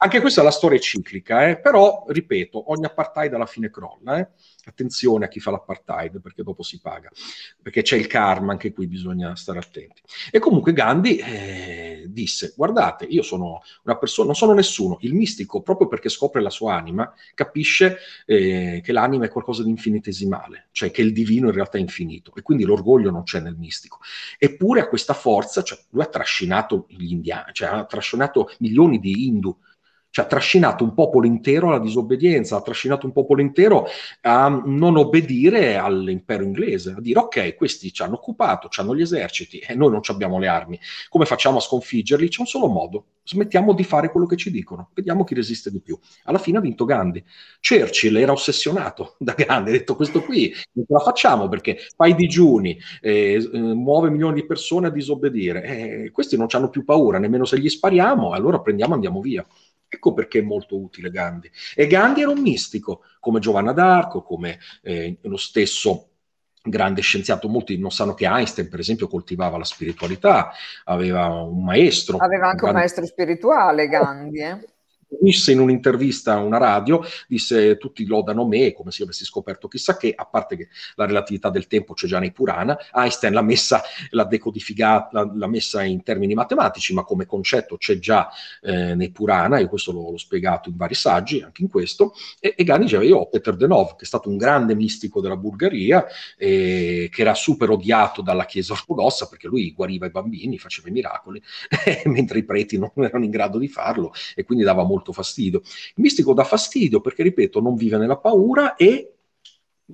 anche 0.05 0.21
questa 0.21 0.41
è 0.41 0.43
la 0.43 0.51
storia 0.51 0.77
ciclica, 0.77 1.47
eh? 1.47 1.59
però, 1.59 2.05
ripeto, 2.07 2.71
ogni 2.71 2.85
apartheid 2.85 3.33
alla 3.33 3.47
fine 3.47 3.71
crolla. 3.71 4.19
Eh? 4.19 4.27
Attenzione 4.65 5.25
a 5.25 5.27
chi 5.27 5.39
fa 5.39 5.51
l'apartheid, 5.51 6.21
perché 6.21 6.43
dopo 6.43 6.63
si 6.63 6.79
paga, 6.79 7.09
perché 7.61 7.81
c'è 7.81 7.97
il 7.97 8.07
karma, 8.07 8.51
anche 8.51 8.71
qui 8.71 8.87
bisogna 8.87 9.35
stare 9.35 9.59
attenti. 9.59 10.01
E 10.31 10.39
comunque 10.39 10.73
Gandhi 10.73 11.17
eh, 11.17 12.05
disse, 12.07 12.53
guardate, 12.55 13.05
io 13.05 13.23
sono 13.23 13.61
una 13.83 13.97
persona, 13.97 14.27
non 14.27 14.35
sono 14.35 14.53
nessuno, 14.53 14.97
il 15.01 15.13
mistico, 15.13 15.61
proprio 15.61 15.87
perché 15.87 16.09
scopre 16.09 16.41
la 16.41 16.49
sua 16.49 16.75
anima, 16.75 17.11
capisce 17.33 17.97
eh, 18.25 18.81
che 18.83 18.91
l'anima 18.91 19.25
è 19.25 19.29
qualcosa 19.29 19.63
di 19.63 19.69
infinitesimale, 19.69 20.67
cioè 20.71 20.91
che 20.91 21.01
il 21.01 21.13
divino 21.13 21.47
in 21.47 21.53
realtà 21.53 21.77
è 21.77 21.81
infinito, 21.81 22.31
e 22.35 22.43
quindi 22.43 22.63
l'orgoglio 22.63 23.09
non 23.09 23.23
c'è 23.23 23.39
nel 23.39 23.55
mistico. 23.55 23.99
Eppure 24.37 24.81
ha 24.81 24.87
questa 24.87 25.13
forza, 25.13 25.63
cioè 25.63 25.79
lui 25.89 26.03
ha 26.03 26.07
trascinato 26.07 26.85
gli 26.89 27.11
indiani, 27.11 27.53
cioè 27.53 27.69
ha 27.69 27.85
trascinato 27.85 28.51
milioni 28.59 28.99
di 28.99 29.25
hindu, 29.27 29.57
cioè 30.15 30.23
ha 30.23 30.27
trascinato 30.29 30.85
un 30.85 30.93
popolo 30.93 31.27
intero 31.27 31.67
alla 31.67 31.79
disobbedienza, 31.79 32.55
ha 32.55 32.61
trascinato 32.61 33.05
un 33.05 33.11
popolo 33.11 33.41
intero 33.41 33.85
a 34.21 34.47
non 34.63 34.95
obbedire 34.95 35.75
all'impero 35.75 36.41
inglese, 36.41 36.93
a 36.97 37.01
dire 37.01 37.19
ok, 37.19 37.55
questi 37.55 37.91
ci 37.91 38.01
hanno 38.01 38.15
occupato, 38.15 38.69
ci 38.69 38.79
hanno 38.79 38.95
gli 38.95 39.01
eserciti 39.01 39.59
e 39.59 39.75
noi 39.75 39.91
non 39.91 39.99
abbiamo 40.07 40.39
le 40.39 40.47
armi, 40.47 40.79
come 41.09 41.25
facciamo 41.25 41.57
a 41.57 41.59
sconfiggerli? 41.59 42.29
C'è 42.29 42.39
un 42.39 42.45
solo 42.45 42.67
modo, 42.67 43.07
smettiamo 43.25 43.73
di 43.73 43.83
fare 43.83 44.09
quello 44.09 44.25
che 44.25 44.37
ci 44.37 44.51
dicono, 44.51 44.91
vediamo 44.93 45.25
chi 45.25 45.33
resiste 45.33 45.69
di 45.69 45.81
più. 45.81 45.99
Alla 46.23 46.37
fine 46.37 46.59
ha 46.59 46.61
vinto 46.61 46.85
Gandhi. 46.85 47.21
Churchill 47.59 48.15
era 48.15 48.31
ossessionato 48.31 49.15
da 49.19 49.33
Gandhi, 49.33 49.71
ha 49.71 49.73
detto 49.73 49.97
questo 49.97 50.21
qui 50.23 50.53
non 50.71 50.85
ce 50.85 50.93
la 50.93 50.99
facciamo 50.99 51.49
perché 51.49 51.77
fa 51.93 52.05
i 52.05 52.15
digiuni, 52.15 52.79
eh, 53.01 53.33
eh, 53.51 53.59
muove 53.59 54.09
milioni 54.09 54.35
di 54.35 54.45
persone 54.45 54.87
a 54.87 54.91
disobbedire, 54.91 55.63
eh, 56.05 56.11
questi 56.11 56.37
non 56.37 56.47
hanno 56.51 56.69
più 56.69 56.85
paura, 56.85 57.19
nemmeno 57.19 57.43
se 57.43 57.59
gli 57.59 57.67
spariamo, 57.67 58.31
allora 58.31 58.61
prendiamo 58.61 58.93
e 58.93 58.95
andiamo 58.95 59.19
via. 59.19 59.45
Ecco 59.95 60.13
perché 60.13 60.39
è 60.39 60.43
molto 60.43 60.77
utile 60.77 61.09
Gandhi. 61.09 61.49
E 61.73 61.87
Gandhi 61.87 62.21
era 62.21 62.31
un 62.31 62.41
mistico, 62.41 63.03
come 63.19 63.39
Giovanna 63.39 63.71
d'Arco, 63.71 64.21
come 64.21 64.59
eh, 64.81 65.17
lo 65.21 65.37
stesso 65.37 66.09
grande 66.61 67.01
scienziato, 67.01 67.47
molti 67.47 67.77
non 67.77 67.91
sanno 67.91 68.13
che 68.13 68.25
Einstein, 68.25 68.69
per 68.69 68.79
esempio, 68.79 69.07
coltivava 69.07 69.57
la 69.57 69.63
spiritualità, 69.63 70.51
aveva 70.85 71.27
un 71.27 71.63
maestro. 71.63 72.17
Aveva 72.17 72.49
anche 72.49 72.63
un, 72.63 72.71
un 72.71 72.75
maestro 72.75 73.05
spirituale, 73.05 73.87
Gandhi. 73.87 74.39
Eh? 74.39 74.74
Disse 75.19 75.51
in 75.51 75.59
un'intervista 75.59 76.33
a 76.33 76.39
una 76.39 76.57
radio, 76.57 77.01
disse 77.27 77.77
tutti 77.77 78.05
lodano 78.05 78.45
me 78.45 78.73
come 78.73 78.91
se 78.91 78.99
io 78.99 79.05
avessi 79.05 79.25
scoperto 79.25 79.67
chissà 79.67 79.97
che, 79.97 80.13
a 80.15 80.25
parte 80.25 80.55
che 80.55 80.69
la 80.95 81.05
relatività 81.05 81.49
del 81.49 81.67
tempo 81.67 81.93
c'è 81.93 82.07
già 82.07 82.19
nei 82.19 82.31
Purana, 82.31 82.77
Einstein 82.93 83.33
l'ha 83.33 83.41
messa, 83.41 83.81
l'ha 84.11 84.23
decodificata, 84.25 85.31
l'ha, 85.33 85.47
messa 85.47 85.83
in 85.83 86.03
termini 86.03 86.33
matematici, 86.33 86.93
ma 86.93 87.03
come 87.03 87.25
concetto 87.25 87.77
c'è 87.77 87.99
già 87.99 88.29
eh, 88.61 88.95
nei 88.95 89.11
Purana, 89.11 89.59
io 89.59 89.67
questo 89.67 89.91
l'ho, 89.91 90.11
l'ho, 90.11 90.17
spiegato 90.17 90.69
in 90.69 90.75
vari 90.75 90.95
saggi, 90.95 91.41
anche 91.41 91.61
in 91.61 91.69
questo, 91.69 92.13
e, 92.39 92.53
e 92.57 92.63
Gandhi 92.63 92.85
diceva 92.85 93.03
io 93.03 93.17
ho 93.17 93.29
Peter 93.29 93.55
Denov, 93.55 93.95
che 93.95 94.03
è 94.03 94.05
stato 94.05 94.29
un 94.29 94.37
grande 94.37 94.75
mistico 94.75 95.21
della 95.21 95.37
Bulgaria, 95.37 96.05
eh, 96.37 97.09
che 97.11 97.21
era 97.21 97.33
super 97.33 97.69
odiato 97.69 98.21
dalla 98.21 98.45
Chiesa 98.45 98.73
ortodossa, 98.73 99.27
perché 99.27 99.47
lui 99.47 99.71
guariva 99.73 100.05
i 100.05 100.11
bambini, 100.11 100.57
faceva 100.57 100.89
i 100.89 100.91
miracoli, 100.91 101.41
mentre 102.05 102.39
i 102.39 102.43
preti 102.43 102.77
non 102.77 102.91
erano 102.95 103.23
in 103.23 103.31
grado 103.31 103.57
di 103.57 103.67
farlo, 103.67 104.13
e 104.35 104.43
quindi 104.43 104.63
dava 104.63 104.83
molto 104.83 105.04
molto 105.05 105.13
fastidio. 105.13 105.59
Il 105.59 106.01
mistico 106.01 106.33
dà 106.33 106.43
fastidio 106.43 106.99
perché, 107.01 107.21
ripeto, 107.21 107.61
non 107.61 107.75
vive 107.75 107.97
nella 107.97 108.17
paura 108.17 108.75
e 108.75 109.13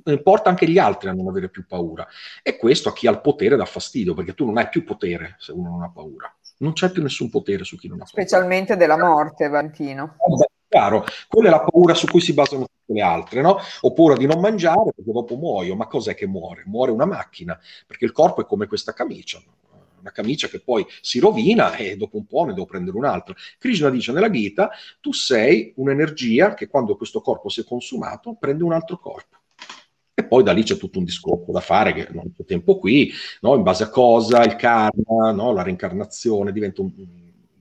eh, 0.05 0.21
porta 0.21 0.49
anche 0.49 0.69
gli 0.69 0.77
altri 0.77 1.09
a 1.09 1.13
non 1.13 1.27
avere 1.27 1.49
più 1.49 1.65
paura. 1.65 2.07
E 2.41 2.55
questo 2.55 2.89
a 2.89 2.93
chi 2.93 3.07
ha 3.07 3.11
il 3.11 3.19
potere 3.19 3.57
dà 3.57 3.65
fastidio, 3.65 4.13
perché 4.13 4.33
tu 4.33 4.45
non 4.45 4.57
hai 4.57 4.69
più 4.69 4.85
potere 4.85 5.35
se 5.39 5.51
uno 5.51 5.69
non 5.69 5.83
ha 5.83 5.89
paura. 5.89 6.33
Non 6.59 6.73
c'è 6.73 6.91
più 6.91 7.01
nessun 7.01 7.29
potere 7.29 7.63
su 7.63 7.75
chi 7.77 7.87
non 7.87 8.01
ha 8.01 8.05
paura. 8.05 8.21
Specialmente 8.21 8.77
della 8.77 8.97
morte, 8.97 9.49
Vantino. 9.49 10.15
Eh 10.41 10.45
chiaro, 10.71 11.03
quella 11.27 11.49
è 11.49 11.51
la 11.51 11.59
paura 11.59 11.93
su 11.93 12.07
cui 12.07 12.21
si 12.21 12.33
basano 12.33 12.61
tutte 12.61 12.93
le 12.93 13.01
altre, 13.01 13.41
no? 13.41 13.57
Ho 13.81 13.91
paura 13.91 14.15
di 14.15 14.25
non 14.25 14.39
mangiare 14.39 14.93
perché 14.95 15.11
dopo 15.11 15.35
muoio, 15.35 15.75
ma 15.75 15.85
cos'è 15.87 16.15
che 16.15 16.27
muore? 16.27 16.63
Muore 16.65 16.91
una 16.91 17.05
macchina, 17.05 17.59
perché 17.85 18.05
il 18.05 18.13
corpo 18.13 18.39
è 18.39 18.45
come 18.45 18.67
questa 18.67 18.93
camicia, 18.93 19.41
una 20.01 20.11
camicia 20.11 20.47
che 20.47 20.59
poi 20.59 20.85
si 21.01 21.19
rovina 21.19 21.75
e 21.75 21.95
dopo 21.95 22.17
un 22.17 22.25
po' 22.25 22.43
ne 22.43 22.53
devo 22.53 22.65
prendere 22.65 22.97
un'altra. 22.97 23.33
Krishna 23.57 23.89
dice 23.89 24.11
nella 24.11 24.29
Gita, 24.29 24.69
tu 24.99 25.13
sei 25.13 25.73
un'energia 25.77 26.53
che 26.53 26.67
quando 26.67 26.97
questo 26.97 27.21
corpo 27.21 27.49
si 27.49 27.61
è 27.61 27.63
consumato 27.63 28.35
prende 28.39 28.63
un 28.63 28.73
altro 28.73 28.97
corpo. 28.97 29.37
E 30.13 30.25
poi 30.25 30.43
da 30.43 30.51
lì 30.51 30.63
c'è 30.63 30.77
tutto 30.77 30.99
un 30.99 31.05
discorso 31.05 31.51
da 31.51 31.61
fare, 31.61 31.93
che 31.93 32.07
non 32.11 32.33
c'è 32.35 32.43
tempo 32.43 32.77
qui, 32.77 33.11
no? 33.41 33.55
in 33.55 33.63
base 33.63 33.83
a 33.83 33.89
cosa, 33.89 34.43
il 34.43 34.55
karma, 34.55 35.31
no? 35.31 35.53
la 35.53 35.63
reincarnazione 35.63 36.51
diventa 36.51 36.81
un, 36.81 36.91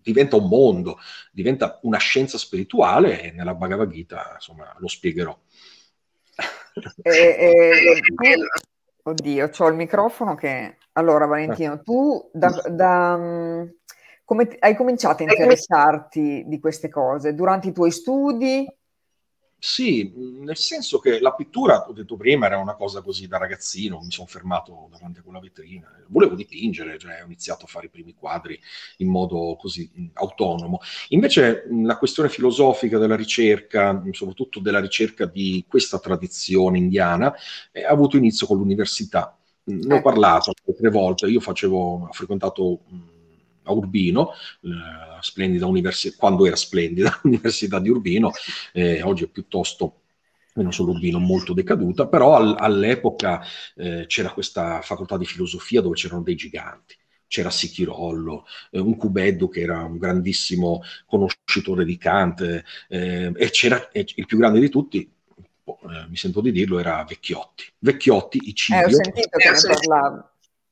diventa 0.03 0.37
un 0.37 0.49
mondo, 0.49 0.99
diventa 1.31 1.79
una 1.83 1.99
scienza 1.99 2.39
spirituale 2.39 3.23
e 3.23 3.31
nella 3.31 3.55
Bhagavad 3.55 3.91
Gita 3.91 4.33
insomma, 4.35 4.75
lo 4.79 4.89
spiegherò. 4.89 5.39
E, 7.03 7.11
e, 7.13 8.03
oddio, 9.03 9.51
ho 9.57 9.69
il 9.69 9.75
microfono 9.75 10.35
che 10.35 10.77
allora, 10.93 11.27
Valentino, 11.27 11.81
tu 11.83 12.31
da, 12.33 12.51
da, 12.69 13.17
mm, 13.17 13.63
come 14.25 14.57
hai 14.59 14.77
cominciato 14.77 15.23
a 15.23 15.27
interessarti 15.27 16.45
di 16.47 16.61
queste 16.61 16.89
cose? 16.89 17.35
Durante 17.35 17.69
i 17.69 17.73
tuoi 17.73 17.91
studi? 17.91 18.67
Sì, 19.63 20.11
nel 20.17 20.57
senso 20.57 21.01
che 21.01 21.21
la 21.21 21.35
pittura, 21.35 21.87
ho 21.87 21.93
detto 21.93 22.17
prima, 22.17 22.47
era 22.47 22.57
una 22.57 22.77
cosa 22.77 23.03
così 23.03 23.29
da 23.29 23.37
ragazzino, 23.37 24.01
mi 24.01 24.11
sono 24.11 24.27
fermato 24.27 24.89
davanti 24.91 25.19
a 25.19 25.23
quella 25.23 25.39
vetrina, 25.39 25.87
volevo 26.07 26.35
dipingere, 26.35 26.97
cioè 26.97 27.21
ho 27.21 27.27
iniziato 27.27 27.67
a 27.67 27.69
fare 27.69 27.87
i 27.87 27.91
primi 27.91 28.15
quadri 28.15 28.59
in 28.99 29.09
modo 29.09 29.57
così 29.61 30.11
autonomo. 30.15 30.81
Invece 31.09 31.67
la 31.85 31.99
questione 31.99 32.31
filosofica 32.31 32.97
della 32.97 33.17
ricerca, 33.17 34.03
soprattutto 34.13 34.61
della 34.61 34.81
ricerca 34.81 35.27
di 35.27 35.63
questa 35.69 35.99
tradizione 35.99 36.79
indiana, 36.79 37.35
eh, 37.71 37.85
ha 37.85 37.91
avuto 37.91 38.17
inizio 38.17 38.47
con 38.47 38.57
l'università. 38.57 39.39
Ne 39.65 39.93
ho 39.93 39.97
ecco. 39.99 40.09
parlato 40.09 40.55
tre 40.75 40.89
volte, 40.89 41.27
io 41.27 41.39
facevo, 41.39 42.07
ho 42.07 42.13
frequentato 42.13 42.81
a 43.71 43.73
Urbino, 43.73 44.33
eh, 44.63 44.69
splendida 45.21 45.67
università, 45.67 46.17
quando 46.19 46.47
era 46.47 46.57
splendida 46.57 47.19
l'università 47.23 47.79
di 47.79 47.89
Urbino, 47.89 48.33
eh, 48.73 49.03
oggi 49.03 49.25
è 49.25 49.29
piuttosto 49.29 49.95
non 50.55 50.73
solo 50.73 50.93
Urbino, 50.93 51.19
molto 51.19 51.53
decaduta, 51.55 52.07
però 52.07 52.37
al, 52.37 52.57
all'epoca 52.59 53.41
eh, 53.77 54.05
c'era 54.07 54.31
questa 54.31 54.81
facoltà 54.83 55.17
di 55.17 55.25
filosofia 55.25 55.81
dove 55.81 55.95
c'erano 55.95 56.23
dei 56.23 56.35
giganti. 56.35 56.97
C'era 57.27 57.51
Sichirollo, 57.51 58.45
eh, 58.73 58.81
un 58.81 58.97
Cubeddu 58.97 59.49
che 59.49 59.61
era 59.61 59.85
un 59.85 59.99
grandissimo 59.99 60.83
conoscitore 61.07 61.85
di 61.85 61.97
Kant, 61.97 62.41
eh, 62.89 63.33
e 63.35 63.51
c'era 63.51 63.91
e 63.91 64.05
il 64.17 64.27
più 64.27 64.37
grande 64.37 64.59
di 64.59 64.69
tutti, 64.69 64.99
eh, 64.99 66.09
mi 66.09 66.17
sento 66.17 66.41
di 66.41 66.51
dirlo, 66.51 66.79
era 66.79 67.05
Vecchiotti. 67.09 67.65
Vecchiotti, 67.79 68.41
Icilio. 68.43 68.83
Eh, 68.83 68.85
ho 68.87 68.91
sentito 68.91 69.39
che 69.39 69.51
ne 69.51 69.61
parlavi. 69.63 70.23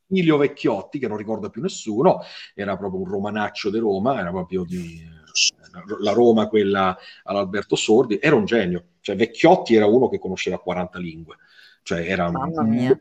Emilio 0.09 0.37
Vecchiotti, 0.37 0.99
che 0.99 1.09
non 1.09 1.17
ricorda 1.17 1.51
più 1.51 1.61
nessuno, 1.61 2.21
era 2.55 2.77
proprio 2.77 3.01
un 3.03 3.09
romanaccio 3.09 3.71
di 3.71 3.79
Roma, 3.79 4.19
era 4.19 4.31
proprio 4.31 4.65
di 4.65 5.01
eh, 5.03 5.97
la 6.01 6.13
Roma, 6.13 6.49
quella 6.49 6.97
all'Alberto 7.25 7.77
Sordi, 7.77 8.19
era 8.21 8.35
un 8.35 8.45
genio. 8.45 8.85
Cioè 9.01 9.17
Vecchiotti 9.17 9.75
era 9.75 9.87
uno 9.87 10.09
che 10.09 10.19
conosceva 10.19 10.59
40 10.59 10.99
lingue. 10.99 11.37
Cioè 11.83 12.01
era 12.01 12.31
mia 12.63 13.01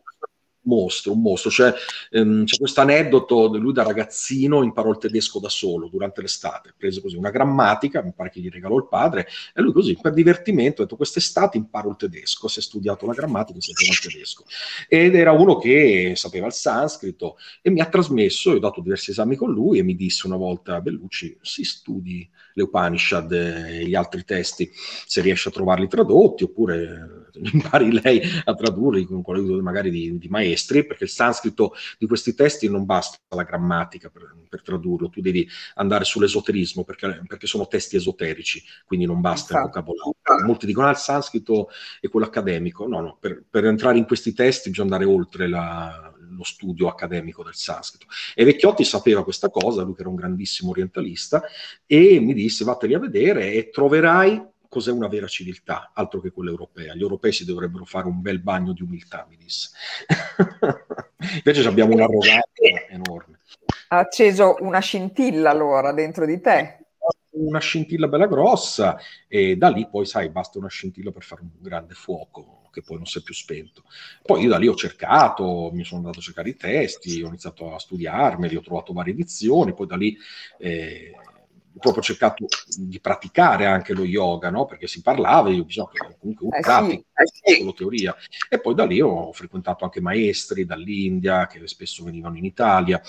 mostro, 0.68 1.14
un 1.14 1.22
mostro. 1.22 1.50
Cioè, 1.50 1.74
ehm, 2.12 2.44
c'è 2.46 2.58
questo 2.58 2.82
aneddoto, 2.82 3.48
lui 3.58 3.74
da 3.74 3.84
ragazzino 3.84 4.62
imparò 4.62 4.92
il 4.92 4.98
tedesco 4.98 5.40
da 5.40 5.50
solo 5.50 5.88
durante 5.88 6.22
l'estate, 6.22 6.74
prese 6.78 7.02
così 7.02 7.16
una 7.16 7.32
grammatica, 7.32 8.04
mi 8.04 8.14
pare 8.16 8.30
che 8.30 8.40
gli 8.40 8.50
regalò 8.50 8.78
il 8.78 8.88
padre, 8.88 9.28
e 9.54 9.62
lui 9.62 9.72
così 9.74 9.98
per 10.00 10.14
divertimento 10.14 10.82
ha 10.82 10.84
detto 10.86 10.98
quest'estate 10.98 11.58
imparo 11.58 11.90
il 11.90 11.96
tedesco, 11.96 12.48
si 12.48 12.60
è 12.60 12.62
studiato 12.62 13.06
la 13.06 13.14
grammatica, 13.14 13.60
si 13.60 13.72
sapeva 13.72 13.94
il 13.94 14.00
tedesco. 14.00 14.44
Ed 14.88 15.16
era 15.16 15.32
uno 15.32 15.58
che 15.58 16.14
sapeva 16.16 16.48
il 16.48 16.54
sanscrito 16.54 17.38
e 17.62 17.70
mi 17.70 17.80
ha 17.80 17.86
trasmesso, 17.86 18.52
io 18.52 18.58
ho 18.58 18.60
dato 18.60 18.82
diversi 18.82 19.12
esami 19.12 19.36
con 19.36 19.52
lui 19.52 19.80
e 19.80 19.84
mi 19.84 19.96
disse 19.96 20.28
una 20.28 20.38
volta, 20.38 20.82
Bellucci, 20.82 21.38
si 21.42 21.64
studi 21.64 22.30
le 22.58 22.64
Upanishad 22.64 23.32
e 23.32 23.86
gli 23.86 23.94
altri 23.94 24.24
testi, 24.24 24.70
se 24.74 25.22
riesci 25.22 25.48
a 25.48 25.52
trovarli 25.52 25.88
tradotti, 25.88 26.44
oppure 26.44 27.30
impari 27.54 27.92
lei 28.02 28.20
a 28.44 28.56
tradurli 28.56 29.06
con 29.06 29.22
qualcuno 29.22 29.62
magari 29.62 29.92
di, 29.92 30.18
di, 30.18 30.28
maestri, 30.28 30.86
perché 30.86 31.04
il 31.04 31.12
sanscrito 31.12 31.74
di 32.00 32.08
questi 32.08 32.34
testi 32.34 32.68
non 32.68 32.86
basta 32.86 33.20
la 33.30 33.44
grammatica 33.44 34.10
per, 34.10 34.36
per 34.50 34.64
tradurlo, 34.64 35.10
tu 35.10 35.22
devi 35.22 35.48
andare 35.76 36.04
sull'esoterismo, 36.04 36.84
perché, 36.84 37.22
perché, 37.28 37.46
sono 37.46 37.68
testi 37.68 37.96
esoterici, 37.96 38.62
quindi 38.86 39.06
non 39.06 39.22
basta 39.22 39.58
il 39.58 39.66
vocabolario. 39.66 40.16
Molti 40.46 40.66
dicono, 40.66 40.88
ah, 40.88 40.92
il 40.92 40.98
sanscrito 40.98 41.70
è 42.02 42.10
quello 42.10 42.26
accademico. 42.26 42.88
No, 42.88 43.02
no, 43.02 43.18
per, 43.20 43.44
per 43.48 43.66
entrare 43.66 44.00
in 44.00 44.06
questi 44.06 44.34
testi 44.34 44.70
bisogna 44.70 44.96
andare 44.96 45.10
oltre 45.10 45.48
la, 45.48 46.12
lo 46.30 46.44
studio 46.44 46.88
accademico 46.88 47.44
del 47.44 47.56
sanscrito. 47.56 48.08
E 48.36 48.44
Vecchiotti 48.44 48.84
sapeva 48.84 49.24
questa 49.24 49.50
cosa, 49.50 49.84
lui 49.84 49.94
che 49.96 50.02
era 50.02 50.10
un 50.10 50.16
grandissimo 50.16 50.72
orientalista, 50.72 51.44
e 51.86 52.20
mi 52.20 52.34
disse, 52.34 52.64
vatteli 52.64 52.94
a 52.94 53.00
vedere 53.00 53.54
e 53.54 53.70
troverai 53.70 54.56
cos'è 54.70 54.92
una 54.92 55.08
vera 55.08 55.28
civiltà, 55.28 55.92
altro 55.94 56.20
che 56.20 56.32
quella 56.32 56.52
europea. 56.52 56.94
Gli 56.94 57.02
europei 57.02 57.32
si 57.32 57.46
dovrebbero 57.46 57.86
fare 57.86 58.08
un 58.08 58.22
bel 58.22 58.40
bagno 58.40 58.74
di 58.74 58.82
umiltà, 58.82 59.26
mi 59.30 59.38
disse. 59.38 59.70
Invece 61.44 61.68
abbiamo 61.68 61.94
un'arroganza 61.94 62.46
enorme. 62.90 63.40
Ha 63.90 64.00
acceso 64.00 64.58
una 64.60 64.80
scintilla 64.80 65.50
allora 65.50 65.94
dentro 65.94 66.26
di 66.26 66.40
te. 66.42 66.80
Una 67.30 67.60
scintilla 67.60 68.08
bella 68.08 68.28
grossa 68.28 68.98
e 69.28 69.56
da 69.58 69.70
lì 69.70 69.88
poi, 69.90 70.06
sai, 70.06 70.30
basta 70.30 70.58
una 70.58 70.70
scintilla 70.70 71.12
per 71.12 71.24
fare 71.24 71.42
un 71.42 71.50
grande 71.60 71.94
fuoco 71.94 72.67
che 72.78 72.84
poi 72.84 72.98
non 72.98 73.06
si 73.06 73.18
è 73.18 73.22
più 73.22 73.34
spento. 73.34 73.84
Poi 74.24 74.44
io 74.44 74.50
da 74.50 74.58
lì 74.58 74.68
ho 74.68 74.76
cercato, 74.76 75.72
mi 75.74 75.84
sono 75.84 76.02
andato 76.02 76.20
a 76.20 76.22
cercare 76.22 76.50
i 76.50 76.56
testi, 76.56 77.22
ho 77.24 77.28
iniziato 77.28 77.74
a 77.74 77.80
studiarmeli, 77.80 78.56
ho 78.56 78.62
trovato 78.62 78.94
varie 78.94 79.14
edizioni, 79.14 79.74
poi 79.74 79.88
da 79.88 79.96
lì... 79.96 80.18
Eh, 80.60 81.14
proprio 81.80 82.02
cercato 82.02 82.48
di 82.76 83.00
praticare 83.00 83.68
anche 83.68 83.94
lo 83.94 84.04
yoga, 84.04 84.50
no? 84.50 84.66
perché 84.66 84.88
si 84.88 85.04
parlava, 85.04 85.50
io 85.50 85.64
bisogna 85.64 85.90
comunque 86.18 86.48
un 86.48 86.56
eh 86.56 86.60
pratico, 86.60 87.04
sì, 87.24 87.58
solo 87.58 87.74
teoria. 87.74 88.16
E 88.50 88.60
poi 88.60 88.74
da 88.74 88.84
lì 88.84 89.00
ho 89.00 89.32
frequentato 89.32 89.84
anche 89.84 90.02
maestri 90.02 90.66
dall'India 90.66 91.46
che 91.46 91.68
spesso 91.68 92.04
venivano 92.04 92.36
in 92.38 92.46
Italia 92.46 93.00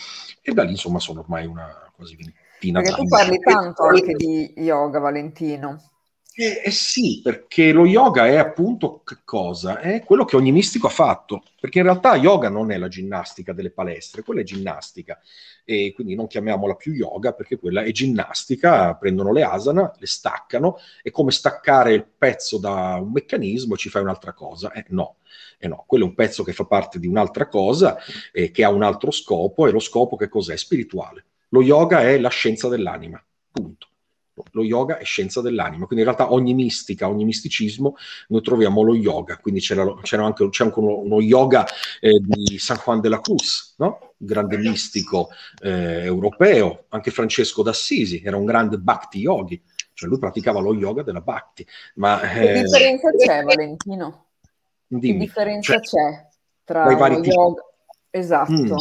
e 0.43 0.53
da 0.53 0.65
lì 0.65 0.73
insomma 0.73 0.99
sono 0.99 1.21
ormai 1.21 1.47
una 1.47 1.91
quasi 1.97 2.15
ventina 2.15 2.83
Perché 2.83 2.95
tu 2.95 3.09
parli 3.09 3.39
tanto 3.39 3.85
anche 3.85 4.13
di 4.13 4.53
yoga, 4.57 4.99
Valentino. 4.99 5.81
Eh, 6.41 6.63
eh, 6.67 6.71
sì, 6.71 7.21
perché 7.21 7.73
lo 7.73 7.85
yoga 7.85 8.29
è 8.29 8.37
appunto 8.37 9.03
che 9.05 9.19
cosa? 9.25 9.81
È 9.81 10.05
quello 10.05 10.25
che 10.25 10.37
ogni 10.37 10.53
mistico 10.53 10.87
ha 10.87 10.91
fatto, 10.91 11.43
perché 11.59 11.79
in 11.79 11.85
realtà 11.87 12.15
yoga 12.15 12.49
non 12.49 12.71
è 12.71 12.79
la 12.79 12.87
ginnastica 12.87 13.53
delle 13.53 13.73
palestre, 13.73 14.23
quella 14.23 14.43
è 14.43 14.45
ginnastica, 14.45 15.19
e 15.65 15.93
quindi 15.93 16.15
non 16.15 16.29
chiamiamola 16.29 16.77
più 16.77 16.93
yoga 16.93 17.33
perché 17.33 17.59
quella 17.59 17.83
è 17.83 17.91
ginnastica, 17.91 18.95
prendono 18.95 19.33
le 19.33 19.43
asana, 19.43 19.93
le 19.99 20.07
staccano, 20.07 20.79
è 21.03 21.11
come 21.11 21.33
staccare 21.33 21.93
il 21.95 22.07
pezzo 22.07 22.59
da 22.59 23.01
un 23.03 23.11
meccanismo 23.11 23.75
e 23.75 23.79
ci 23.79 23.89
fai 23.89 24.03
un'altra 24.03 24.33
cosa. 24.33 24.71
Eh, 24.71 24.85
no, 24.91 25.17
eh 25.59 25.67
no, 25.67 25.83
quello 25.89 26.05
è 26.05 26.09
un 26.09 26.15
pezzo 26.15 26.45
che 26.45 26.53
fa 26.53 26.67
parte 26.67 27.01
di 27.01 27.09
un'altra 27.09 27.49
cosa, 27.49 27.99
eh, 28.31 28.53
che 28.53 28.63
ha 28.63 28.71
un 28.71 28.85
altro 28.85 29.11
scopo, 29.11 29.67
e 29.67 29.73
lo 29.73 29.81
scopo 29.81 30.15
che 30.15 30.29
cos'è? 30.29 30.57
Spirituale. 30.57 31.25
Lo 31.49 31.63
yoga 31.63 32.03
è 32.03 32.17
la 32.17 32.29
scienza 32.29 32.69
dell'anima, 32.69 33.21
punto 33.51 33.88
lo 34.53 34.63
yoga 34.63 34.99
è 34.99 35.05
scienza 35.05 35.41
dell'anima, 35.41 35.87
quindi 35.87 36.05
in 36.05 36.11
realtà 36.13 36.33
ogni 36.33 36.55
mistica, 36.55 37.09
ogni 37.09 37.25
misticismo, 37.25 37.97
noi 38.29 38.43
troviamo 38.43 38.83
lo 38.83 38.95
yoga, 38.95 39.37
quindi 39.39 39.61
c'era, 39.61 39.85
c'era 40.03 40.25
anche, 40.25 40.49
c'è 40.49 40.65
anche 40.65 40.79
uno, 40.79 40.99
uno 40.99 41.21
yoga 41.21 41.67
eh, 42.01 42.19
di 42.21 42.59
San 42.59 42.79
Juan 42.83 43.01
de 43.01 43.09
la 43.09 43.21
Cruz, 43.21 43.75
no? 43.79 44.13
grande 44.17 44.57
mistico 44.59 45.29
eh, 45.63 46.05
europeo, 46.05 46.85
anche 46.89 47.11
Francesco 47.11 47.63
d'Assisi 47.63 48.23
era 48.25 48.37
un 48.37 48.45
grande 48.45 48.79
bhakti 48.79 49.21
yogi, 49.21 49.63
cioè 49.93 50.09
lui 50.09 50.19
praticava 50.19 50.61
lo 50.61 50.75
yoga 50.75 51.03
della 51.03 51.21
bhakti. 51.21 51.67
Ma, 51.95 52.21
che 52.21 52.59
eh, 52.59 52.63
differenza 52.63 53.11
c'è 53.13 53.43
Valentino? 53.43 54.27
Dimmi, 54.87 55.13
che 55.13 55.19
differenza 55.19 55.73
cioè, 55.73 55.81
c'è 55.83 56.27
tra 56.65 56.91
i 56.91 56.97
vari 56.97 57.17
yoga? 57.21 57.63
Esatto. 58.11 58.53
Mm. 58.53 58.77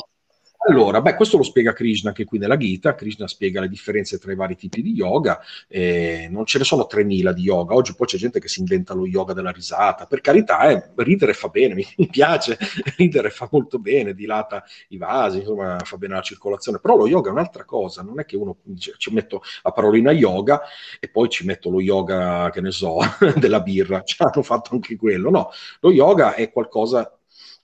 Allora, 0.60 1.02
beh, 1.02 1.16
questo 1.16 1.38
lo 1.38 1.44
spiega 1.44 1.72
Krishna 1.72 2.10
anche 2.10 2.26
qui 2.26 2.40
nella 2.40 2.58
Gita. 2.58 2.96
Krishna 2.96 3.28
spiega 3.28 3.62
le 3.62 3.70
differenze 3.70 4.18
tra 4.18 4.32
i 4.32 4.36
vari 4.36 4.56
tipi 4.56 4.82
di 4.82 4.92
yoga. 4.92 5.40
Eh, 5.68 6.28
non 6.30 6.46
ce 6.46 6.58
ne 6.58 6.64
sono 6.64 6.88
3000 6.88 7.32
di 7.32 7.44
yoga. 7.44 7.76
Oggi 7.76 7.96
poi 7.96 8.08
c'è 8.08 8.18
gente 8.18 8.40
che 8.40 8.48
si 8.48 8.60
inventa 8.60 8.94
lo 8.94 9.06
yoga 9.06 9.34
della 9.34 9.52
risata. 9.52 10.08
Per 10.08 10.20
carità, 10.20 10.70
eh, 10.70 10.92
ridere 10.96 11.34
fa 11.34 11.48
bene, 11.50 11.74
mi, 11.74 11.86
piace. 12.10 12.58
Ridere 12.98 13.30
fa 13.30 13.48
molto 13.52 13.80
bene, 13.80 14.14
dilata 14.14 14.64
i 14.90 14.98
vasi, 14.98 15.40
insomma, 15.40 15.78
fa 15.84 15.98
bene 15.98 16.16
la 16.16 16.22
circolazione. 16.22 16.80
Però 16.80 16.98
lo 16.98 17.08
yoga 17.08 17.30
è 17.30 17.34
un'altra 17.34 17.64
cosa. 17.64 18.02
Non 18.02 18.20
è 18.20 18.26
che 18.26 18.36
uno 18.36 18.58
dice 18.64 18.96
ci 18.98 19.14
metto 19.14 19.42
la 19.64 19.72
parolina 19.72 20.12
yoga 20.12 20.62
e 21.00 21.10
poi 21.10 21.30
ci 21.30 21.46
metto 21.46 21.70
lo 21.70 21.80
yoga, 21.80 22.50
che 22.52 22.62
ne 22.62 22.72
so, 22.72 22.98
della 23.38 23.62
birra. 23.62 24.02
Ci 24.04 24.18
hanno 24.22 24.44
fatto 24.44 24.74
anche 24.74 24.96
quello. 24.98 25.30
No, 25.30 25.50
lo 25.80 25.92
yoga 25.92 26.34
è 26.34 26.52
qualcosa 26.52 27.10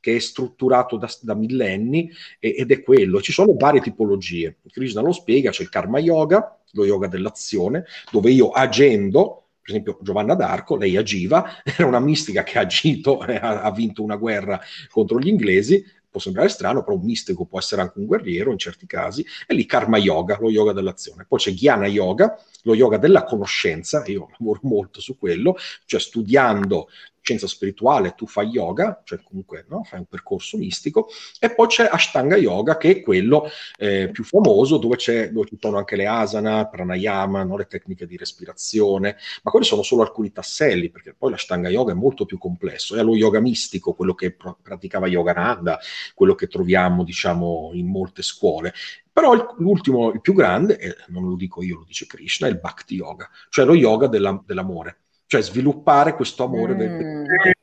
che 0.04 0.18
è 0.18 0.20
strutturato 0.20 0.98
da, 0.98 1.10
da 1.22 1.34
millenni 1.34 2.12
e, 2.38 2.56
ed 2.58 2.72
è 2.72 2.84
quello. 2.84 3.22
Ci 3.22 3.32
sono 3.32 3.56
varie 3.56 3.80
tipologie. 3.80 4.58
Krishna 4.70 5.00
lo 5.00 5.14
spiega, 5.14 5.50
c'è 5.50 5.62
il 5.62 5.70
karma 5.70 5.98
yoga, 5.98 6.60
lo 6.72 6.84
yoga 6.84 7.08
dell'azione, 7.08 7.86
dove 8.12 8.30
io 8.30 8.50
agendo, 8.50 9.46
per 9.62 9.70
esempio 9.70 9.98
Giovanna 10.02 10.36
d'Arco, 10.36 10.76
lei 10.76 10.98
agiva, 10.98 11.46
era 11.64 11.88
una 11.88 12.02
mistica 12.02 12.44
che 12.44 12.58
ha 12.58 12.64
agito, 12.64 13.26
eh, 13.26 13.40
ha, 13.42 13.72
vinto 13.72 14.04
una 14.04 14.18
guerra 14.18 14.60
contro 14.90 15.20
gli 15.20 15.30
inglesi, 15.30 15.82
può 16.10 16.20
sembrare 16.20 16.50
strano, 16.50 16.84
però 16.84 16.98
un 16.98 17.06
mistico 17.06 17.46
può 17.46 17.58
essere 17.58 17.80
anche 17.80 18.00
un 18.00 18.06
guerriero 18.06 18.52
in 18.52 18.58
certi 18.58 18.86
casi, 18.86 19.26
e 19.48 19.54
lì 19.54 19.66
karma 19.66 19.98
yoga, 19.98 20.38
lo 20.42 20.50
yoga 20.50 20.74
dell'azione. 20.74 21.26
Poi 21.26 21.40
c'è 21.40 21.54
Ghiana 21.54 21.88
yoga, 21.88 22.38
lo 22.64 22.76
yoga 22.76 22.98
della 22.98 23.24
conoscenza, 23.24 24.04
io 24.08 24.28
lavoro 24.38 24.60
molto 24.64 25.00
su 25.00 25.18
quello, 25.18 25.56
cioè 25.86 26.02
studiando 26.02 26.90
scienza 27.24 27.48
spirituale, 27.48 28.16
tu 28.16 28.28
fai 28.28 28.48
yoga, 28.48 29.02
cioè 29.06 29.22
comunque 29.24 29.66
no? 29.70 29.84
fai 29.84 30.00
un 30.00 30.06
percorso 30.06 30.58
mistico, 30.58 31.08
e 31.40 31.54
poi 31.56 31.68
c'è 31.68 31.88
Ashtanga 31.90 32.36
Yoga, 32.36 32.76
che 32.76 32.98
è 32.98 33.02
quello 33.02 33.50
eh, 33.78 34.10
più 34.12 34.26
famoso, 34.26 34.78
dove, 34.78 34.98
dove 35.32 35.48
ci 35.48 35.58
sono 35.60 35.78
anche 35.78 35.96
le 35.96 36.06
asana, 36.06 36.68
pranayama, 36.68 37.44
no? 37.44 37.56
le 37.56 37.66
tecniche 37.66 38.06
di 38.06 38.18
respirazione, 38.18 39.16
ma 39.42 39.52
quelli 39.52 39.66
sono 39.66 39.84
solo 39.84 40.02
alcuni 40.02 40.34
tasselli, 40.34 40.92
perché 40.92 41.16
poi 41.18 41.32
l'Ashtanga 41.32 41.70
Yoga 41.70 41.94
è 41.94 41.96
molto 41.96 42.26
più 42.26 42.38
complesso, 42.38 42.98
è 42.98 43.04
lo 43.04 43.16
yoga 43.16 43.40
mistico, 43.40 43.94
quello 43.94 44.14
che 44.14 44.34
pr- 44.34 44.58
praticava 44.62 45.08
Yogananda, 45.08 45.80
quello 46.14 46.36
che 46.36 46.48
troviamo, 46.48 47.06
diciamo, 47.06 47.72
in 47.74 47.88
molte 47.88 48.22
scuole. 48.22 48.74
Però 49.14 49.34
il, 49.34 49.46
l'ultimo, 49.60 50.12
il 50.12 50.20
più 50.20 50.34
grande, 50.34 50.78
e 50.78 50.96
non 51.08 51.30
lo 51.30 51.36
dico 51.36 51.64
io, 51.64 51.78
lo 51.78 51.84
dice 51.86 52.06
Krishna, 52.06 52.48
è 52.48 52.50
il 52.50 52.60
Bhakti 52.60 52.96
Yoga, 52.96 53.30
cioè 53.50 53.64
lo 53.64 53.76
yoga 53.76 54.08
della, 54.08 54.44
dell'amore 54.46 55.03
cioè 55.34 55.42
sviluppare 55.42 56.14
questo 56.14 56.44
amore 56.44 56.76
mm. 56.76 56.78
del, 56.78 57.54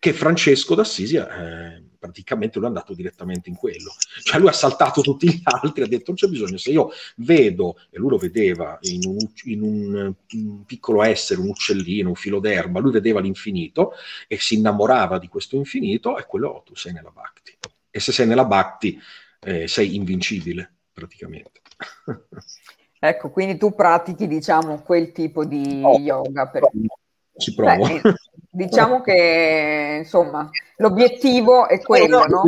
che 0.00 0.12
Francesco 0.12 0.74
d'Assisi 0.74 1.14
eh, 1.14 1.84
praticamente 1.96 2.58
lui 2.58 2.66
è 2.66 2.68
andato 2.68 2.92
direttamente 2.92 3.48
in 3.48 3.54
quello. 3.54 3.92
Cioè 4.24 4.40
lui 4.40 4.48
ha 4.48 4.52
saltato 4.52 5.00
tutti 5.00 5.28
gli 5.28 5.40
altri, 5.44 5.84
ha 5.84 5.86
detto 5.86 6.06
non 6.08 6.16
c'è 6.16 6.26
bisogno, 6.26 6.56
se 6.56 6.72
io 6.72 6.90
vedo, 7.18 7.76
e 7.90 7.98
lui 7.98 8.10
lo 8.10 8.18
vedeva 8.18 8.76
in 8.82 9.06
un, 9.06 9.18
in 9.44 9.62
un, 9.62 10.14
un 10.32 10.64
piccolo 10.64 11.04
essere, 11.04 11.40
un 11.40 11.50
uccellino, 11.50 12.08
un 12.08 12.16
filo 12.16 12.40
d'erba, 12.40 12.80
lui 12.80 12.90
vedeva 12.90 13.20
l'infinito 13.20 13.92
e 14.26 14.36
si 14.40 14.56
innamorava 14.56 15.20
di 15.20 15.28
questo 15.28 15.54
infinito 15.54 16.18
e 16.18 16.26
quello 16.26 16.48
oh, 16.48 16.62
tu 16.64 16.74
sei 16.74 16.92
nella 16.92 17.10
Bhakti. 17.10 17.56
E 17.92 18.00
se 18.00 18.10
sei 18.10 18.26
nella 18.26 18.44
Bhakti 18.44 19.00
eh, 19.40 19.68
sei 19.68 19.94
invincibile 19.94 20.78
praticamente. 20.92 21.60
Ecco, 23.04 23.28
quindi 23.28 23.58
tu 23.58 23.74
pratichi, 23.74 24.26
diciamo, 24.26 24.80
quel 24.80 25.12
tipo 25.12 25.44
di 25.44 25.82
oh, 25.84 25.98
yoga. 25.98 26.48
Per... 26.48 26.62
Ci 27.36 27.54
provo. 27.54 27.86
Beh, 27.86 28.14
diciamo 28.50 29.00
che, 29.00 30.00
insomma, 30.02 30.48
l'obiettivo 30.76 31.68
è 31.68 31.80
quello, 31.80 32.24
no? 32.26 32.44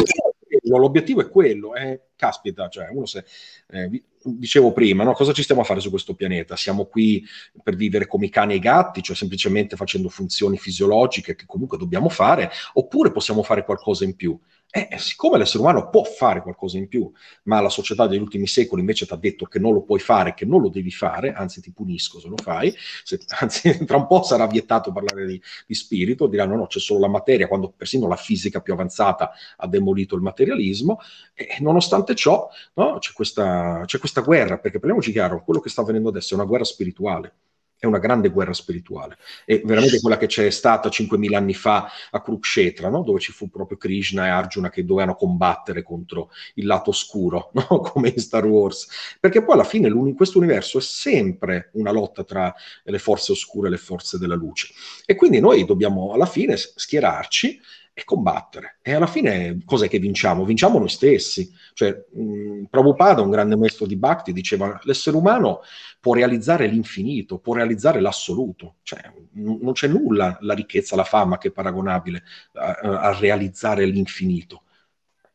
L'obiettivo 0.63 1.21
è 1.21 1.29
quello, 1.29 1.75
eh, 1.75 2.09
caspita, 2.17 2.69
cioè 2.69 2.89
uno 2.91 3.07
se, 3.07 3.25
eh, 3.71 4.03
dicevo 4.23 4.73
prima, 4.73 5.05
no? 5.05 5.13
cosa 5.13 5.33
ci 5.33 5.43
stiamo 5.43 5.61
a 5.61 5.65
fare 5.65 5.81
su 5.81 5.91
questo 5.91 6.15
pianeta? 6.15 6.57
Siamo 6.57 6.87
qui 6.87 7.25
per 7.63 7.77
vivere 7.77 8.07
come 8.07 8.27
i 8.27 8.31
cani 8.31 8.55
e 8.55 8.57
i 8.57 8.61
gatti, 8.61 9.03
cioè 9.03 9.17
semplicemente 9.17 9.77
facendo 9.77 10.09
funzioni 10.09 10.57
fisiologiche 10.57 11.35
che 11.35 11.47
comunque 11.47 11.79
dobbiamo 11.79 12.09
fare, 12.09 12.51
oppure 12.75 13.13
possiamo 13.13 13.43
fare 13.43 13.65
qualcosa 13.65 14.05
in 14.05 14.17
più? 14.17 14.39
Eh, 14.69 14.99
siccome 14.99 15.39
l'essere 15.39 15.61
umano 15.61 15.89
può 15.89 16.03
fare 16.05 16.43
qualcosa 16.43 16.77
in 16.77 16.87
più, 16.87 17.11
ma 17.45 17.61
la 17.61 17.71
società 17.71 18.07
degli 18.07 18.21
ultimi 18.21 18.47
secoli 18.47 18.83
invece 18.83 19.07
ti 19.07 19.13
ha 19.15 19.17
detto 19.17 19.47
che 19.47 19.59
non 19.59 19.73
lo 19.73 19.83
puoi 19.83 20.01
fare, 20.01 20.35
che 20.35 20.45
non 20.45 20.61
lo 20.61 20.69
devi 20.69 20.91
fare, 20.91 21.33
anzi 21.33 21.63
ti 21.63 21.73
punisco 21.73 22.21
se 22.21 22.29
lo 22.29 22.37
fai, 22.37 22.75
se, 23.03 23.19
anzi 23.41 23.85
tra 23.87 23.97
un 23.97 24.07
po' 24.07 24.23
sarà 24.23 24.47
vietato 24.47 24.93
parlare 24.93 25.25
di, 25.25 25.41
di, 25.67 25.75
spirito, 25.75 26.27
diranno 26.27 26.57
no, 26.57 26.67
c'è 26.67 26.79
solo 26.79 27.01
la 27.01 27.09
materia, 27.09 27.49
quando 27.49 27.73
persino 27.75 28.07
la 28.07 28.17
fisica 28.17 28.61
più 28.61 28.75
avanzata 28.75 29.33
ha 29.57 29.67
demolito 29.67 30.15
il 30.15 30.21
materialismo, 30.21 30.99
e 31.33 31.57
nonostante 31.61 32.15
ciò 32.15 32.47
no, 32.75 32.99
c'è, 32.99 33.13
questa, 33.15 33.83
c'è 33.87 33.99
questa 33.99 34.21
guerra, 34.21 34.59
perché 34.59 34.79
parliamoci 34.79 35.11
chiaro, 35.11 35.43
quello 35.43 35.61
che 35.61 35.71
sta 35.71 35.81
avvenendo 35.81 36.11
adesso 36.11 36.35
è 36.35 36.37
una 36.37 36.47
guerra 36.47 36.65
spirituale 36.65 37.35
è 37.79 37.87
una 37.87 37.99
grande 37.99 38.31
guerra 38.31 38.53
spirituale. 38.53 39.19
È 39.45 39.61
veramente 39.65 40.01
quella 40.01 40.17
che 40.17 40.27
c'è 40.27 40.51
stata 40.51 40.89
5.000 40.89 41.35
anni 41.35 41.55
fa 41.55 41.91
a 42.11 42.21
Kurukshetra, 42.21 42.89
no? 42.89 43.03
dove 43.03 43.21
ci 43.21 43.33
fu 43.33 43.49
proprio 43.51 43.77
Krishna 43.77 44.27
e 44.27 44.31
Arjuna 44.31 44.71
che 44.71 44.85
dovevano 44.85 45.15
combattere 45.15 45.83
contro 45.83 46.31
il 46.55 46.67
lato 46.67 46.91
oscuro, 46.91 47.51
no? 47.55 47.81
come 47.81 48.09
in 48.09 48.19
Star 48.19 48.47
Wars. 48.47 48.89
Perché 49.21 49.43
poi 49.43 49.55
alla 49.55 49.65
fine 49.65 49.93
questo 50.15 50.39
universo 50.39 50.79
è 50.79 50.83
sempre 50.83 51.71
una 51.75 51.91
lotta 51.91 52.25
tra 52.25 52.55
le 52.85 52.99
forze 52.99 53.33
oscure 53.33 53.69
e 53.69 53.71
le 53.71 53.79
forze 53.79 54.19
della 54.19 54.35
luce. 54.35 54.69
E 55.05 55.15
quindi 55.15 55.41
noi 55.41 55.65
dobbiamo 55.65 56.13
alla 56.13 56.27
fine 56.27 56.57
schierarci 56.57 57.61
e 57.99 58.05
combattere. 58.05 58.79
E 58.83 58.93
alla 58.93 59.07
fine 59.07 59.63
cos'è 59.65 59.89
che 59.89 59.99
vinciamo? 59.99 60.45
Vinciamo 60.45 60.79
noi 60.79 60.91
stessi. 60.91 61.51
Cioè, 61.73 62.05
mh, 62.13 62.65
Prabhupada, 62.69 63.23
un 63.23 63.31
grande 63.31 63.57
maestro 63.57 63.87
di 63.87 63.97
Bhakti, 63.97 64.35
diceva 64.35 64.79
l'essere 64.83 65.17
umano 65.17 65.63
può 65.99 66.13
realizzare 66.13 66.67
l'infinito, 66.67 67.39
può 67.39 67.55
realizzare 67.55 68.01
l'assoluto. 68.01 68.77
Cioè, 68.83 69.01
n- 69.37 69.61
non 69.63 69.73
c'è 69.73 69.89
nulla, 69.89 70.37
la 70.43 70.53
ricchezza, 70.53 70.95
la 70.95 71.05
fama, 71.05 71.39
che 71.39 71.49
è 71.49 71.53
paragonabile 71.53 72.23
a, 72.53 72.73
a 73.01 73.19
realizzare 73.19 73.87
l'infinito. 73.87 74.65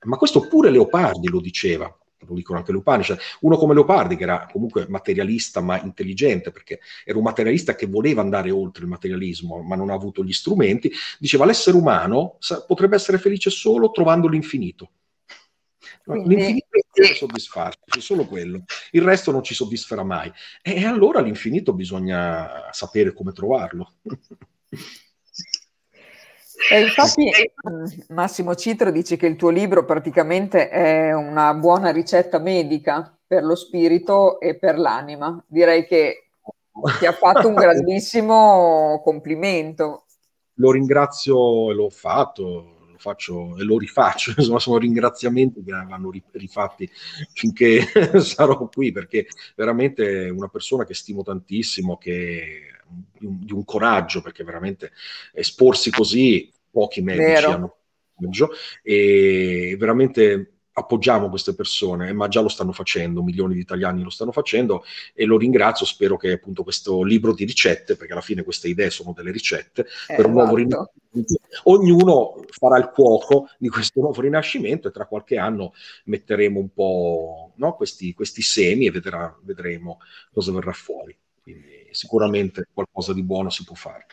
Ma 0.03 0.17
questo 0.17 0.47
pure 0.47 0.69
Leopardi 0.69 1.29
lo 1.29 1.41
diceva 1.41 1.91
lo 2.31 2.37
dicono 2.37 2.59
anche 2.59 2.71
Lupanished, 2.71 3.17
uno 3.41 3.57
come 3.57 3.73
Leopardi 3.73 4.15
che 4.15 4.23
era 4.23 4.47
comunque 4.51 4.87
materialista 4.89 5.61
ma 5.61 5.79
intelligente 5.81 6.51
perché 6.51 6.79
era 7.03 7.17
un 7.17 7.23
materialista 7.23 7.75
che 7.75 7.85
voleva 7.85 8.21
andare 8.21 8.51
oltre 8.51 8.83
il 8.83 8.89
materialismo 8.89 9.61
ma 9.61 9.75
non 9.75 9.89
ha 9.89 9.93
avuto 9.93 10.23
gli 10.23 10.33
strumenti, 10.33 10.91
diceva 11.19 11.45
l'essere 11.45 11.77
umano 11.77 12.37
potrebbe 12.67 12.95
essere 12.95 13.17
felice 13.17 13.49
solo 13.49 13.91
trovando 13.91 14.27
l'infinito. 14.27 14.91
Quindi... 16.03 16.35
L'infinito 16.35 16.67
è 16.93 17.13
soddisfarci, 17.13 17.79
c'è 17.85 17.99
solo 17.99 18.25
quello, 18.25 18.63
il 18.91 19.01
resto 19.01 19.31
non 19.31 19.43
ci 19.43 19.53
soddisferà 19.53 20.03
mai. 20.03 20.31
E 20.61 20.85
allora 20.85 21.21
l'infinito 21.21 21.73
bisogna 21.73 22.69
sapere 22.71 23.13
come 23.13 23.31
trovarlo. 23.31 23.93
E 26.69 26.81
infatti 26.81 27.29
mm, 27.69 27.85
Massimo 28.09 28.55
Citro 28.55 28.91
dice 28.91 29.17
che 29.17 29.25
il 29.25 29.35
tuo 29.35 29.49
libro 29.49 29.85
praticamente 29.85 30.69
è 30.69 31.13
una 31.13 31.53
buona 31.53 31.91
ricetta 31.91 32.39
medica 32.39 33.17
per 33.25 33.43
lo 33.43 33.55
spirito 33.55 34.39
e 34.39 34.55
per 34.57 34.77
l'anima. 34.77 35.41
Direi 35.47 35.85
che 35.85 36.31
ti 36.99 37.05
ha 37.05 37.13
fatto 37.13 37.47
un 37.47 37.55
grandissimo 37.55 39.01
complimento. 39.03 40.05
Lo 40.55 40.71
ringrazio 40.71 41.71
e 41.71 41.73
l'ho 41.73 41.89
fatto, 41.89 42.43
lo 42.91 42.97
faccio 42.97 43.57
e 43.57 43.63
lo 43.63 43.77
rifaccio, 43.77 44.33
insomma 44.37 44.59
sono 44.59 44.77
ringraziamenti 44.77 45.63
che 45.63 45.71
vanno 45.71 46.11
rifatti 46.33 46.89
finché 47.33 47.85
sarò 48.19 48.67
qui 48.67 48.91
perché 48.91 49.27
veramente 49.55 50.29
una 50.29 50.49
persona 50.49 50.83
che 50.83 50.93
stimo 50.93 51.23
tantissimo, 51.23 51.97
che 51.97 52.70
di 53.17 53.25
un, 53.25 53.39
di 53.43 53.53
un, 53.53 53.63
coraggio, 53.65 54.21
perché 54.21 54.43
veramente 54.43 54.91
esporsi 55.33 55.91
così 55.91 56.51
pochi 56.69 57.01
medici 57.01 57.41
Vero. 57.41 57.51
hanno 57.51 57.75
coraggio 58.15 58.49
e 58.83 59.75
veramente 59.79 60.51
appoggiamo 60.73 61.29
queste 61.29 61.53
persone, 61.53 62.13
ma 62.13 62.27
già 62.27 62.41
lo 62.41 62.47
stanno 62.47 62.71
facendo, 62.71 63.23
milioni 63.23 63.55
di 63.55 63.59
italiani 63.59 64.03
lo 64.03 64.09
stanno 64.09 64.31
facendo 64.31 64.83
e 65.13 65.25
lo 65.25 65.37
ringrazio, 65.37 65.85
spero 65.85 66.17
che 66.17 66.31
appunto 66.33 66.63
questo 66.63 67.03
libro 67.03 67.33
di 67.33 67.43
ricette, 67.43 67.95
perché 67.95 68.13
alla 68.13 68.21
fine 68.21 68.43
queste 68.43 68.67
idee 68.69 68.89
sono 68.89 69.13
delle 69.13 69.31
ricette, 69.31 69.85
eh, 70.07 70.15
per 70.15 70.25
un 70.25 70.33
nuovo 70.33 70.57
esatto. 70.57 70.91
rinascimento, 71.11 71.37
ognuno 71.63 72.45
farà 72.49 72.77
il 72.77 72.89
cuoco 72.89 73.49
di 73.57 73.67
questo 73.67 73.99
nuovo 73.99 74.21
rinascimento 74.21 74.87
e 74.87 74.91
tra 74.91 75.05
qualche 75.05 75.37
anno 75.37 75.73
metteremo 76.05 76.59
un 76.59 76.71
po' 76.71 77.53
no, 77.55 77.75
questi, 77.75 78.13
questi, 78.13 78.41
semi 78.41 78.85
e 78.85 78.91
vedrà, 78.91 79.37
vedremo 79.43 79.99
cosa 80.31 80.51
verrà 80.53 80.71
fuori. 80.71 81.15
Quindi 81.41 81.80
sicuramente 81.91 82.67
qualcosa 82.73 83.13
di 83.13 83.23
buono 83.23 83.49
si 83.49 83.63
può 83.63 83.75
fare. 83.75 84.05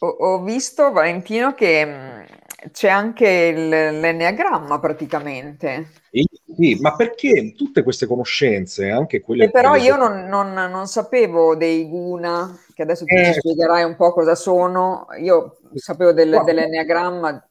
Ho, 0.00 0.08
ho 0.08 0.42
visto, 0.42 0.90
Valentino, 0.92 1.54
che 1.54 1.84
mh, 1.84 2.70
c'è 2.72 2.88
anche 2.88 3.28
il, 3.28 3.68
l'enneagramma 3.68 4.78
praticamente. 4.78 5.90
Sì, 6.10 6.78
ma 6.80 6.94
perché 6.96 7.54
tutte 7.54 7.82
queste 7.82 8.06
conoscenze, 8.06 8.90
anche 8.90 9.20
quelle... 9.20 9.44
E 9.44 9.50
però 9.50 9.74
io 9.74 9.96
non, 9.96 10.26
non, 10.26 10.52
non, 10.52 10.86
sapevo 10.86 11.54
dei 11.54 11.88
guna, 11.88 12.58
che 12.74 12.82
adesso 12.82 13.04
ti 13.04 13.14
eh, 13.14 13.34
spiegherai 13.34 13.84
un 13.84 13.96
po' 13.96 14.12
cosa 14.12 14.34
sono, 14.34 15.06
io 15.18 15.58
sapevo 15.74 16.12
del, 16.12 16.42
dell'enneagramma. 16.44 17.48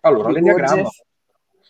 Allora, 0.00 0.30
l'enneagramma... 0.30 0.88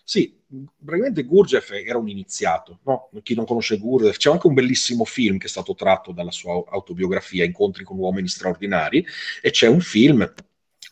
Sì, 0.04 0.41
praticamente 0.84 1.24
Gurdjieff 1.24 1.70
era 1.70 1.98
un 1.98 2.08
iniziato, 2.08 2.80
no? 2.84 3.10
chi 3.22 3.34
non 3.34 3.46
conosce 3.46 3.78
Gurdjieff, 3.78 4.16
c'è 4.16 4.30
anche 4.30 4.46
un 4.46 4.54
bellissimo 4.54 5.04
film 5.04 5.38
che 5.38 5.46
è 5.46 5.50
stato 5.50 5.74
tratto 5.74 6.12
dalla 6.12 6.30
sua 6.30 6.62
autobiografia, 6.68 7.44
Incontri 7.44 7.84
con 7.84 7.98
uomini 7.98 8.28
straordinari, 8.28 9.04
e 9.40 9.50
c'è 9.50 9.68
un 9.68 9.80
film 9.80 10.32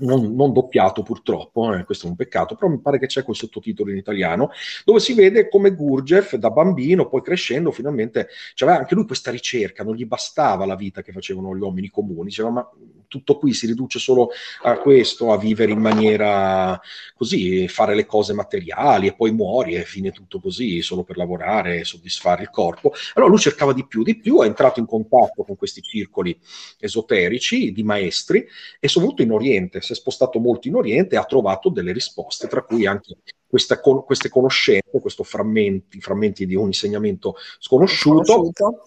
non, 0.00 0.34
non, 0.34 0.52
doppiato 0.52 1.02
purtroppo, 1.02 1.74
eh, 1.74 1.84
questo 1.84 2.06
è 2.06 2.10
un 2.10 2.16
peccato, 2.16 2.54
però 2.54 2.70
mi 2.70 2.80
pare 2.80 2.98
che 2.98 3.06
c'è 3.06 3.22
quel 3.22 3.36
sottotitolo 3.36 3.90
in 3.90 3.96
italiano, 3.96 4.50
dove 4.84 5.00
si 5.00 5.14
vede 5.14 5.48
come 5.48 5.74
Gurdjieff 5.74 6.36
da 6.36 6.50
bambino, 6.50 7.08
poi 7.08 7.22
crescendo, 7.22 7.70
finalmente 7.70 8.28
aveva 8.58 8.78
anche 8.78 8.94
lui 8.94 9.06
questa 9.06 9.30
ricerca, 9.30 9.84
non 9.84 9.94
gli 9.94 10.06
bastava 10.06 10.64
la 10.64 10.76
vita 10.76 11.02
che 11.02 11.12
facevano 11.12 11.54
gli 11.54 11.60
uomini 11.60 11.90
comuni, 11.90 12.28
diceva 12.28 12.50
ma 12.50 12.70
tutto 13.10 13.38
qui 13.38 13.52
si 13.52 13.66
riduce 13.66 13.98
solo 13.98 14.28
a 14.62 14.78
questo, 14.78 15.32
a 15.32 15.36
vivere 15.36 15.72
in 15.72 15.80
maniera 15.80 16.80
così, 17.16 17.66
fare 17.66 17.96
le 17.96 18.06
cose 18.06 18.32
materiali 18.32 19.08
e 19.08 19.14
poi 19.14 19.32
muori 19.32 19.74
e 19.74 19.84
fine 19.84 20.12
tutto 20.12 20.40
così, 20.40 20.80
solo 20.80 21.02
per 21.02 21.16
lavorare 21.16 21.80
e 21.80 21.84
soddisfare 21.84 22.42
il 22.42 22.50
corpo. 22.50 22.92
Allora 23.14 23.32
lui 23.32 23.40
cercava 23.40 23.72
di 23.72 23.84
più, 23.84 24.04
di 24.04 24.16
più, 24.16 24.40
è 24.42 24.46
entrato 24.46 24.78
in 24.78 24.86
contatto 24.86 25.42
con 25.42 25.56
questi 25.56 25.82
circoli 25.82 26.38
esoterici 26.78 27.72
di 27.72 27.82
maestri 27.82 28.46
e 28.78 28.86
soprattutto 28.86 29.22
in 29.22 29.32
Oriente, 29.32 29.80
si 29.80 29.90
è 29.90 29.96
spostato 29.96 30.38
molto 30.38 30.68
in 30.68 30.76
Oriente 30.76 31.16
e 31.16 31.18
ha 31.18 31.24
trovato 31.24 31.68
delle 31.68 31.92
risposte, 31.92 32.46
tra 32.46 32.62
cui 32.62 32.86
anche 32.86 33.16
questa, 33.44 33.80
queste 33.80 34.28
conoscenze, 34.28 35.00
questi 35.00 35.24
frammenti, 35.24 36.00
frammenti 36.00 36.46
di 36.46 36.54
un 36.54 36.66
insegnamento 36.66 37.34
sconosciuto. 37.58 38.24
sconosciuto 38.24 38.84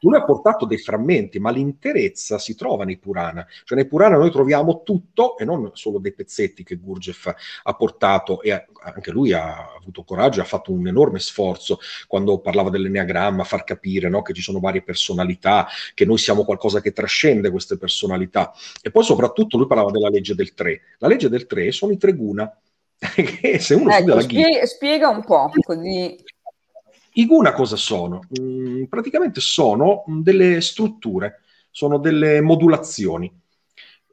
lui 0.00 0.16
ha 0.16 0.24
portato 0.24 0.66
dei 0.66 0.78
frammenti, 0.78 1.38
ma 1.38 1.50
l'interezza 1.50 2.38
si 2.38 2.54
trova 2.54 2.84
nei 2.84 2.98
Purana. 2.98 3.46
Cioè 3.64 3.78
nei 3.78 3.86
Purana 3.86 4.16
noi 4.16 4.30
troviamo 4.30 4.82
tutto 4.82 5.38
e 5.38 5.44
non 5.44 5.70
solo 5.74 5.98
dei 5.98 6.12
pezzetti 6.12 6.62
che 6.64 6.76
Gurdjieff 6.76 7.30
ha 7.62 7.74
portato 7.74 8.42
e 8.42 8.52
anche 8.52 9.10
lui 9.10 9.32
ha 9.32 9.74
avuto 9.76 10.04
coraggio, 10.04 10.40
ha 10.40 10.44
fatto 10.44 10.72
un 10.72 10.86
enorme 10.86 11.18
sforzo 11.18 11.78
quando 12.06 12.38
parlava 12.40 12.70
dell'enneagramma, 12.70 13.44
far 13.44 13.64
capire 13.64 14.08
no, 14.08 14.22
che 14.22 14.32
ci 14.32 14.42
sono 14.42 14.60
varie 14.60 14.82
personalità, 14.82 15.66
che 15.94 16.04
noi 16.04 16.18
siamo 16.18 16.44
qualcosa 16.44 16.80
che 16.80 16.92
trascende 16.92 17.50
queste 17.50 17.78
personalità. 17.78 18.52
E 18.82 18.90
poi 18.90 19.04
soprattutto 19.04 19.56
lui 19.56 19.66
parlava 19.66 19.90
della 19.90 20.08
legge 20.08 20.34
del 20.34 20.54
3. 20.54 20.80
La 20.98 21.08
legge 21.08 21.28
del 21.28 21.46
3 21.46 21.72
sono 21.72 21.92
i 21.92 21.96
tre 21.96 22.14
guna. 22.14 22.50
se 23.58 23.74
uno 23.74 23.90
ecco, 23.90 24.14
la 24.14 24.20
spie- 24.22 24.66
spiega 24.66 25.08
un 25.10 25.22
po' 25.22 25.50
così 25.66 26.16
i 27.18 27.26
guna 27.26 27.52
cosa 27.52 27.76
sono? 27.76 28.22
Mm, 28.38 28.84
praticamente 28.84 29.40
sono 29.40 30.04
delle 30.06 30.60
strutture, 30.60 31.40
sono 31.70 31.98
delle 31.98 32.40
modulazioni. 32.40 33.32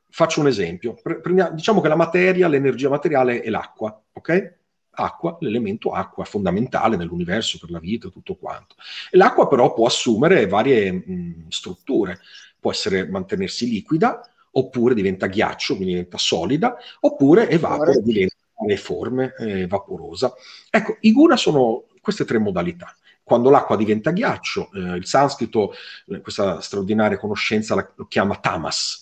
Faccio 0.09 0.39
un 0.41 0.47
esempio. 0.47 0.95
Prendiamo, 1.01 1.55
diciamo 1.55 1.81
che 1.81 1.87
la 1.87 1.95
materia, 1.95 2.47
l'energia 2.47 2.89
materiale 2.89 3.41
è 3.41 3.49
l'acqua, 3.49 3.99
ok? 4.13 4.53
Acqua, 4.95 5.37
l'elemento 5.39 5.91
acqua, 5.91 6.23
fondamentale 6.23 6.95
nell'universo 6.95 7.57
per 7.59 7.71
la 7.71 7.79
vita 7.79 8.09
tutto 8.09 8.35
quanto. 8.35 8.75
E 9.09 9.17
l'acqua 9.17 9.47
però 9.47 9.73
può 9.73 9.87
assumere 9.87 10.47
varie 10.47 10.91
mh, 10.91 11.47
strutture. 11.49 12.19
Può 12.59 12.71
essere 12.71 13.07
mantenersi 13.09 13.67
liquida, 13.67 14.21
oppure 14.51 14.93
diventa 14.93 15.27
ghiaccio, 15.27 15.75
quindi 15.75 15.93
diventa 15.93 16.17
solida, 16.17 16.77
oppure 17.01 17.49
evapora, 17.49 17.91
diventa 17.99 18.35
le 18.65 18.77
forme, 18.77 19.33
eh, 19.39 19.67
vaporosa. 19.67 20.33
Ecco, 20.69 20.97
i 21.01 21.11
guna 21.11 21.35
sono 21.35 21.85
queste 22.03 22.25
tre 22.25 22.37
modalità. 22.37 22.93
Quando 23.23 23.49
l'acqua 23.49 23.77
diventa 23.77 24.11
ghiaccio, 24.11 24.69
eh, 24.73 24.97
il 24.97 25.05
sanscrito, 25.05 25.73
eh, 26.07 26.19
questa 26.19 26.59
straordinaria 26.59 27.17
conoscenza 27.17 27.75
la, 27.75 27.89
lo 27.95 28.05
chiama 28.07 28.35
tamas. 28.35 29.01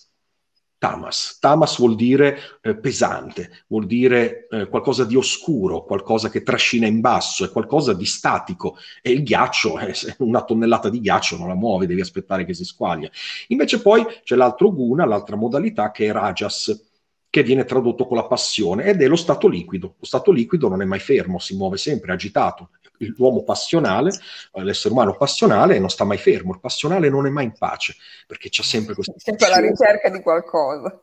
Tamas. 0.78 1.38
Tamas 1.40 1.78
vuol 1.78 1.96
dire 1.96 2.60
eh, 2.62 2.76
pesante, 2.76 3.64
vuol 3.68 3.88
dire 3.88 4.48
eh, 4.50 4.68
qualcosa 4.68 5.06
di 5.06 5.16
oscuro, 5.16 5.84
qualcosa 5.84 6.30
che 6.30 6.44
trascina 6.44 6.88
in 6.88 7.02
basso, 7.02 7.46
è 7.46 7.50
qualcosa 7.50 7.94
di 7.94 8.06
statico. 8.06 8.78
E 9.02 9.12
il 9.12 9.24
ghiaccio, 9.24 9.80
eh, 9.80 9.94
una 10.20 10.44
tonnellata 10.44 10.90
di 10.90 11.00
ghiaccio 11.00 11.38
non 11.38 11.48
la 11.48 11.56
muovi, 11.56 11.88
devi 11.88 12.02
aspettare 12.02 12.46
che 12.46 12.54
si 12.54 12.66
squaglia. 12.66 13.10
Invece 13.48 13.82
poi 13.82 14.06
c'è 14.24 14.36
l'altro 14.36 14.72
guna, 14.72 15.06
l'altra 15.06 15.36
modalità 15.36 15.90
che 15.90 16.08
è 16.08 16.12
rajas, 16.12 16.90
che 17.30 17.44
viene 17.44 17.64
tradotto 17.64 18.06
con 18.06 18.18
la 18.18 18.26
passione 18.26 18.86
ed 18.86 19.02
è 19.02 19.08
lo 19.08 19.16
stato 19.16 19.48
liquido. 19.48 19.96
Lo 19.98 20.06
stato 20.06 20.32
liquido 20.32 20.68
non 20.68 20.82
è 20.82 20.86
mai 20.86 21.00
fermo, 21.00 21.40
si 21.40 21.56
muove 21.56 21.78
sempre, 21.78 22.12
agitato 22.12 22.70
l'uomo 23.16 23.44
passionale, 23.44 24.12
eh, 24.54 24.64
l'essere 24.64 24.94
umano 24.94 25.16
passionale 25.16 25.80
non 25.80 25.90
sta 25.90 26.04
mai 26.04 26.18
fermo, 26.18 26.54
il 26.54 26.60
passionale 26.60 27.10
non 27.10 27.26
è 27.26 27.30
mai 27.30 27.46
in 27.46 27.54
pace, 27.58 27.96
perché 28.28 28.50
c'è 28.50 28.64
sempre 28.64 28.94
questa... 28.94 29.14
Sempre 29.18 29.50
la 29.50 29.60
ricerca 29.60 30.10
di 30.10 30.22
qualcosa. 30.22 31.02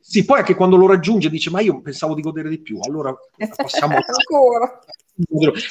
Sì, 0.00 0.24
poi 0.24 0.38
anche 0.38 0.54
quando 0.54 0.76
lo 0.76 0.86
raggiunge 0.86 1.28
dice 1.28 1.50
ma 1.50 1.60
io 1.60 1.80
pensavo 1.82 2.14
di 2.14 2.22
godere 2.22 2.48
di 2.48 2.60
più, 2.60 2.78
allora 2.80 3.14
passiamo... 3.56 3.96
Ancora. 4.00 4.80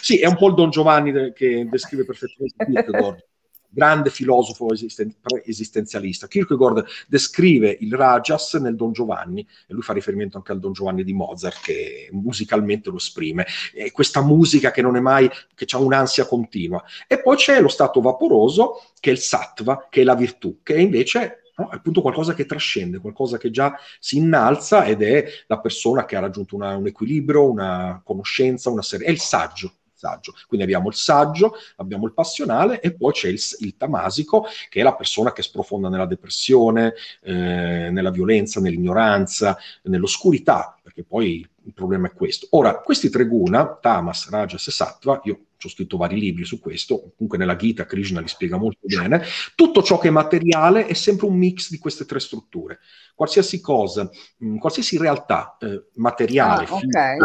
Sì, 0.02 0.20
è 0.20 0.28
un 0.28 0.36
po' 0.36 0.50
il 0.50 0.56
Don 0.56 0.70
Giovanni 0.70 1.32
che 1.34 1.68
descrive 1.70 2.04
perfettamente 2.04 2.66
Kierkegaard 2.66 3.26
grande 3.70 4.10
filosofo 4.10 4.72
esisten- 4.72 5.16
esistenzialista. 5.44 6.28
Kierkegaard 6.28 6.86
descrive 7.08 7.78
il 7.80 7.94
Rajas 7.94 8.56
nel 8.56 8.76
Don 8.76 8.92
Giovanni, 8.92 9.46
e 9.68 9.74
lui 9.74 9.82
fa 9.82 9.94
riferimento 9.94 10.38
anche 10.38 10.52
al 10.52 10.60
Don 10.60 10.74
Giovanni 10.74 11.04
di 11.04 11.14
Mozart, 11.14 11.62
che 11.62 12.10
musicalmente 12.12 12.90
lo 12.90 12.98
esprime. 12.98 13.46
E 13.74 13.92
questa 13.92 14.22
musica 14.22 14.72
che 14.72 14.82
non 14.82 14.96
è 14.96 15.00
mai, 15.00 15.30
che 15.54 15.66
ha 15.70 15.78
un'ansia 15.78 16.26
continua. 16.26 16.84
E 17.08 17.22
poi 17.22 17.36
c'è 17.36 17.62
lo 17.62 17.68
stato 17.68 18.02
vaporoso, 18.02 18.82
che 19.00 19.10
è 19.10 19.14
il 19.14 19.20
sattva, 19.20 19.88
che 19.90 20.02
è 20.02 20.04
la 20.04 20.16
virtù, 20.16 20.60
che 20.64 20.76
è 20.76 20.80
invece 20.80 21.42
No? 21.58 21.70
Appunto 21.70 22.02
qualcosa 22.02 22.36
che 22.36 22.46
trascende, 22.46 23.00
qualcosa 23.00 23.38
che 23.38 23.50
già 23.50 23.76
si 24.00 24.18
innalza 24.18 24.86
ed 24.86 25.02
è 25.02 25.26
la 25.48 25.60
persona 25.60 26.06
che 26.06 26.16
ha 26.16 26.20
raggiunto 26.20 26.56
una, 26.56 26.76
un 26.76 26.86
equilibrio, 26.86 27.50
una 27.50 28.00
conoscenza, 28.04 28.70
una 28.70 28.84
serie. 28.84 29.08
È 29.08 29.10
il 29.10 29.20
saggio, 29.20 29.77
saggio. 29.98 30.34
Quindi 30.48 30.66
abbiamo 30.66 30.90
il 30.90 30.96
saggio, 30.96 31.56
abbiamo 31.78 32.06
il 32.06 32.14
passionale 32.14 32.80
e 32.80 32.94
poi 32.94 33.12
c'è 33.12 33.28
il, 33.28 33.40
il 33.60 33.76
tamasico, 33.76 34.46
che 34.70 34.80
è 34.80 34.84
la 34.84 34.96
persona 34.96 35.34
che 35.34 35.42
sprofonda 35.42 35.90
nella 35.90 36.06
depressione, 36.06 36.94
eh, 37.22 37.90
nella 37.92 38.12
violenza, 38.12 38.62
nell'ignoranza, 38.62 39.58
nell'oscurità, 39.84 40.78
perché 40.82 41.04
poi 41.04 41.48
il 41.64 41.74
problema 41.74 42.08
è 42.08 42.14
questo. 42.14 42.48
Ora, 42.52 42.80
questi 42.80 43.10
tre 43.10 43.26
guna, 43.26 43.78
tamas, 43.82 44.30
rajas 44.30 44.68
e 44.68 44.72
sattva, 44.72 45.20
io 45.24 45.40
ho 45.62 45.70
scritto 45.70 45.98
vari 45.98 46.20
libri 46.20 46.46
su 46.46 46.60
questo, 46.60 47.14
comunque 47.16 47.38
nella 47.38 47.56
Gita 47.56 47.86
Krishna 47.86 48.22
li 48.22 48.28
spiega 48.28 48.58
molto 48.58 48.82
bene, 48.84 49.24
tutto 49.56 49.82
ciò 49.82 49.98
che 49.98 50.10
è 50.10 50.12
materiale 50.12 50.86
è 50.86 50.94
sempre 50.94 51.26
un 51.26 51.36
mix 51.36 51.72
di 51.72 51.80
queste 51.80 52.06
tre 52.06 52.20
strutture. 52.20 52.80
Qualsiasi 53.16 53.60
cosa, 53.60 54.10
mh, 54.38 54.58
qualsiasi 54.58 54.98
realtà 54.98 55.58
eh, 55.60 55.88
materiale, 55.96 56.66
ah, 56.66 56.74
okay 56.74 57.18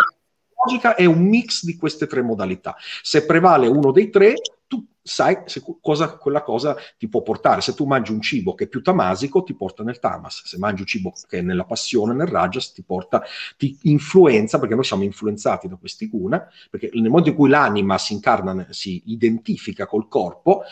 logica 0.65 0.95
è 0.95 1.05
un 1.05 1.23
mix 1.23 1.65
di 1.65 1.77
queste 1.77 2.07
tre 2.07 2.23
modalità. 2.23 2.77
Se 3.03 3.25
prevale 3.25 3.67
uno 3.67 3.93
dei 3.93 4.11
tre, 4.11 4.35
tu 4.67 4.87
sai 5.03 5.39
se 5.47 5.63
cosa 5.81 6.17
quella 6.17 6.43
cosa 6.43 6.77
ti 6.97 7.09
può 7.09 7.23
portare. 7.23 7.61
Se 7.61 7.75
tu 7.75 7.85
mangi 7.85 8.13
un 8.13 8.21
cibo 8.21 8.55
che 8.55 8.65
è 8.65 8.69
più 8.69 8.83
tamasico, 8.83 9.43
ti 9.43 9.55
porta 9.55 9.83
nel 9.83 9.99
tamas. 9.99 10.43
Se 10.45 10.59
mangi 10.59 10.83
un 10.83 10.87
cibo 10.87 11.13
che 11.29 11.39
è 11.39 11.43
nella 11.43 11.65
passione, 11.65 12.15
nel 12.15 12.29
rajas, 12.29 12.73
ti 12.73 12.83
porta, 12.83 13.23
ti 13.57 13.77
influenza, 13.83 14.59
perché 14.59 14.75
noi 14.75 14.85
siamo 14.85 15.03
influenzati 15.03 15.69
da 15.69 15.77
questi 15.77 16.09
guna, 16.09 16.47
perché 16.71 16.91
nel 16.93 17.09
momento 17.09 17.31
in 17.31 17.37
cui 17.37 17.49
l'anima 17.49 17.99
si 17.99 18.13
incarna, 18.15 18.67
si 18.71 19.03
identifica 19.07 19.87
col 19.87 20.09
corpo, 20.09 20.63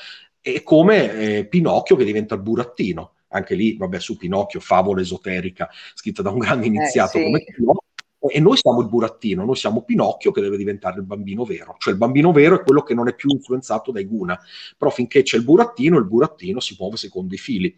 è 0.40 0.62
come 0.62 1.12
eh, 1.12 1.46
Pinocchio 1.46 1.96
che 1.96 2.04
diventa 2.04 2.34
il 2.34 2.40
burattino. 2.40 3.14
Anche 3.32 3.54
lì, 3.54 3.76
vabbè, 3.76 4.00
su 4.00 4.16
Pinocchio, 4.16 4.58
favola 4.58 5.00
esoterica, 5.00 5.68
scritta 5.94 6.20
da 6.20 6.30
un 6.30 6.38
grande 6.38 6.66
iniziato 6.66 7.16
eh, 7.16 7.20
sì. 7.20 7.26
come 7.26 7.44
Pinocchio, 7.44 7.79
e 8.28 8.40
noi 8.40 8.58
siamo 8.58 8.80
il 8.80 8.88
burattino, 8.88 9.44
noi 9.44 9.56
siamo 9.56 9.82
Pinocchio 9.82 10.30
che 10.30 10.40
deve 10.40 10.58
diventare 10.58 10.98
il 10.98 11.04
bambino 11.04 11.44
vero, 11.44 11.76
cioè 11.78 11.92
il 11.92 11.98
bambino 11.98 12.32
vero 12.32 12.56
è 12.60 12.62
quello 12.62 12.82
che 12.82 12.94
non 12.94 13.08
è 13.08 13.14
più 13.14 13.30
influenzato 13.30 13.92
dai 13.92 14.04
guna, 14.04 14.38
però 14.76 14.90
finché 14.90 15.22
c'è 15.22 15.36
il 15.36 15.44
burattino, 15.44 15.96
il 15.96 16.06
burattino 16.06 16.60
si 16.60 16.76
muove 16.78 16.96
secondo 16.96 17.34
i 17.34 17.38
fili. 17.38 17.74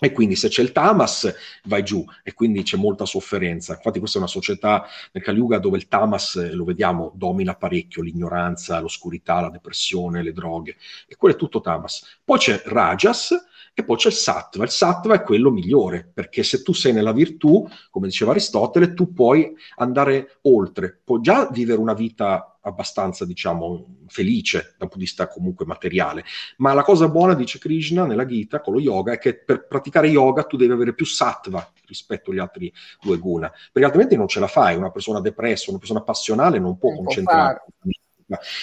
E 0.00 0.10
quindi 0.10 0.34
se 0.34 0.48
c'è 0.48 0.60
il 0.60 0.72
tamas 0.72 1.32
vai 1.66 1.84
giù 1.84 2.04
e 2.24 2.34
quindi 2.34 2.64
c'è 2.64 2.76
molta 2.76 3.06
sofferenza. 3.06 3.74
Infatti 3.74 4.00
questa 4.00 4.18
è 4.18 4.20
una 4.20 4.30
società 4.30 4.84
nel 5.12 5.22
Kaliuga 5.22 5.58
dove 5.58 5.76
il 5.76 5.86
tamas, 5.86 6.34
eh, 6.34 6.52
lo 6.52 6.64
vediamo, 6.64 7.12
domina 7.14 7.54
parecchio, 7.54 8.02
l'ignoranza, 8.02 8.80
l'oscurità, 8.80 9.40
la 9.40 9.50
depressione, 9.50 10.24
le 10.24 10.32
droghe. 10.32 10.76
E 11.06 11.14
quello 11.14 11.36
è 11.36 11.38
tutto 11.38 11.60
tamas. 11.60 12.18
Poi 12.24 12.38
c'è 12.38 12.62
rajas, 12.64 13.36
e 13.74 13.84
poi 13.84 13.96
c'è 13.96 14.08
il 14.08 14.14
sattva. 14.14 14.62
Il 14.62 14.70
sattva 14.70 15.14
è 15.14 15.22
quello 15.22 15.50
migliore, 15.50 16.08
perché 16.14 16.44
se 16.44 16.62
tu 16.62 16.72
sei 16.72 16.92
nella 16.92 17.12
virtù, 17.12 17.66
come 17.90 18.06
diceva 18.06 18.30
Aristotele, 18.30 18.94
tu 18.94 19.12
puoi 19.12 19.52
andare 19.76 20.38
oltre, 20.42 21.00
puoi 21.02 21.20
già 21.20 21.48
vivere 21.50 21.80
una 21.80 21.92
vita 21.92 22.56
abbastanza, 22.60 23.26
diciamo, 23.26 23.96
felice 24.06 24.58
dal 24.78 24.88
punto 24.88 24.98
di 24.98 25.04
vista 25.04 25.28
comunque 25.28 25.66
materiale. 25.66 26.24
Ma 26.58 26.72
la 26.72 26.82
cosa 26.82 27.08
buona, 27.08 27.34
dice 27.34 27.58
Krishna 27.58 28.06
nella 28.06 28.24
Gita, 28.24 28.60
con 28.60 28.74
lo 28.74 28.80
yoga, 28.80 29.12
è 29.12 29.18
che 29.18 29.36
per 29.36 29.66
praticare 29.66 30.08
yoga 30.08 30.44
tu 30.44 30.56
devi 30.56 30.72
avere 30.72 30.94
più 30.94 31.04
sattva 31.04 31.68
rispetto 31.86 32.30
agli 32.30 32.38
altri 32.38 32.72
due 33.02 33.18
guna, 33.18 33.50
perché 33.50 33.84
altrimenti 33.84 34.16
non 34.16 34.28
ce 34.28 34.40
la 34.40 34.46
fai. 34.46 34.76
Una 34.76 34.90
persona 34.90 35.20
depressa, 35.20 35.70
una 35.70 35.78
persona 35.78 36.00
passionale 36.00 36.58
non 36.58 36.78
può 36.78 36.90
non 36.90 37.04
concentrarsi. 37.04 37.72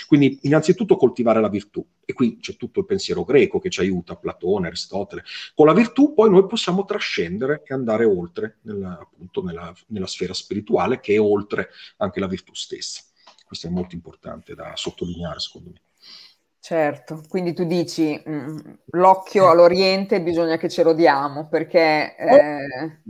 Quindi 0.08 0.40
innanzitutto 0.44 0.96
coltivare 0.96 1.40
la 1.40 1.50
virtù 1.50 1.86
e 2.04 2.14
qui 2.14 2.38
c'è 2.40 2.56
tutto 2.56 2.80
il 2.80 2.86
pensiero 2.86 3.24
greco 3.24 3.60
che 3.60 3.70
ci 3.70 3.80
aiuta, 3.80 4.16
Platone, 4.16 4.68
Aristotele. 4.68 5.24
Con 5.56 5.66
la 5.66 5.74
virtù 5.74 6.14
poi 6.14 6.30
noi 6.30 6.46
possiamo 6.46 6.86
trascendere 6.86 7.64
e 7.66 7.74
andare 7.74 8.06
oltre, 8.06 8.58
nella, 8.62 9.00
appunto 9.00 9.44
nella, 9.44 9.74
nella 9.88 10.08
sfera 10.08 10.34
spirituale 10.34 11.00
che 11.00 11.16
è 11.16 11.20
oltre 11.20 11.70
anche 11.98 12.20
la 12.20 12.28
virtù 12.28 12.54
stessa. 12.54 13.02
Questo 13.46 13.68
è 13.68 13.70
molto 13.70 13.96
importante 13.96 14.56
da 14.56 14.74
sottolineare 14.76 15.40
secondo 15.40 15.72
me. 15.72 15.82
Certo, 16.60 17.24
quindi 17.28 17.54
tu 17.54 17.66
dici 17.66 18.22
mh, 18.24 18.32
mm, 18.32 18.58
l'occhio 18.92 19.50
all'Oriente 19.50 20.22
bisogna 20.22 20.58
che 20.58 20.70
ce 20.70 20.84
lo 20.84 20.94
diamo 20.94 21.48
perché... 21.48 22.16
Eh... 22.16 23.02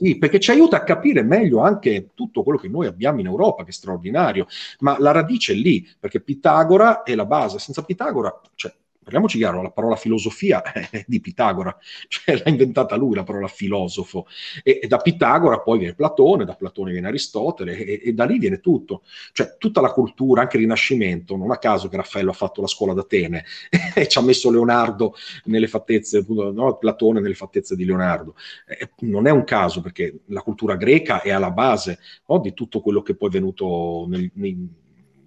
Sì, 0.00 0.16
perché 0.16 0.38
ci 0.38 0.52
aiuta 0.52 0.76
a 0.76 0.84
capire 0.84 1.22
meglio 1.24 1.58
anche 1.58 2.10
tutto 2.14 2.44
quello 2.44 2.56
che 2.58 2.68
noi 2.68 2.86
abbiamo 2.86 3.18
in 3.18 3.26
Europa, 3.26 3.64
che 3.64 3.70
è 3.70 3.72
straordinario, 3.72 4.46
ma 4.78 4.96
la 5.00 5.10
radice 5.10 5.54
è 5.54 5.56
lì, 5.56 5.84
perché 5.98 6.20
Pitagora 6.20 7.02
è 7.02 7.16
la 7.16 7.26
base, 7.26 7.58
senza 7.58 7.82
Pitagora, 7.82 8.40
cioè, 8.54 8.72
parliamoci 9.08 9.38
chiaro, 9.38 9.62
la 9.62 9.70
parola 9.70 9.96
filosofia 9.96 10.60
è 10.90 11.02
di 11.06 11.18
Pitagora, 11.18 11.74
cioè 12.08 12.36
l'ha 12.36 12.50
inventata 12.50 12.94
lui 12.94 13.14
la 13.14 13.24
parola 13.24 13.48
filosofo, 13.48 14.26
e, 14.62 14.80
e 14.82 14.86
da 14.86 14.98
Pitagora 14.98 15.60
poi 15.60 15.78
viene 15.78 15.94
Platone, 15.94 16.44
da 16.44 16.54
Platone 16.54 16.92
viene 16.92 17.08
Aristotele, 17.08 17.74
e, 17.78 18.02
e, 18.04 18.12
da 18.12 18.26
lì 18.26 18.38
viene 18.38 18.60
tutto, 18.60 19.02
cioè 19.32 19.56
tutta 19.56 19.80
la 19.80 19.92
cultura, 19.92 20.42
anche 20.42 20.56
il 20.56 20.64
Rinascimento, 20.64 21.36
non 21.36 21.50
a 21.50 21.56
caso 21.56 21.88
che 21.88 21.96
Raffaello 21.96 22.30
ha 22.30 22.34
fatto 22.34 22.60
la 22.60 22.66
scuola 22.66 22.92
d'Atene 22.92 23.44
e 23.94 24.06
ci 24.08 24.18
ha 24.18 24.22
messo 24.22 24.50
Leonardo 24.50 25.14
nelle 25.44 25.68
fattezze, 25.68 26.22
no, 26.28 26.76
Platone 26.76 27.20
nelle 27.20 27.34
fattezze 27.34 27.76
di 27.76 27.86
Leonardo, 27.86 28.34
eh, 28.66 28.90
non 29.06 29.26
è 29.26 29.30
un 29.30 29.44
caso 29.44 29.80
perché 29.80 30.20
la 30.26 30.42
cultura 30.42 30.76
greca 30.76 31.22
è 31.22 31.30
alla 31.30 31.50
base 31.50 31.98
no, 32.26 32.40
di 32.40 32.52
tutto 32.52 32.82
quello 32.82 33.00
che 33.00 33.14
poi 33.14 33.30
è 33.30 33.32
venuto 33.32 34.04
nel, 34.06 34.30
nei, 34.34 34.68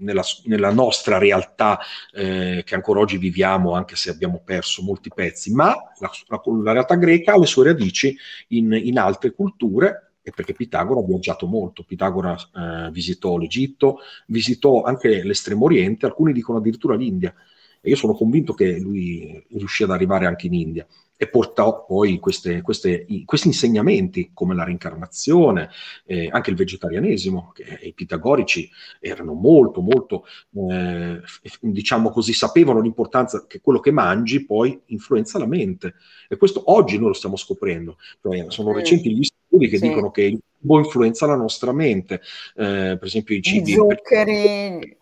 nella, 0.02 0.24
nella 0.46 0.72
nostra 0.72 1.18
realtà 1.18 1.80
eh, 2.14 2.62
che 2.66 2.76
ancora 2.76 3.00
oggi 3.00 3.18
viviamo, 3.18 3.74
anche 3.74 3.96
se 3.96 4.10
abbiamo 4.10 4.42
perso 4.44 4.84
molti 4.84 5.10
pezzi, 5.14 5.54
ma 5.54 5.76
la, 6.00 6.12
la, 6.28 6.42
la 6.64 6.72
realtà 6.74 6.96
greca 6.96 7.34
ha 7.34 7.40
le 7.40 7.46
sue 7.46 7.66
radici 7.66 8.16
in, 8.50 8.72
in 8.74 8.98
altre 8.98 9.32
culture 9.34 10.14
e 10.24 10.32
perché 10.32 10.54
Pitagora 10.54 11.00
ha 11.00 11.06
viaggiato 11.06 11.48
molto. 11.48 11.84
Pitagora 11.84 12.36
eh, 12.36 12.92
visitò 12.92 13.38
l'Egitto, 13.38 14.00
visitò 14.28 14.84
anche 14.84 15.24
l'estremo 15.24 15.66
oriente, 15.66 16.06
alcuni 16.06 16.34
dicono 16.34 16.60
addirittura 16.60 16.96
l'India. 16.96 17.34
E 17.84 17.90
io 17.90 17.96
sono 17.96 18.14
convinto 18.14 18.54
che 18.54 18.78
lui 18.78 19.44
riuscì 19.50 19.82
ad 19.84 19.90
arrivare 19.90 20.28
anche 20.28 20.46
in 20.46 20.54
India 20.54 20.86
e 21.22 21.28
portò 21.28 21.86
poi 21.86 22.18
queste, 22.18 22.64
queste, 22.64 23.06
questi 23.26 23.46
insegnamenti 23.46 24.32
come 24.34 24.56
la 24.56 24.64
reincarnazione, 24.64 25.70
eh, 26.08 26.28
anche 26.32 26.50
il 26.50 26.56
vegetarianesimo, 26.56 27.52
che 27.54 27.78
i 27.84 27.94
pitagorici 27.94 28.68
erano 29.00 29.34
molto, 29.34 29.82
molto, 29.82 30.26
eh, 30.68 31.22
diciamo 31.60 32.10
così, 32.10 32.34
sapevano 32.34 32.82
l'importanza 32.82 33.46
che 33.46 33.62
quello 33.62 33.80
che 33.80 33.92
mangi 33.92 34.44
poi 34.48 34.82
influenza 34.88 35.38
la 35.38 35.46
mente. 35.46 35.94
E 36.28 36.38
questo 36.38 36.64
oggi 36.72 36.98
noi 36.98 37.10
lo 37.10 37.14
stiamo 37.14 37.36
scoprendo. 37.36 37.98
Cioè, 38.20 38.46
sono 38.48 38.74
recenti 38.74 39.16
gli 39.16 39.24
studi 39.24 39.68
che 39.68 39.78
sì. 39.78 39.90
dicono 39.90 40.10
che 40.10 40.24
il 40.24 40.40
cibo 40.60 40.80
influenza 40.80 41.28
la 41.28 41.36
nostra 41.36 41.72
mente, 41.72 42.16
eh, 42.56 42.98
per 42.98 43.04
esempio 43.04 43.36
i 43.36 43.44
cibi... 43.44 43.74
Zuccheri... 43.74 44.98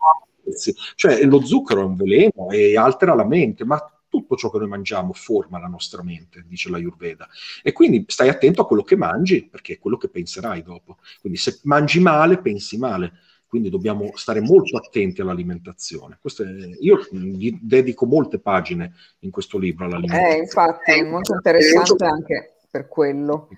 Cioè 0.96 1.24
lo 1.24 1.42
zucchero 1.46 1.80
è 1.80 1.84
un 1.84 1.94
veleno 1.94 2.50
e 2.50 2.76
altera 2.76 3.14
la 3.14 3.24
mente, 3.24 3.64
ma 3.64 3.80
tutto 4.10 4.36
ciò 4.36 4.50
che 4.50 4.58
noi 4.58 4.68
mangiamo 4.68 5.14
forma 5.14 5.58
la 5.58 5.68
nostra 5.68 6.02
mente, 6.02 6.44
dice 6.46 6.68
la 6.68 6.76
Ayurveda. 6.76 7.26
E 7.62 7.72
quindi 7.72 8.04
stai 8.08 8.28
attento 8.28 8.60
a 8.60 8.66
quello 8.66 8.82
che 8.82 8.96
mangi, 8.96 9.46
perché 9.46 9.74
è 9.74 9.78
quello 9.78 9.96
che 9.96 10.08
penserai 10.08 10.62
dopo. 10.62 10.98
Quindi 11.20 11.38
se 11.38 11.60
mangi 11.62 12.00
male, 12.00 12.38
pensi 12.38 12.76
male. 12.76 13.12
Quindi 13.46 13.70
dobbiamo 13.70 14.12
stare 14.14 14.40
molto 14.40 14.76
attenti 14.76 15.20
all'alimentazione. 15.20 16.18
È, 16.22 16.42
io 16.80 17.00
gli 17.10 17.56
dedico 17.60 18.06
molte 18.06 18.38
pagine 18.38 18.92
in 19.20 19.30
questo 19.30 19.58
libro 19.58 19.86
all'alimentazione. 19.86 20.36
Eh, 20.36 20.38
infatti, 20.38 20.92
è 20.92 21.02
molto 21.02 21.34
interessante 21.34 22.04
anche 22.04 22.54
per 22.70 22.86
quello. 22.86 23.48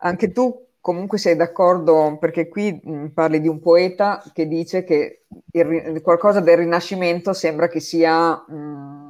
Anche 0.00 0.30
tu 0.30 0.66
comunque 0.80 1.18
sei 1.18 1.36
d'accordo, 1.36 2.18
perché 2.20 2.48
qui 2.48 2.80
mh, 2.82 3.06
parli 3.08 3.40
di 3.40 3.48
un 3.48 3.60
poeta 3.60 4.22
che 4.32 4.46
dice 4.46 4.84
che 4.84 5.24
il, 5.50 6.00
qualcosa 6.02 6.40
del 6.40 6.58
Rinascimento 6.58 7.32
sembra 7.32 7.68
che 7.68 7.80
sia... 7.80 8.44
Mh, 8.48 9.09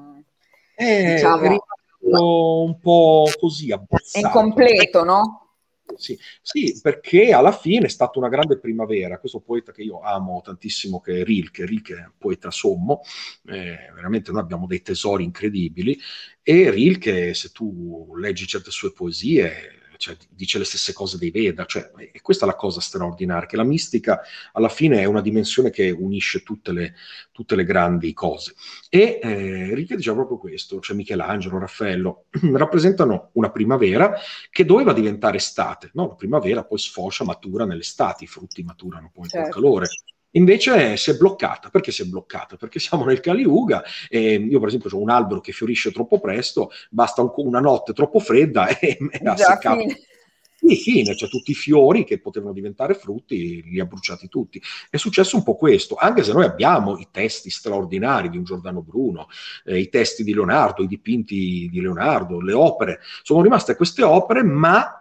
è 0.80 1.14
diciamo, 1.14 1.60
un 2.00 2.78
po' 2.78 3.30
così 3.38 3.70
abbozzato. 3.70 4.26
Incompleto, 4.26 5.04
no? 5.04 5.44
Sì, 5.96 6.18
sì, 6.40 6.78
perché 6.80 7.32
alla 7.32 7.52
fine 7.52 7.86
è 7.86 7.88
stata 7.88 8.18
una 8.18 8.28
grande 8.28 8.58
primavera. 8.58 9.18
Questo 9.18 9.40
poeta 9.40 9.72
che 9.72 9.82
io 9.82 10.00
amo 10.00 10.40
tantissimo, 10.42 11.00
che 11.00 11.20
è 11.20 11.24
Rilke, 11.24 11.66
Rilke 11.66 11.94
è 11.94 12.04
un 12.04 12.12
poeta 12.16 12.50
sommo, 12.50 13.02
eh, 13.46 13.90
veramente 13.94 14.30
noi 14.30 14.40
abbiamo 14.40 14.66
dei 14.66 14.82
tesori 14.82 15.24
incredibili. 15.24 15.98
E 16.42 16.70
Rilke, 16.70 17.34
se 17.34 17.50
tu 17.50 18.14
leggi 18.16 18.46
certe 18.46 18.70
sue 18.70 18.92
poesie, 18.92 19.79
cioè, 20.00 20.16
dice 20.30 20.56
le 20.56 20.64
stesse 20.64 20.94
cose 20.94 21.18
dei 21.18 21.30
Veda, 21.30 21.66
cioè, 21.66 21.92
e 22.10 22.22
questa 22.22 22.46
è 22.46 22.48
la 22.48 22.56
cosa 22.56 22.80
straordinaria, 22.80 23.46
che 23.46 23.56
la 23.56 23.64
mistica 23.64 24.22
alla 24.52 24.70
fine 24.70 25.00
è 25.00 25.04
una 25.04 25.20
dimensione 25.20 25.68
che 25.68 25.90
unisce 25.90 26.42
tutte 26.42 26.72
le, 26.72 26.94
tutte 27.30 27.54
le 27.54 27.64
grandi 27.64 28.14
cose. 28.14 28.54
E 28.88 29.20
eh, 29.22 29.74
Ricche 29.74 29.96
diceva 29.96 30.16
proprio 30.16 30.38
questo, 30.38 30.80
cioè 30.80 30.96
Michelangelo, 30.96 31.58
Raffaello, 31.58 32.24
rappresentano 32.54 33.28
una 33.34 33.50
primavera 33.50 34.14
che 34.48 34.64
doveva 34.64 34.94
diventare 34.94 35.36
estate, 35.36 35.90
no? 35.92 36.08
la 36.08 36.14
primavera 36.14 36.64
poi 36.64 36.78
sfocia, 36.78 37.24
matura 37.24 37.66
nell'estate, 37.66 38.24
i 38.24 38.26
frutti 38.26 38.62
maturano 38.62 39.10
poi 39.12 39.28
certo. 39.28 39.50
col 39.50 39.62
calore, 39.62 39.86
Invece 40.32 40.96
si 40.96 41.10
è 41.10 41.16
bloccata. 41.16 41.70
Perché 41.70 41.90
si 41.92 42.02
è 42.02 42.04
bloccata? 42.04 42.56
Perché 42.56 42.78
siamo 42.78 43.04
nel 43.04 43.20
Kali 43.20 43.42
Yuga 43.42 43.82
e 44.08 44.34
io 44.34 44.58
per 44.58 44.68
esempio 44.68 44.90
ho 44.90 45.00
un 45.00 45.10
albero 45.10 45.40
che 45.40 45.52
fiorisce 45.52 45.92
troppo 45.92 46.20
presto, 46.20 46.70
basta 46.90 47.22
un, 47.22 47.32
una 47.36 47.60
notte 47.60 47.92
troppo 47.92 48.20
fredda 48.20 48.68
e, 48.78 48.98
e 49.10 49.20
ha 49.24 49.36
seccato. 49.36 49.84
Sì, 50.62 50.76
fine, 50.76 51.16
cioè 51.16 51.30
tutti 51.30 51.52
i 51.52 51.54
fiori 51.54 52.04
che 52.04 52.20
potevano 52.20 52.52
diventare 52.52 52.92
frutti 52.92 53.62
li 53.62 53.80
ha 53.80 53.86
bruciati 53.86 54.28
tutti. 54.28 54.60
È 54.90 54.98
successo 54.98 55.36
un 55.36 55.42
po' 55.42 55.54
questo, 55.54 55.94
anche 55.94 56.22
se 56.22 56.34
noi 56.34 56.44
abbiamo 56.44 56.98
i 56.98 57.08
testi 57.10 57.48
straordinari 57.48 58.28
di 58.28 58.36
un 58.36 58.44
Giordano 58.44 58.82
Bruno, 58.82 59.28
eh, 59.64 59.78
i 59.78 59.88
testi 59.88 60.22
di 60.22 60.34
Leonardo, 60.34 60.82
i 60.82 60.86
dipinti 60.86 61.66
di 61.70 61.80
Leonardo, 61.80 62.42
le 62.42 62.52
opere. 62.52 63.00
Sono 63.22 63.40
rimaste 63.40 63.74
queste 63.74 64.02
opere, 64.02 64.42
ma 64.42 65.00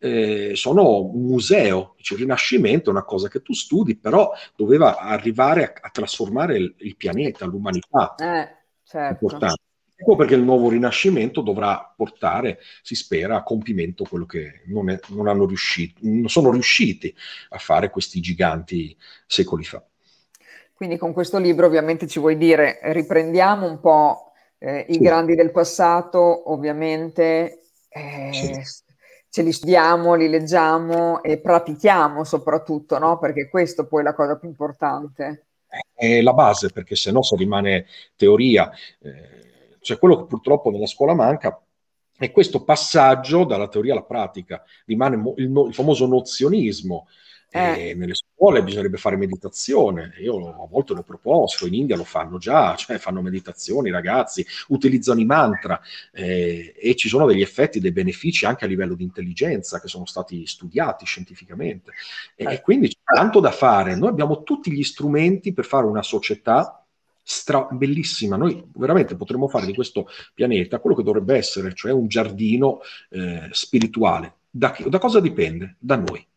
eh, 0.00 0.52
sono 0.54 1.02
un 1.02 1.26
museo, 1.26 1.94
il 1.98 2.16
Rinascimento 2.16 2.88
è 2.88 2.92
una 2.92 3.04
cosa 3.04 3.28
che 3.28 3.42
tu 3.42 3.52
studi, 3.52 3.96
però 3.96 4.32
doveva 4.56 4.96
arrivare 4.96 5.64
a, 5.64 5.72
a 5.82 5.90
trasformare 5.90 6.56
il, 6.56 6.74
il, 6.78 6.96
pianeta, 6.96 7.44
l'umanità. 7.44 8.14
Eh, 8.16 8.48
certo. 8.82 9.24
Importante. 9.24 9.62
Ecco 9.94 10.16
perché 10.16 10.34
il 10.34 10.42
nuovo 10.42 10.70
Rinascimento 10.70 11.42
dovrà 11.42 11.92
portare, 11.94 12.60
si 12.80 12.94
spera, 12.94 13.36
a 13.36 13.42
compimento 13.42 14.04
quello 14.04 14.24
che 14.24 14.62
non, 14.68 14.88
è, 14.88 14.98
non 15.08 15.28
hanno 15.28 15.44
riuscito, 15.44 16.00
non 16.04 16.30
sono 16.30 16.50
riusciti 16.50 17.14
a 17.50 17.58
fare 17.58 17.90
questi 17.90 18.18
giganti 18.20 18.96
secoli 19.26 19.64
fa. 19.64 19.84
Quindi 20.72 20.96
con 20.96 21.12
questo 21.12 21.36
libro 21.36 21.66
ovviamente 21.66 22.06
ci 22.06 22.18
vuoi 22.18 22.38
dire, 22.38 22.78
riprendiamo 22.84 23.66
un 23.66 23.80
po' 23.80 24.32
eh, 24.56 24.86
i 24.88 24.94
sì. 24.94 25.00
grandi 25.00 25.34
del 25.34 25.50
passato, 25.50 26.50
ovviamente 26.50 27.64
eh, 27.90 28.30
sì 28.32 28.88
ce 29.30 29.42
li 29.42 29.52
studiamo, 29.52 30.14
li 30.14 30.28
leggiamo 30.28 31.22
e 31.22 31.38
pratichiamo 31.38 32.24
soprattutto, 32.24 32.98
no? 32.98 33.18
Perché 33.18 33.48
questo 33.48 33.86
poi 33.86 34.00
è 34.00 34.04
la 34.04 34.14
cosa 34.14 34.36
più 34.36 34.48
importante. 34.48 35.46
È 35.94 36.20
la 36.20 36.32
base, 36.32 36.70
perché 36.70 36.96
se 36.96 37.12
no 37.12 37.22
se 37.22 37.36
rimane 37.36 37.86
teoria. 38.16 38.70
Eh, 39.00 39.76
cioè 39.80 39.98
quello 39.98 40.16
che 40.16 40.26
purtroppo 40.26 40.70
nella 40.70 40.86
scuola 40.86 41.14
manca 41.14 41.62
è 42.18 42.32
questo 42.32 42.64
passaggio 42.64 43.44
dalla 43.44 43.68
teoria 43.68 43.92
alla 43.92 44.02
pratica, 44.02 44.62
rimane 44.84 45.16
il, 45.36 45.44
il 45.68 45.74
famoso 45.74 46.06
nozionismo, 46.06 47.06
eh. 47.50 47.94
nelle 47.94 48.14
scuole 48.14 48.62
bisognerebbe 48.62 48.96
fare 48.96 49.16
meditazione. 49.16 50.14
Io 50.20 50.62
a 50.62 50.66
volte 50.68 50.94
l'ho 50.94 51.02
proposto, 51.02 51.66
in 51.66 51.74
India 51.74 51.96
lo 51.96 52.04
fanno 52.04 52.38
già, 52.38 52.74
cioè 52.76 52.98
fanno 52.98 53.22
meditazioni 53.22 53.88
i 53.88 53.92
ragazzi, 53.92 54.46
utilizzano 54.68 55.20
i 55.20 55.24
mantra 55.24 55.80
eh, 56.12 56.74
e 56.76 56.94
ci 56.94 57.08
sono 57.08 57.26
degli 57.26 57.42
effetti, 57.42 57.80
dei 57.80 57.92
benefici 57.92 58.46
anche 58.46 58.64
a 58.64 58.68
livello 58.68 58.94
di 58.94 59.02
intelligenza 59.02 59.80
che 59.80 59.88
sono 59.88 60.06
stati 60.06 60.46
studiati 60.46 61.04
scientificamente. 61.04 61.92
E, 62.36 62.44
eh. 62.44 62.60
quindi 62.60 62.88
c'è 62.88 63.14
tanto 63.14 63.40
da 63.40 63.50
fare. 63.50 63.96
Noi 63.96 64.08
abbiamo 64.08 64.42
tutti 64.42 64.70
gli 64.70 64.84
strumenti 64.84 65.52
per 65.52 65.64
fare 65.64 65.86
una 65.86 66.02
società 66.02 66.84
stra- 67.22 67.68
bellissima. 67.70 68.36
Noi 68.36 68.64
veramente 68.74 69.16
potremmo 69.16 69.48
fare 69.48 69.66
di 69.66 69.74
questo 69.74 70.06
pianeta 70.34 70.78
quello 70.78 70.96
che 70.96 71.02
dovrebbe 71.02 71.36
essere, 71.36 71.74
cioè 71.74 71.92
un 71.92 72.06
giardino 72.06 72.80
eh, 73.10 73.48
spirituale. 73.50 74.34
Da, 74.50 74.76
da 74.86 74.98
cosa 74.98 75.20
dipende? 75.20 75.76
Da 75.78 75.96
noi 75.96 76.28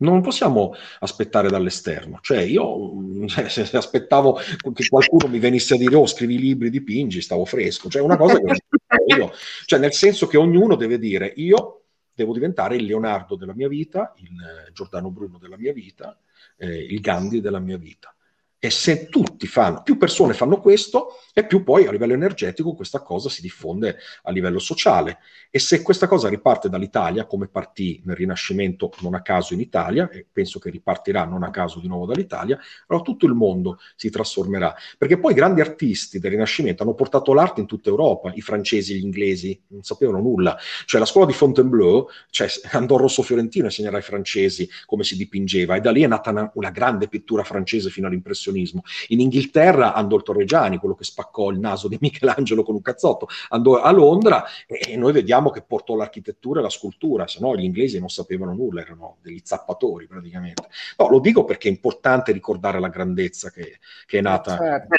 Non 0.00 0.20
possiamo 0.20 0.74
aspettare 1.00 1.48
dall'esterno. 1.48 2.18
Cioè, 2.20 2.40
io 2.40 3.26
se, 3.48 3.68
aspettavo 3.76 4.40
che 4.72 4.88
qualcuno 4.88 5.28
mi 5.28 5.38
venisse 5.38 5.74
a 5.74 5.78
dire 5.78 5.96
oh, 5.96 6.06
scrivi 6.06 6.38
libri, 6.38 6.70
dipingi, 6.70 7.20
stavo 7.20 7.44
fresco. 7.44 7.88
Cioè, 7.88 8.02
una 8.02 8.16
cosa 8.16 8.38
che 8.38 8.54
io. 9.16 9.32
Cioè, 9.64 9.78
nel 9.78 9.92
senso 9.92 10.26
che 10.26 10.36
ognuno 10.36 10.76
deve 10.76 10.98
dire 10.98 11.32
io 11.36 11.82
devo 12.14 12.32
diventare 12.32 12.76
il 12.76 12.84
Leonardo 12.84 13.36
della 13.36 13.54
mia 13.54 13.68
vita, 13.68 14.12
il 14.16 14.72
Giordano 14.72 15.10
Bruno 15.10 15.38
della 15.38 15.56
mia 15.56 15.72
vita, 15.72 16.18
eh, 16.56 16.76
il 16.76 17.00
Gandhi 17.00 17.40
della 17.40 17.60
mia 17.60 17.78
vita. 17.78 18.12
E 18.60 18.70
se 18.70 19.08
tutti 19.08 19.46
fanno, 19.46 19.82
più 19.82 19.96
persone 19.96 20.34
fanno 20.34 20.60
questo, 20.60 21.18
e 21.32 21.46
più 21.46 21.62
poi 21.62 21.86
a 21.86 21.92
livello 21.92 22.14
energetico 22.14 22.74
questa 22.74 23.00
cosa 23.02 23.28
si 23.28 23.40
diffonde 23.40 23.98
a 24.24 24.32
livello 24.32 24.58
sociale. 24.58 25.18
E 25.50 25.60
se 25.60 25.82
questa 25.82 26.08
cosa 26.08 26.28
riparte 26.28 26.68
dall'Italia, 26.68 27.26
come 27.26 27.46
partì 27.46 28.02
nel 28.04 28.16
Rinascimento 28.16 28.90
non 29.02 29.14
a 29.14 29.22
caso 29.22 29.54
in 29.54 29.60
Italia, 29.60 30.10
e 30.10 30.26
penso 30.30 30.58
che 30.58 30.70
ripartirà 30.70 31.24
non 31.24 31.44
a 31.44 31.50
caso 31.50 31.78
di 31.78 31.86
nuovo 31.86 32.06
dall'Italia, 32.06 32.58
allora 32.88 33.04
tutto 33.04 33.26
il 33.26 33.34
mondo 33.34 33.78
si 33.94 34.10
trasformerà. 34.10 34.74
Perché 34.98 35.20
poi 35.20 35.30
i 35.30 35.36
grandi 35.36 35.60
artisti 35.60 36.18
del 36.18 36.32
Rinascimento 36.32 36.82
hanno 36.82 36.94
portato 36.94 37.32
l'arte 37.32 37.60
in 37.60 37.66
tutta 37.68 37.90
Europa, 37.90 38.32
i 38.34 38.40
francesi, 38.40 38.96
gli 38.98 39.04
inglesi, 39.04 39.62
non 39.68 39.84
sapevano 39.84 40.18
nulla. 40.18 40.58
Cioè 40.84 40.98
la 40.98 41.06
scuola 41.06 41.26
di 41.26 41.32
Fontainebleau, 41.32 42.08
cioè 42.30 42.48
andò 42.72 42.96
Rosso 42.96 43.22
Fiorentino 43.22 43.66
a 43.66 43.68
insegnare 43.68 43.98
ai 43.98 44.02
francesi 44.02 44.68
come 44.86 45.04
si 45.04 45.16
dipingeva, 45.16 45.76
e 45.76 45.80
da 45.80 45.92
lì 45.92 46.02
è 46.02 46.08
nata 46.08 46.30
una, 46.30 46.50
una 46.54 46.70
grande 46.70 47.06
pittura 47.06 47.44
francese 47.44 47.90
fino 47.90 48.08
all'impressionismo. 48.50 48.82
In 49.08 49.20
Inghilterra 49.20 49.94
andò 49.94 50.16
il 50.16 50.22
Torregiani, 50.22 50.78
quello 50.78 50.94
che 50.94 51.04
spaccò 51.04 51.28
spaccò 51.28 51.50
il 51.50 51.58
naso 51.58 51.88
di 51.88 51.98
Michelangelo 52.00 52.62
con 52.62 52.74
un 52.74 52.82
cazzotto, 52.82 53.28
andò 53.50 53.80
a 53.80 53.90
Londra 53.90 54.44
e 54.66 54.96
noi 54.96 55.12
vediamo 55.12 55.50
che 55.50 55.62
portò 55.62 55.94
l'architettura 55.94 56.60
e 56.60 56.62
la 56.62 56.70
scultura, 56.70 57.26
se 57.26 57.38
no 57.40 57.56
gli 57.56 57.64
inglesi 57.64 57.98
non 57.98 58.08
sapevano 58.08 58.54
nulla, 58.54 58.80
erano 58.80 59.18
degli 59.22 59.40
zappatori 59.42 60.06
praticamente. 60.06 60.68
No, 60.96 61.08
lo 61.08 61.20
dico 61.20 61.44
perché 61.44 61.68
è 61.68 61.70
importante 61.70 62.32
ricordare 62.32 62.80
la 62.80 62.88
grandezza 62.88 63.50
che, 63.50 63.78
che 64.06 64.18
è 64.18 64.20
nata. 64.20 64.56
Certo 64.56 64.96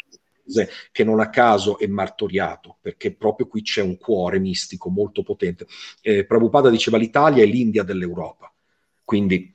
che 0.92 1.04
non 1.04 1.20
a 1.20 1.30
caso 1.30 1.78
è 1.78 1.86
martoriato, 1.86 2.78
perché 2.82 3.14
proprio 3.14 3.46
qui 3.46 3.62
c'è 3.62 3.84
un 3.84 3.98
cuore 3.98 4.40
mistico 4.40 4.90
molto 4.90 5.22
potente. 5.22 5.68
Eh, 6.02 6.26
Prabhupada 6.26 6.72
diceva 6.72 6.98
l'Italia 6.98 7.44
è 7.44 7.46
l'India 7.46 7.84
dell'Europa, 7.84 8.52
quindi 9.04 9.54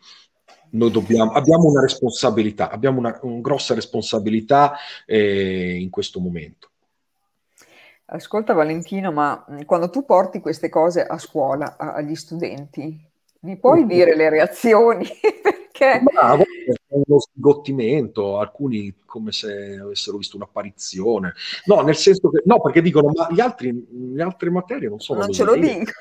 noi 0.74 0.90
dobbiamo, 0.90 1.32
abbiamo 1.32 1.64
una 1.64 1.80
responsabilità, 1.80 2.70
abbiamo 2.70 2.98
una, 2.98 3.18
una 3.22 3.40
grossa 3.40 3.74
responsabilità 3.74 4.74
eh, 5.06 5.76
in 5.80 5.90
questo 5.90 6.20
momento. 6.20 6.68
Ascolta 8.06 8.52
Valentino, 8.52 9.12
ma 9.12 9.44
quando 9.64 9.88
tu 9.88 10.04
porti 10.04 10.40
queste 10.40 10.68
cose 10.68 11.04
a 11.04 11.18
scuola, 11.18 11.76
a, 11.78 11.94
agli 11.94 12.14
studenti, 12.14 13.00
mi 13.40 13.56
puoi 13.56 13.86
dire 13.86 14.14
le 14.14 14.28
reazioni? 14.28 15.06
Perché... 15.42 16.02
Ma, 16.12 16.36
è 16.36 16.74
uno 16.88 17.18
sgottimento, 17.18 18.38
alcuni 18.38 18.94
come 19.04 19.32
se 19.32 19.78
avessero 19.80 20.18
visto 20.18 20.36
un'apparizione. 20.36 21.32
No, 21.64 21.80
nel 21.80 21.96
senso 21.96 22.30
che, 22.30 22.42
no, 22.44 22.60
perché 22.60 22.82
dicono, 22.82 23.10
ma 23.12 23.28
gli 23.30 23.40
altri, 23.40 23.86
le 24.12 24.22
altre 24.22 24.50
materie 24.50 24.88
non 24.88 25.00
sono... 25.00 25.20
Non 25.20 25.32
ce 25.32 25.44
lo 25.44 25.56
dico 25.56 25.92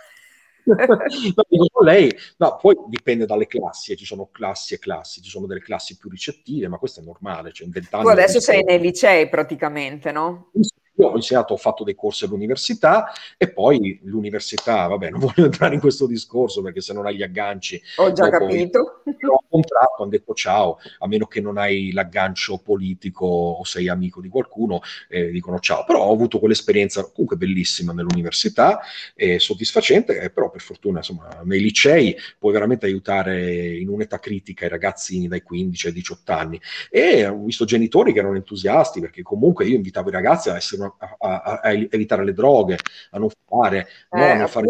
no, 0.65 1.45
dico 1.47 1.83
lei, 1.83 2.15
no, 2.37 2.57
poi 2.61 2.75
dipende 2.87 3.25
dalle 3.25 3.47
classi, 3.47 3.91
eh, 3.91 3.95
ci 3.95 4.05
sono 4.05 4.29
classi 4.31 4.73
e 4.73 4.79
classi, 4.79 5.21
ci 5.21 5.29
sono 5.29 5.45
delle 5.45 5.61
classi 5.61 5.97
più 5.97 6.09
ricettive, 6.09 6.67
ma 6.67 6.77
questo 6.77 7.01
è 7.01 7.03
normale. 7.03 7.51
Cioè 7.51 7.67
in 7.67 7.73
tu 7.89 8.07
adesso 8.07 8.39
sei 8.39 8.63
nei 8.63 8.79
licei 8.79 9.27
praticamente, 9.29 10.11
no? 10.11 10.51
Io 10.95 11.07
ho 11.07 11.15
insegnato, 11.15 11.53
ho 11.53 11.57
fatto 11.57 11.83
dei 11.83 11.95
corsi 11.95 12.25
all'università 12.25 13.11
e 13.37 13.51
poi 13.51 13.99
l'università, 14.03 14.85
vabbè, 14.87 15.09
non 15.09 15.19
voglio 15.21 15.45
entrare 15.45 15.73
in 15.73 15.79
questo 15.79 16.05
discorso 16.05 16.61
perché 16.61 16.81
se 16.81 16.93
non 16.93 17.05
hai 17.05 17.15
gli 17.15 17.23
agganci... 17.23 17.81
Ho 17.97 18.11
già 18.11 18.29
capito. 18.29 19.01
Ho 19.33 19.43
contratto, 19.49 20.01
hanno 20.03 20.11
detto 20.11 20.33
ciao, 20.33 20.77
a 20.99 21.07
meno 21.07 21.25
che 21.25 21.41
non 21.41 21.57
hai 21.57 21.91
l'aggancio 21.91 22.57
politico 22.57 23.25
o 23.25 23.63
sei 23.63 23.87
amico 23.87 24.21
di 24.21 24.27
qualcuno, 24.27 24.81
eh, 25.09 25.29
dicono 25.29 25.59
ciao. 25.59 25.83
Però 25.85 26.03
ho 26.03 26.11
avuto 26.11 26.39
quell'esperienza 26.39 27.03
comunque 27.03 27.37
bellissima 27.37 27.93
nell'università, 27.93 28.81
eh, 29.15 29.39
soddisfacente, 29.39 30.19
eh, 30.19 30.29
però 30.29 30.49
per 30.49 30.61
fortuna, 30.61 30.97
insomma, 30.97 31.41
nei 31.43 31.61
licei 31.61 32.15
puoi 32.37 32.53
veramente 32.53 32.85
aiutare 32.85 33.77
in 33.77 33.89
un'età 33.89 34.19
critica 34.19 34.65
i 34.65 34.69
ragazzini 34.69 35.27
dai 35.27 35.41
15 35.41 35.87
ai 35.87 35.93
18 35.93 36.31
anni. 36.31 36.61
E 36.89 37.25
ho 37.25 37.43
visto 37.43 37.65
genitori 37.65 38.13
che 38.13 38.19
erano 38.19 38.35
entusiasti 38.35 38.99
perché 38.99 39.21
comunque 39.21 39.65
io 39.65 39.75
invitavo 39.75 40.09
i 40.09 40.13
ragazzi 40.13 40.49
a 40.49 40.55
essere 40.55 40.82
a, 40.85 41.17
a, 41.19 41.59
a, 41.61 41.71
evitare 41.71 42.23
le 42.23 42.33
droghe, 42.33 42.77
a 43.11 43.19
non 43.19 43.29
fare, 43.47 43.87
eh, 44.09 44.33
no, 44.35 44.43
a 44.43 44.47
fare 44.47 44.67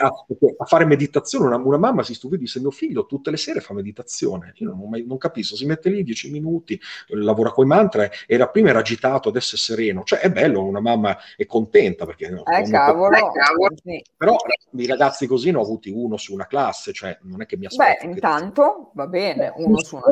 a, 0.00 0.06
a, 0.06 0.64
fare 0.64 0.84
meditazione. 0.84 1.46
Una, 1.46 1.56
una, 1.56 1.78
mamma 1.78 2.02
si 2.02 2.14
stupì, 2.14 2.38
disse: 2.38 2.60
Mio 2.60 2.70
figlio 2.70 3.06
tutte 3.06 3.30
le 3.30 3.36
sere 3.36 3.60
fa 3.60 3.74
meditazione. 3.74 4.52
Io 4.56 4.68
non, 4.70 4.88
mai, 4.88 5.04
non 5.06 5.18
capisco, 5.18 5.56
si 5.56 5.66
mette 5.66 5.90
lì 5.90 6.02
dieci 6.02 6.30
minuti, 6.30 6.80
lavora 7.08 7.50
con 7.50 7.64
i 7.64 7.68
mantra. 7.68 8.08
Era 8.26 8.48
prima 8.48 8.70
era 8.70 8.80
agitato, 8.80 9.28
adesso 9.28 9.56
è 9.56 9.58
sereno. 9.58 10.02
Cioè, 10.04 10.20
è 10.20 10.30
bello, 10.30 10.64
una 10.64 10.80
mamma 10.80 11.16
è 11.36 11.46
contenta 11.46 12.06
perché. 12.06 12.26
Eh, 12.26 12.70
cavolo, 12.70 13.16
eh, 13.16 13.20
cavolo. 13.20 13.74
Sì. 13.82 14.02
Però 14.16 14.36
i 14.72 14.86
ragazzi 14.86 15.26
così 15.26 15.50
ne 15.50 15.58
ho 15.58 15.62
avuti 15.62 15.90
uno 15.90 16.16
su 16.16 16.32
una 16.32 16.46
classe, 16.46 16.92
cioè 16.92 17.18
non 17.22 17.42
è 17.42 17.46
che 17.46 17.56
mi 17.56 17.66
aspetto. 17.66 18.06
Beh, 18.06 18.12
intanto 18.12 18.90
va 18.94 19.06
bene, 19.06 19.52
uno 19.56 19.78
su 19.78 19.96
una 19.96 20.04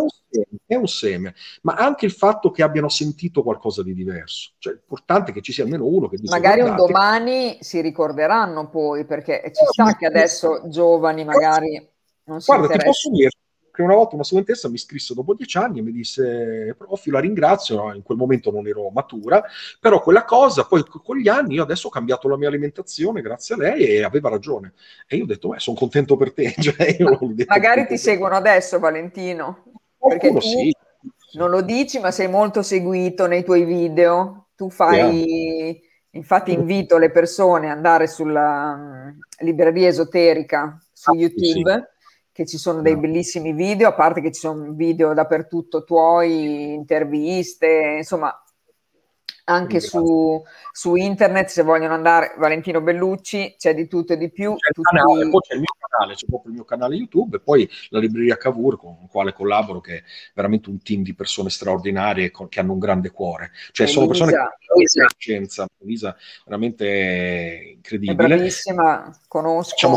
è 0.66 0.74
un 0.74 0.86
seme, 0.86 1.34
ma 1.62 1.74
anche 1.74 2.06
il 2.06 2.12
fatto 2.12 2.50
che 2.50 2.62
abbiano 2.62 2.88
sentito 2.88 3.42
qualcosa 3.42 3.82
di 3.82 3.92
diverso. 3.94 4.52
Cioè, 4.58 4.72
è 4.72 4.76
importante 4.76 5.32
che 5.32 5.42
ci 5.42 5.52
sia 5.52 5.64
almeno 5.64 5.84
uno 5.86 6.08
che 6.08 6.16
dice 6.16 6.32
Magari 6.32 6.62
un 6.62 6.74
domani 6.74 7.58
si 7.60 7.80
ricorderanno 7.80 8.70
poi, 8.70 9.04
perché 9.04 9.42
ci 9.52 9.61
sta 9.66 9.96
che 9.96 10.06
adesso 10.06 10.62
giovani 10.68 11.24
magari 11.24 11.88
non 12.24 12.40
si 12.40 12.52
Guarda, 12.52 12.68
ti 12.76 12.84
posso 12.84 13.10
dire 13.10 13.30
che 13.72 13.82
una 13.82 13.94
volta 13.94 14.14
una 14.14 14.24
studentessa 14.24 14.68
mi 14.68 14.76
scrisse 14.76 15.14
dopo 15.14 15.34
dieci 15.34 15.56
anni 15.56 15.78
e 15.78 15.82
mi 15.82 15.92
disse 15.92 16.74
prof 16.76 17.06
la 17.06 17.20
ringrazio, 17.20 17.92
in 17.94 18.02
quel 18.02 18.18
momento 18.18 18.50
non 18.50 18.66
ero 18.66 18.90
matura, 18.90 19.42
però 19.80 20.00
quella 20.02 20.24
cosa, 20.24 20.66
poi 20.66 20.84
con 20.86 21.16
gli 21.16 21.28
anni 21.28 21.54
io 21.54 21.62
adesso 21.62 21.88
ho 21.88 21.90
cambiato 21.90 22.28
la 22.28 22.36
mia 22.36 22.48
alimentazione 22.48 23.22
grazie 23.22 23.54
a 23.54 23.58
lei 23.58 23.86
e 23.86 24.04
aveva 24.04 24.28
ragione. 24.28 24.74
E 25.06 25.16
io 25.16 25.24
ho 25.24 25.26
detto, 25.26 25.54
sono 25.56 25.76
contento 25.76 26.16
per 26.16 26.32
te. 26.32 26.54
Cioè, 26.62 26.98
magari 27.46 27.86
ti 27.86 27.96
seguono 27.96 28.36
adesso 28.36 28.78
Valentino, 28.78 29.64
perché 29.98 30.30
tu 30.30 30.40
sì. 30.40 30.74
non 31.32 31.48
lo 31.48 31.62
dici 31.62 31.98
ma 31.98 32.10
sei 32.10 32.28
molto 32.28 32.62
seguito 32.62 33.26
nei 33.26 33.42
tuoi 33.42 33.64
video, 33.64 34.48
tu 34.54 34.68
fai... 34.68 35.24
Yeah 35.24 35.90
Infatti 36.14 36.52
invito 36.52 36.98
le 36.98 37.10
persone 37.10 37.70
ad 37.70 37.76
andare 37.76 38.06
sulla 38.06 38.74
um, 38.76 39.18
libreria 39.38 39.88
esoterica 39.88 40.78
su 40.92 41.10
ah, 41.10 41.14
YouTube, 41.14 41.72
sì. 41.72 42.06
che 42.32 42.46
ci 42.46 42.58
sono 42.58 42.82
dei 42.82 42.94
no. 42.94 43.00
bellissimi 43.00 43.52
video, 43.54 43.88
a 43.88 43.94
parte 43.94 44.20
che 44.20 44.30
ci 44.30 44.40
sono 44.40 44.72
video 44.72 45.14
dappertutto 45.14 45.84
tuoi, 45.84 46.74
interviste, 46.74 47.94
insomma, 47.96 48.41
anche 49.44 49.80
su, 49.80 50.42
su, 50.70 50.94
internet 50.94 51.48
se 51.48 51.62
vogliono 51.62 51.94
andare 51.94 52.34
Valentino 52.38 52.80
Bellucci 52.80 53.56
c'è 53.58 53.74
di 53.74 53.88
tutto 53.88 54.12
e 54.12 54.16
di 54.16 54.30
più 54.30 54.54
c'è, 54.54 54.70
tutti... 54.70 54.94
canale, 54.94 55.28
poi 55.28 55.40
c'è 55.40 55.54
il 55.54 55.60
mio 55.60 55.74
canale 55.78 56.14
c'è 56.14 56.26
proprio 56.26 56.50
il 56.50 56.56
mio 56.56 56.64
canale 56.64 56.94
youtube 56.94 57.36
e 57.36 57.40
poi 57.40 57.68
la 57.88 57.98
libreria 57.98 58.36
Cavour 58.36 58.78
con 58.78 58.98
la 59.00 59.08
quale 59.08 59.32
collaboro 59.32 59.80
che 59.80 59.96
è 59.96 60.02
veramente 60.34 60.70
un 60.70 60.80
team 60.82 61.02
di 61.02 61.14
persone 61.14 61.50
straordinarie 61.50 62.30
con, 62.30 62.48
che 62.48 62.60
hanno 62.60 62.72
un 62.72 62.78
grande 62.78 63.10
cuore. 63.10 63.50
Cioè 63.72 63.86
e 63.86 63.90
sono 63.90 64.10
Lisa, 64.10 64.24
persone 64.24 64.32
che 64.32 65.00
hanno 65.00 65.08
scienza 65.16 65.66
Lisa 65.78 66.16
veramente 66.44 67.72
incredibile. 67.76 68.12
È 68.12 68.28
bravissima 68.28 69.20
conosco. 69.28 69.74
Diciamo, 69.74 69.96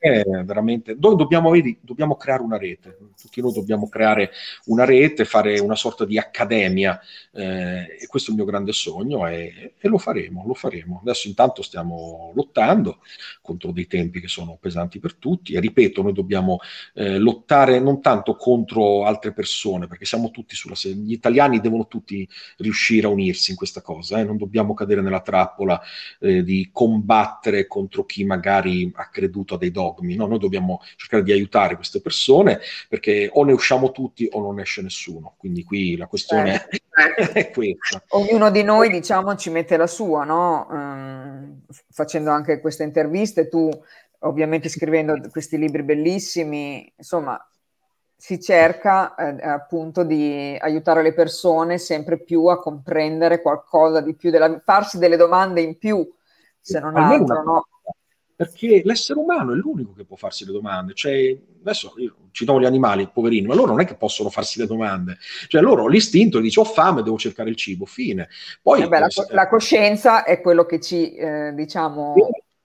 è 0.00 0.22
veramente. 0.44 0.96
Noi 0.98 1.14
dobbiamo, 1.14 1.50
vedi, 1.50 1.78
dobbiamo 1.82 2.16
creare 2.16 2.42
una 2.42 2.56
rete. 2.56 2.96
Tutti 3.20 3.42
noi 3.42 3.52
dobbiamo 3.52 3.86
creare 3.86 4.30
una 4.64 4.86
rete 4.86 5.26
fare 5.26 5.58
una 5.60 5.76
sorta 5.76 6.06
di 6.06 6.18
accademia. 6.18 6.98
Eh, 7.32 7.98
e 8.00 8.06
questo 8.08 8.30
è 8.30 8.32
il 8.32 8.40
mio 8.40 8.48
grande 8.48 8.72
sogno 8.72 9.26
e, 9.26 9.74
e, 9.78 9.88
lo 9.88 9.98
faremo 9.98 10.44
lo 10.46 10.54
faremo. 10.54 11.00
Adesso 11.02 11.28
intanto 11.28 11.60
stiamo 11.60 12.32
lottando 12.34 13.00
contro 13.42 13.72
dei 13.72 13.86
tempi 13.86 14.20
che 14.20 14.28
sono 14.28 14.56
pesanti 14.58 14.98
per 14.98 15.16
tutti. 15.16 15.52
E 15.52 15.60
ripeto 15.60 16.00
noi 16.00 16.14
dobbiamo 16.14 16.60
eh, 16.94 17.18
lottare 17.18 17.78
non 17.78 18.00
tanto 18.00 18.36
contro 18.36 19.04
altre 19.04 19.34
persone 19.34 19.86
perché 19.86 20.06
siamo 20.06 20.30
tutti 20.30 20.54
sulla 20.54 20.74
gli 20.80 21.12
italiani 21.12 21.60
devono 21.60 21.86
tutti 21.86 22.26
riuscire 22.58 23.06
a 23.06 23.10
unirsi 23.10 23.50
in 23.50 23.56
questa 23.56 23.82
cosa 23.82 24.18
eh? 24.18 24.24
non 24.24 24.38
dobbiamo 24.38 24.72
cadere 24.72 25.02
nella 25.02 25.20
trappola 25.20 25.80
eh, 26.20 26.42
di 26.42 26.70
combattere 26.72 27.66
contro 27.66 28.04
chi 28.04 28.24
magari 28.24 28.90
ha 28.94 29.08
creduto 29.10 29.54
a 29.54 29.58
dei 29.58 29.70
dogmi 29.70 29.89
dogmi, 29.94 30.14
no? 30.14 30.26
noi 30.26 30.38
dobbiamo 30.38 30.80
cercare 30.96 31.22
di 31.22 31.32
aiutare 31.32 31.76
queste 31.76 32.00
persone 32.00 32.60
perché 32.88 33.28
o 33.32 33.44
ne 33.44 33.52
usciamo 33.52 33.90
tutti 33.90 34.28
o 34.32 34.40
non 34.40 34.60
esce 34.60 34.82
nessuno, 34.82 35.34
quindi 35.36 35.64
qui 35.64 35.96
la 35.96 36.06
questione 36.06 36.66
eh. 36.70 36.80
è 37.32 37.50
questa. 37.50 38.02
Ognuno 38.08 38.50
di 38.50 38.62
noi 38.62 38.90
diciamo 38.90 39.36
ci 39.36 39.50
mette 39.50 39.76
la 39.76 39.86
sua, 39.86 40.24
no? 40.24 40.66
um, 40.70 41.60
facendo 41.90 42.30
anche 42.30 42.60
queste 42.60 42.82
interviste, 42.82 43.48
tu 43.48 43.70
ovviamente 44.20 44.68
scrivendo 44.68 45.18
questi 45.30 45.56
libri 45.56 45.82
bellissimi, 45.82 46.92
insomma 46.96 47.42
si 48.20 48.38
cerca 48.38 49.14
eh, 49.14 49.48
appunto 49.48 50.04
di 50.04 50.54
aiutare 50.60 51.02
le 51.02 51.14
persone 51.14 51.78
sempre 51.78 52.18
più 52.18 52.46
a 52.46 52.60
comprendere 52.60 53.40
qualcosa 53.40 54.02
di 54.02 54.14
più, 54.14 54.30
della, 54.30 54.60
farsi 54.62 54.98
delle 54.98 55.16
domande 55.16 55.62
in 55.62 55.78
più, 55.78 56.06
se 56.60 56.80
non 56.80 56.96
Almeno 56.96 57.22
altro, 57.22 57.42
no? 57.42 57.66
Perché 58.40 58.80
l'essere 58.86 59.20
umano 59.20 59.52
è 59.52 59.54
l'unico 59.54 59.92
che 59.92 60.06
può 60.06 60.16
farsi 60.16 60.46
le 60.46 60.52
domande. 60.52 60.94
Cioè, 60.94 61.38
adesso 61.60 61.92
io 61.98 62.14
citavo 62.30 62.58
gli 62.58 62.64
animali, 62.64 63.10
poverini, 63.12 63.46
ma 63.46 63.54
loro 63.54 63.72
non 63.72 63.80
è 63.80 63.84
che 63.84 63.96
possono 63.96 64.30
farsi 64.30 64.58
le 64.58 64.66
domande. 64.66 65.18
Cioè, 65.46 65.60
loro 65.60 65.86
l'istinto 65.88 66.40
dice 66.40 66.60
ho 66.60 66.64
fame, 66.64 67.02
devo 67.02 67.18
cercare 67.18 67.50
il 67.50 67.56
cibo, 67.56 67.84
fine. 67.84 68.30
Poi, 68.62 68.80
eh 68.80 68.88
beh, 68.88 68.98
la, 68.98 69.08
eh, 69.08 69.34
la, 69.34 69.46
coscienza 69.46 70.24
è 70.24 70.40
quello 70.40 70.64
che 70.64 70.80
ci, 70.80 71.14
eh, 71.16 71.52
diciamo, 71.54 72.14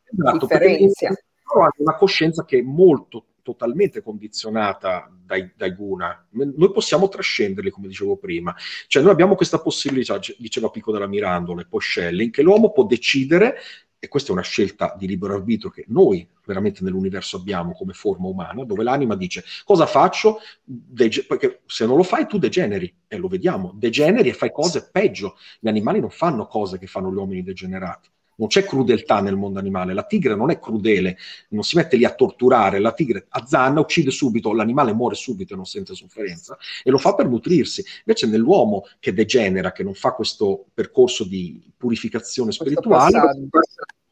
esatto, 0.05 0.37
differenzia. 0.37 1.09
Loro 1.43 1.63
hanno 1.63 1.73
una 1.79 1.95
coscienza 1.95 2.45
che 2.45 2.59
è 2.59 2.61
molto 2.61 3.25
totalmente 3.41 4.01
condizionata 4.01 5.11
dai, 5.25 5.51
dai, 5.57 5.73
guna. 5.73 6.25
Noi 6.29 6.71
possiamo 6.71 7.09
trascenderli, 7.09 7.69
come 7.69 7.89
dicevo 7.89 8.15
prima. 8.15 8.55
Cioè, 8.87 9.03
noi 9.03 9.11
abbiamo 9.11 9.35
questa 9.35 9.59
possibilità, 9.59 10.17
diceva 10.37 10.69
Pico 10.69 10.93
della 10.93 11.05
Mirandola 11.05 11.63
e 11.63 11.67
poi 11.67 11.81
Schelling, 11.81 12.31
che 12.31 12.43
l'uomo 12.43 12.71
può 12.71 12.85
decidere 12.85 13.57
e 14.05 14.07
questa 14.07 14.29
è 14.29 14.33
una 14.33 14.41
scelta 14.41 14.95
di 14.97 15.07
libero 15.07 15.33
arbitro 15.33 15.69
che 15.69 15.85
noi 15.87 16.27
veramente 16.45 16.83
nell'universo 16.83 17.37
abbiamo 17.37 17.73
come 17.73 17.93
forma 17.93 18.27
umana, 18.27 18.63
dove 18.63 18.83
l'anima 18.83 19.15
dice 19.15 19.43
cosa 19.63 19.85
faccio, 19.85 20.39
Dege- 20.63 21.25
perché 21.25 21.61
se 21.65 21.85
non 21.85 21.97
lo 21.97 22.03
fai 22.03 22.27
tu 22.27 22.37
degeneri, 22.37 22.93
e 23.07 23.17
lo 23.17 23.27
vediamo, 23.27 23.73
degeneri 23.75 24.29
e 24.29 24.33
fai 24.33 24.51
cose 24.51 24.89
peggio. 24.91 25.37
Gli 25.59 25.67
animali 25.67 25.99
non 25.99 26.11
fanno 26.11 26.45
cose 26.45 26.77
che 26.77 26.87
fanno 26.87 27.11
gli 27.11 27.15
uomini 27.15 27.43
degenerati. 27.43 28.09
Non 28.37 28.47
c'è 28.47 28.63
crudeltà 28.63 29.21
nel 29.21 29.35
mondo 29.35 29.59
animale, 29.59 29.93
la 29.93 30.03
tigre 30.03 30.35
non 30.35 30.51
è 30.51 30.59
crudele, 30.59 31.17
non 31.49 31.63
si 31.63 31.75
mette 31.77 31.95
lì 31.97 32.05
a 32.05 32.13
torturare, 32.13 32.79
la 32.79 32.91
tigre 32.91 33.25
azzanna, 33.29 33.79
uccide 33.79 34.11
subito, 34.11 34.53
l'animale 34.53 34.93
muore 34.93 35.15
subito 35.15 35.53
e 35.53 35.55
non 35.55 35.65
sente 35.65 35.95
sofferenza 35.95 36.57
e 36.83 36.89
lo 36.91 36.97
fa 36.97 37.15
per 37.15 37.27
nutrirsi. 37.27 37.83
Invece 37.99 38.27
nell'uomo 38.27 38.83
che 38.99 39.13
degenera, 39.13 39.71
che 39.71 39.83
non 39.83 39.93
fa 39.93 40.11
questo 40.11 40.65
percorso 40.73 41.23
di 41.23 41.71
purificazione 41.77 42.51
spirituale, 42.51 43.47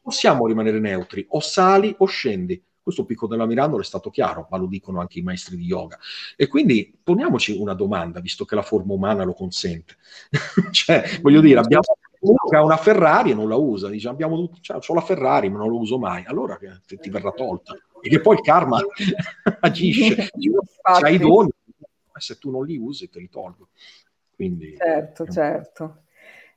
possiamo 0.00 0.46
rimanere 0.46 0.80
neutri, 0.80 1.24
o 1.30 1.40
sali 1.40 1.94
o 1.98 2.06
scendi. 2.06 2.62
Questo 2.84 3.06
picco 3.06 3.26
della 3.26 3.46
Mirandola 3.46 3.80
è 3.80 3.86
stato 3.86 4.10
chiaro, 4.10 4.46
ma 4.50 4.58
lo 4.58 4.66
dicono 4.66 5.00
anche 5.00 5.18
i 5.18 5.22
maestri 5.22 5.56
di 5.56 5.64
yoga. 5.64 5.98
E 6.36 6.48
quindi 6.48 6.94
poniamoci 7.02 7.56
una 7.56 7.72
domanda, 7.72 8.20
visto 8.20 8.44
che 8.44 8.54
la 8.54 8.60
forma 8.60 8.92
umana 8.92 9.24
lo 9.24 9.32
consente. 9.32 9.96
cioè, 10.70 11.18
voglio 11.22 11.40
dire, 11.40 11.60
abbiamo 11.60 11.84
uno 12.24 12.36
che 12.48 12.56
ha 12.56 12.62
una 12.62 12.76
Ferrari 12.76 13.30
e 13.30 13.34
non 13.34 13.48
la 13.48 13.56
usa, 13.56 13.88
dice 13.88 14.08
abbiamo 14.08 14.50
cioè, 14.60 14.78
ho 14.84 14.94
la 14.94 15.00
Ferrari 15.00 15.50
ma 15.50 15.58
non 15.58 15.68
la 15.68 15.78
uso 15.78 15.98
mai, 15.98 16.24
allora 16.26 16.58
che 16.58 16.98
ti 16.98 17.10
verrà 17.10 17.30
tolta. 17.30 17.74
E 18.00 18.08
che 18.08 18.20
poi 18.20 18.36
il 18.36 18.42
karma 18.42 18.80
agisce, 19.60 20.30
c'hai 20.82 21.14
i 21.14 21.18
doni, 21.18 21.50
se 22.16 22.38
tu 22.38 22.50
non 22.50 22.64
li 22.64 22.76
usi 22.76 23.08
te 23.08 23.18
li 23.18 23.28
tolgo. 23.28 23.68
Quindi, 24.34 24.76
certo, 24.76 25.26
certo. 25.26 25.98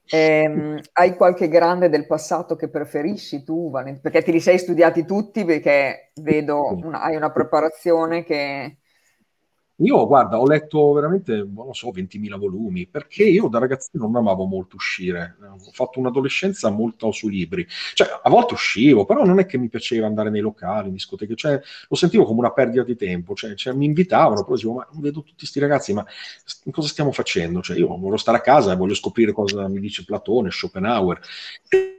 Eh, 0.10 0.82
hai 0.94 1.16
qualche 1.16 1.50
grande 1.50 1.90
del 1.90 2.08
passato 2.08 2.56
che 2.56 2.70
preferisci 2.70 3.44
tu, 3.44 3.70
Valent- 3.70 4.00
perché 4.00 4.24
te 4.24 4.32
li 4.32 4.40
sei 4.40 4.58
studiati 4.58 5.06
tutti, 5.06 5.44
perché 5.44 6.12
vedo 6.22 6.66
una, 6.82 7.02
hai 7.02 7.18
una 7.18 7.32
preparazione 7.32 8.24
che 8.24 8.78
io, 9.80 10.08
guarda, 10.08 10.40
ho 10.40 10.48
letto 10.48 10.92
veramente, 10.94 11.48
non 11.54 11.74
so, 11.76 11.92
20.000 11.92 12.40
volumi, 12.40 12.88
perché 12.88 13.24
io 13.26 13.48
da 13.48 13.60
ragazzino 13.60 14.06
non 14.06 14.16
amavo 14.16 14.46
molto 14.46 14.76
uscire. 14.76 15.38
Ho 15.40 15.72
fatto 15.72 16.00
un'adolescenza 16.00 16.72
molto 16.72 17.12
sui 17.12 17.30
libri. 17.30 17.68
Cioè, 17.94 18.08
a 18.24 18.30
volte 18.30 18.56
uscivo, 18.56 19.06
però 19.06 19.24
non 19.24 19.38
è 19.38 19.46
che 19.46 19.60
mi 19.60 19.70
piaceva 19.70 20.08
andare 20.08 20.32
nei 20.32 20.42
locali, 20.42 20.88
in 20.88 20.94
discoteche. 20.94 21.36
Cioè, 21.36 21.62
lo 21.90 21.96
sentivo 21.96 22.26
come 22.26 22.40
una 22.40 22.52
perdita 22.54 22.82
di 22.84 22.96
tempo. 22.96 23.36
Cioè, 23.36 23.54
cioè 23.54 23.74
mi 23.74 23.86
invitavano, 23.86 24.42
però 24.42 24.56
dicevo, 24.56 24.74
ma 24.74 24.88
vedo 24.94 25.22
tutti 25.22 25.36
questi 25.38 25.60
ragazzi, 25.60 25.94
ma 25.94 26.04
cosa 26.72 26.88
stiamo 26.88 27.12
facendo? 27.12 27.62
Cioè, 27.62 27.78
io 27.78 27.88
voglio 28.00 28.18
stare 28.18 28.38
a 28.38 28.42
casa 28.42 28.72
e 28.72 28.76
voglio 28.76 28.96
scoprire 28.96 29.32
cosa 29.32 29.68
mi 29.68 29.80
dice 29.80 30.04
Platone, 30.04 30.50
Schopenhauer. 30.50 31.20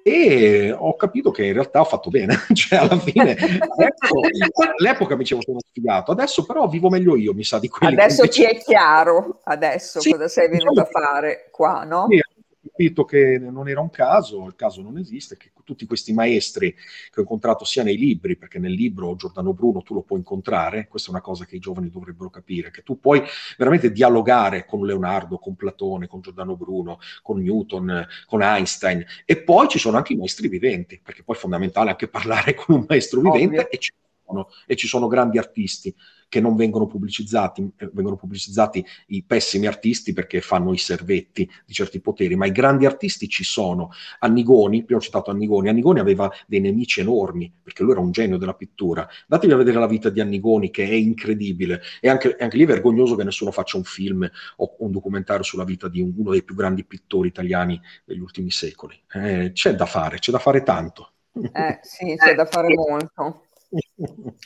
E 0.02 0.74
ho 0.76 0.96
capito 0.96 1.30
che 1.30 1.44
in 1.44 1.52
realtà 1.52 1.80
ho 1.80 1.84
fatto 1.84 2.10
bene. 2.10 2.34
cioè, 2.54 2.80
alla 2.80 2.98
fine, 2.98 3.36
ecco, 3.36 4.20
all'epoca 4.78 5.14
mi 5.14 5.22
dicevo 5.22 5.42
sono 5.42 5.58
sfigato. 5.60 6.10
Adesso 6.10 6.44
però 6.44 6.66
vivo 6.66 6.88
meglio 6.88 7.14
io, 7.14 7.34
mi 7.34 7.44
sa 7.44 7.58
di 7.58 7.67
quelli 7.68 7.94
Adesso 7.94 8.28
ci 8.28 8.44
è 8.44 8.58
chiaro, 8.58 9.40
adesso 9.44 10.00
sì, 10.00 10.10
cosa 10.10 10.28
sei 10.28 10.48
venuto 10.48 10.70
diciamo, 10.70 10.86
a 10.86 10.90
fare 10.90 11.48
qua, 11.50 11.84
no? 11.84 12.06
Sì, 12.10 12.18
ho 12.18 12.68
capito 12.70 13.04
che 13.04 13.38
non 13.38 13.68
era 13.68 13.80
un 13.80 13.90
caso, 13.90 14.46
il 14.46 14.54
caso 14.54 14.82
non 14.82 14.98
esiste, 14.98 15.36
che 15.36 15.50
tutti 15.68 15.84
questi 15.84 16.14
maestri 16.14 16.72
che 16.72 17.18
ho 17.18 17.20
incontrato 17.20 17.66
sia 17.66 17.82
nei 17.82 17.98
libri, 17.98 18.38
perché 18.38 18.58
nel 18.58 18.72
libro 18.72 19.16
Giordano 19.16 19.52
Bruno 19.52 19.82
tu 19.82 19.92
lo 19.92 20.00
puoi 20.00 20.20
incontrare, 20.20 20.88
questa 20.88 21.08
è 21.08 21.12
una 21.12 21.20
cosa 21.20 21.44
che 21.44 21.56
i 21.56 21.58
giovani 21.58 21.90
dovrebbero 21.90 22.30
capire, 22.30 22.70
che 22.70 22.82
tu 22.82 22.98
puoi 22.98 23.22
veramente 23.58 23.92
dialogare 23.92 24.64
con 24.64 24.86
Leonardo, 24.86 25.36
con 25.36 25.56
Platone, 25.56 26.06
con 26.06 26.22
Giordano 26.22 26.56
Bruno, 26.56 27.00
con 27.20 27.42
Newton, 27.42 28.06
con 28.26 28.40
Einstein, 28.40 29.04
e 29.26 29.36
poi 29.42 29.68
ci 29.68 29.78
sono 29.78 29.98
anche 29.98 30.14
i 30.14 30.16
maestri 30.16 30.48
viventi, 30.48 30.98
perché 31.02 31.22
poi 31.22 31.36
è 31.36 31.38
fondamentale 31.38 31.90
anche 31.90 32.08
parlare 32.08 32.54
con 32.56 32.76
un 32.76 32.86
maestro 32.88 33.20
vivente 33.20 33.68
e 33.68 33.76
ci, 33.76 33.92
sono, 34.28 34.48
e 34.66 34.76
ci 34.76 34.86
sono 34.86 35.06
grandi 35.06 35.38
artisti 35.38 35.94
che 36.28 36.40
non 36.40 36.56
vengono 36.56 36.86
pubblicizzati, 36.86 37.72
eh, 37.78 37.90
vengono 37.92 38.16
pubblicizzati 38.16 38.84
i 39.08 39.24
pessimi 39.24 39.66
artisti 39.66 40.12
perché 40.12 40.42
fanno 40.42 40.74
i 40.74 40.78
servetti 40.78 41.50
di 41.64 41.72
certi 41.72 42.00
poteri, 42.00 42.36
ma 42.36 42.46
i 42.46 42.52
grandi 42.52 42.84
artisti 42.84 43.28
ci 43.28 43.44
sono. 43.44 43.90
Annigoni, 44.18 44.84
prima 44.84 45.00
ho 45.00 45.02
citato 45.02 45.30
Annigoni, 45.30 45.70
Annigoni 45.70 46.00
aveva 46.00 46.30
dei 46.46 46.60
nemici 46.60 47.00
enormi 47.00 47.50
perché 47.62 47.82
lui 47.82 47.92
era 47.92 48.00
un 48.00 48.10
genio 48.10 48.36
della 48.36 48.54
pittura. 48.54 49.08
Datevi 49.26 49.52
a 49.54 49.56
vedere 49.56 49.78
la 49.78 49.86
vita 49.86 50.10
di 50.10 50.20
Annigoni 50.20 50.70
che 50.70 50.86
è 50.86 50.92
incredibile 50.92 51.80
e 52.00 52.10
anche, 52.10 52.36
anche 52.38 52.56
lì 52.56 52.64
è 52.64 52.66
vergognoso 52.66 53.16
che 53.16 53.24
nessuno 53.24 53.50
faccia 53.50 53.78
un 53.78 53.84
film 53.84 54.28
o 54.56 54.76
un 54.80 54.90
documentario 54.90 55.42
sulla 55.42 55.64
vita 55.64 55.88
di 55.88 56.00
un, 56.00 56.12
uno 56.14 56.32
dei 56.32 56.42
più 56.42 56.54
grandi 56.54 56.84
pittori 56.84 57.28
italiani 57.28 57.80
degli 58.04 58.20
ultimi 58.20 58.50
secoli. 58.50 59.00
Eh, 59.12 59.52
c'è 59.54 59.74
da 59.74 59.86
fare, 59.86 60.18
c'è 60.18 60.30
da 60.30 60.38
fare 60.38 60.62
tanto. 60.62 61.12
Eh, 61.32 61.78
sì, 61.82 62.16
c'è 62.16 62.34
da 62.34 62.46
fare 62.46 62.74
molto. 62.74 63.44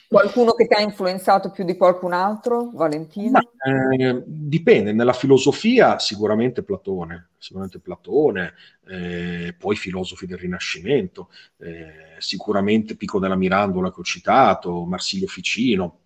Qualcuno 0.08 0.52
che 0.52 0.66
ti 0.66 0.74
ha 0.74 0.80
influenzato 0.80 1.50
più 1.50 1.64
di 1.64 1.76
qualcun 1.76 2.12
altro, 2.12 2.70
Valentino? 2.72 3.38
Eh, 3.40 4.22
dipende, 4.26 4.92
nella 4.92 5.12
filosofia 5.12 5.98
sicuramente 5.98 6.62
Platone, 6.62 7.30
sicuramente 7.38 7.78
Platone, 7.78 8.54
eh, 8.88 9.54
poi 9.56 9.76
filosofi 9.76 10.26
del 10.26 10.38
Rinascimento, 10.38 11.30
eh, 11.58 12.16
sicuramente 12.18 12.96
Pico 12.96 13.20
della 13.20 13.36
Mirandola 13.36 13.92
che 13.92 14.00
ho 14.00 14.04
citato, 14.04 14.84
Marsilio 14.84 15.28
Ficino, 15.28 15.98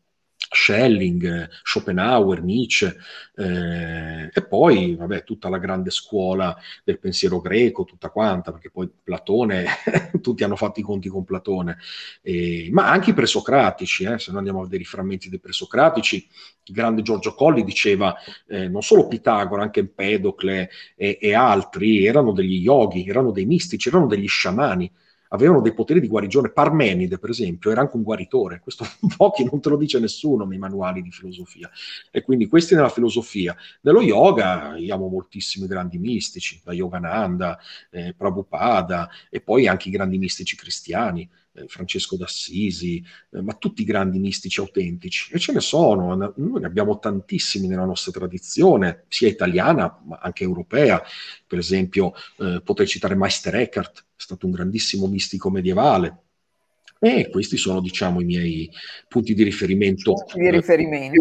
Schelling, 0.51 1.49
Schopenhauer, 1.63 2.43
Nietzsche 2.43 2.97
eh, 3.35 4.31
e 4.33 4.47
poi 4.47 4.95
vabbè, 4.95 5.25
tutta 5.25 5.49
la 5.49 5.59
grande 5.59 5.91
scuola 5.91 6.57
del 6.85 6.99
pensiero 6.99 7.41
greco, 7.41 7.85
tutta 7.85 8.11
quanta, 8.11 8.53
perché 8.53 8.71
poi 8.71 8.91
Platone, 9.03 9.67
tutti 10.23 10.45
hanno 10.45 10.57
fatto 10.57 10.81
i 10.81 10.83
conti 10.83 11.09
con 11.09 11.25
Platone, 11.25 11.79
eh, 12.23 12.69
ma 12.73 12.91
anche 12.91 13.11
i 13.11 13.15
presocratici, 13.15 14.05
eh, 14.05 14.19
se 14.19 14.31
noi 14.31 14.39
andiamo 14.39 14.61
a 14.61 14.65
vedere 14.65 14.83
i 14.83 14.87
frammenti 14.87 15.29
dei 15.29 15.41
presocratici, 15.41 16.29
il 16.65 16.75
grande 16.75 17.03
Giorgio 17.03 17.35
Colli 17.35 17.65
diceva 17.65 18.17
eh, 18.49 18.69
non 18.69 18.83
solo 18.83 19.07
Pitagora, 19.07 19.63
anche 19.63 19.81
Empedocle 19.81 20.71
e, 20.97 21.19
e 21.21 21.35
altri 21.35 22.07
erano 22.07 22.33
degli 22.33 22.61
yogi, 22.61 23.07
erano 23.07 23.31
dei 23.31 23.47
mistici, 23.47 23.89
erano 23.89 24.07
degli 24.07 24.29
sciamani 24.29 24.91
avevano 25.29 25.61
dei 25.61 25.75
poteri 25.75 26.01
di 26.01 26.09
guarigione. 26.09 26.51
Parmenide, 26.51 27.19
per 27.19 27.31
esempio, 27.31 27.71
era 27.71 27.81
anche 27.81 27.97
un 27.97 28.03
guaritore. 28.03 28.61
Questo 28.61 28.85
pochi 29.17 29.45
non 29.45 29.61
te 29.61 29.69
lo 29.69 29.77
dice 29.77 29.99
nessuno 29.99 30.45
nei 30.45 30.59
manuali 30.59 31.03
di 31.03 31.11
filosofia. 31.11 31.71
E 32.11 32.23
quindi 32.23 32.47
questi 32.47 32.75
nella 32.75 32.89
filosofia. 32.89 33.57
Nello 33.83 34.03
yoga 34.03 34.77
io 34.77 34.95
amo 34.95 35.09
moltissimi 35.09 35.67
grandi 35.67 35.99
mistici, 35.99 36.61
da 36.65 36.73
Yogananda, 36.73 37.59
eh, 37.91 38.15
Prabhupada 38.17 39.09
e 39.31 39.41
poi 39.41 39.67
anche 39.67 39.89
i 39.89 39.93
grandi 39.93 40.19
mistici 40.19 40.57
cristiani. 40.57 41.29
Eh, 41.57 41.69
Francesco 41.69 42.17
d'Assisi, 42.17 43.03
eh, 43.33 43.41
ma 43.41 43.55
tutti 43.55 43.83
i 43.83 43.85
grandi 43.85 44.19
mistici 44.19 44.61
autentici. 44.61 45.33
E 45.33 45.39
ce 45.39 45.53
ne 45.53 45.61
sono, 45.61 46.15
noi 46.15 46.61
ne 46.61 46.67
abbiamo 46.67 46.99
tantissimi 46.99 47.67
nella 47.67 47.87
nostra 47.87 48.13
tradizione, 48.13 49.05
sia 49.09 49.29
italiana 49.29 50.03
ma 50.05 50.19
anche 50.21 50.45
europea. 50.45 51.03
Per 51.47 51.59
esempio, 51.59 52.13
eh, 52.39 52.61
potrei 52.63 52.87
citare 52.87 53.15
Meister 53.15 53.55
Eckhart, 53.55 54.01
è 54.01 54.03
stato 54.17 54.47
un 54.47 54.53
grandissimo 54.53 55.07
mistico 55.07 55.51
medievale. 55.51 56.21
E 56.99 57.29
questi 57.31 57.57
sono, 57.57 57.81
diciamo, 57.81 58.21
i 58.21 58.25
miei 58.25 58.71
punti 59.09 59.35
di 59.35 59.43
riferimento. 59.43 60.15
Di 60.35 60.51
riferimento. 60.51 61.21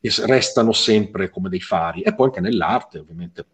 che 0.00 0.26
restano 0.26 0.72
sempre 0.72 1.28
come 1.28 1.48
dei 1.48 1.60
fari. 1.60 2.02
E 2.02 2.14
poi 2.14 2.26
anche 2.26 2.40
nell'arte, 2.40 2.98
ovviamente 2.98 3.44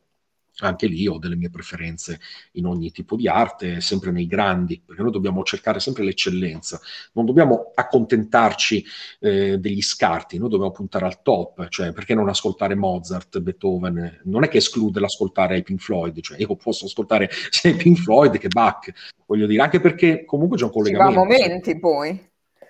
anche 0.61 0.87
lì 0.87 1.07
ho 1.07 1.19
delle 1.19 1.37
mie 1.37 1.51
preferenze 1.51 2.21
in 2.53 2.67
ogni 2.67 2.91
tipo 2.91 3.17
di 3.17 3.29
arte, 3.29 3.81
sempre 3.81 4.11
nei 4.11 4.27
grandi, 4.27 4.81
perché 4.85 5.03
noi 5.03 5.13
dobbiamo 5.13 5.43
cercare 5.43 5.81
sempre 5.81 6.05
l'eccellenza, 6.05 6.81
non 7.13 7.25
dobbiamo 7.25 7.73
accontentarci 7.75 8.85
eh, 9.21 9.59
degli 9.59 9.83
scarti, 9.83 10.39
noi 10.39 10.49
dobbiamo 10.49 10.73
puntare 10.73 11.07
al 11.07 11.23
top, 11.23 11.69
cioè 11.69 11.93
perché 11.93 12.15
non 12.15 12.29
ascoltare 12.29 12.75
Mozart, 12.75 13.39
Beethoven, 13.41 14.21
non 14.25 14.45
è 14.45 14.49
che 14.49 14.59
esclude 14.59 15.01
l'ascoltare 15.01 15.59
i 15.59 15.63
Pink 15.63 15.81
Floyd, 15.81 16.21
cioè 16.21 16.39
io 16.39 16.57
posso 16.57 16.87
ascoltare 16.87 17.31
sia 17.51 17.71
i 17.71 17.75
Pink 17.75 17.99
Floyd 17.99 18.39
che 18.39 18.49
Bach, 18.49 18.93
voglio 19.27 19.47
dire, 19.47 19.63
anche 19.63 19.81
perché 19.81 20.25
comunque 20.25 20.57
c'è 20.57 20.65
un 20.65 20.71
collegamento. 20.71 21.11
Ci 21.11 21.17
va 21.17 21.23
a 21.23 21.25
momenti 21.25 21.79
poi. 21.79 22.28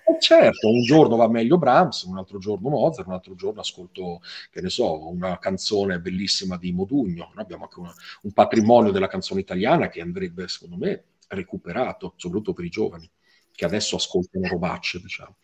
Eh, 0.09 0.19
certo, 0.19 0.69
un 0.69 0.81
giorno 0.81 1.15
va 1.15 1.27
meglio 1.27 1.57
Brahms, 1.57 2.03
un 2.03 2.17
altro 2.17 2.39
giorno 2.39 2.69
Mozart, 2.69 3.07
un 3.07 3.13
altro 3.13 3.35
giorno 3.35 3.61
ascolto, 3.61 4.21
che 4.49 4.61
ne 4.61 4.69
so, 4.69 5.07
una 5.07 5.37
canzone 5.37 5.99
bellissima 5.99 6.57
di 6.57 6.71
Modugno. 6.71 7.31
Noi 7.33 7.43
abbiamo 7.43 7.63
anche 7.63 7.79
una, 7.79 7.93
un 8.23 8.31
patrimonio 8.31 8.91
della 8.91 9.07
canzone 9.07 9.41
italiana 9.41 9.87
che 9.87 10.01
andrebbe, 10.01 10.47
secondo 10.47 10.77
me, 10.77 11.03
recuperato, 11.27 12.13
soprattutto 12.15 12.53
per 12.53 12.65
i 12.65 12.69
giovani. 12.69 13.09
che 13.51 13.65
adesso 13.65 13.97
ascoltano 13.97 14.47
robacce, 14.47 14.99
diciamo. 15.01 15.35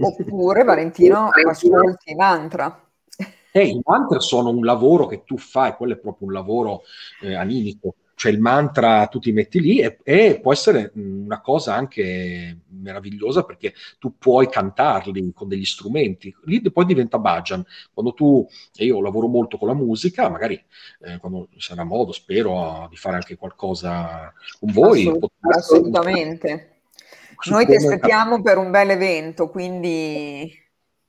Oppure, 0.00 0.64
Valentino, 0.64 1.28
ascolti 1.48 2.14
mantra. 2.16 2.82
Eh, 3.52 3.66
i 3.66 3.80
mantra 3.84 4.18
sono 4.18 4.50
un 4.50 4.64
lavoro 4.64 5.06
che 5.06 5.22
tu 5.24 5.38
fai, 5.38 5.74
quello 5.74 5.92
è 5.94 5.98
proprio 5.98 6.26
un 6.26 6.34
lavoro 6.34 6.82
eh, 7.22 7.34
animico 7.34 7.94
cioè 8.18 8.32
il 8.32 8.40
mantra 8.40 9.06
tu 9.06 9.20
ti 9.20 9.30
metti 9.30 9.60
lì 9.60 9.78
e, 9.78 10.00
e, 10.02 10.40
può 10.42 10.52
essere 10.52 10.90
una 10.96 11.40
cosa 11.40 11.76
anche 11.76 12.62
meravigliosa 12.66 13.44
perché 13.44 13.74
tu 14.00 14.18
puoi 14.18 14.48
cantarli 14.48 15.30
con 15.32 15.46
degli 15.46 15.64
strumenti, 15.64 16.34
lì 16.46 16.60
poi 16.60 16.84
diventa 16.84 17.20
bhajan. 17.20 17.64
Quando 17.94 18.14
tu, 18.14 18.44
e 18.74 18.86
io 18.86 19.00
lavoro 19.00 19.28
molto 19.28 19.56
con 19.56 19.68
la 19.68 19.74
musica, 19.74 20.28
magari 20.28 20.60
eh, 21.02 21.18
quando 21.18 21.46
sarà 21.58 21.84
modo, 21.84 22.10
spero 22.10 22.88
di 22.90 22.96
fare 22.96 23.14
anche 23.14 23.36
qualcosa 23.36 24.32
con 24.58 24.72
voi. 24.72 25.02
Assolut- 25.02 25.32
assolutamente. 25.38 26.80
Noi 27.48 27.66
ti 27.66 27.76
aspettiamo 27.76 28.42
per 28.42 28.58
un 28.58 28.72
bel 28.72 28.90
evento, 28.90 29.48
quindi 29.48 30.52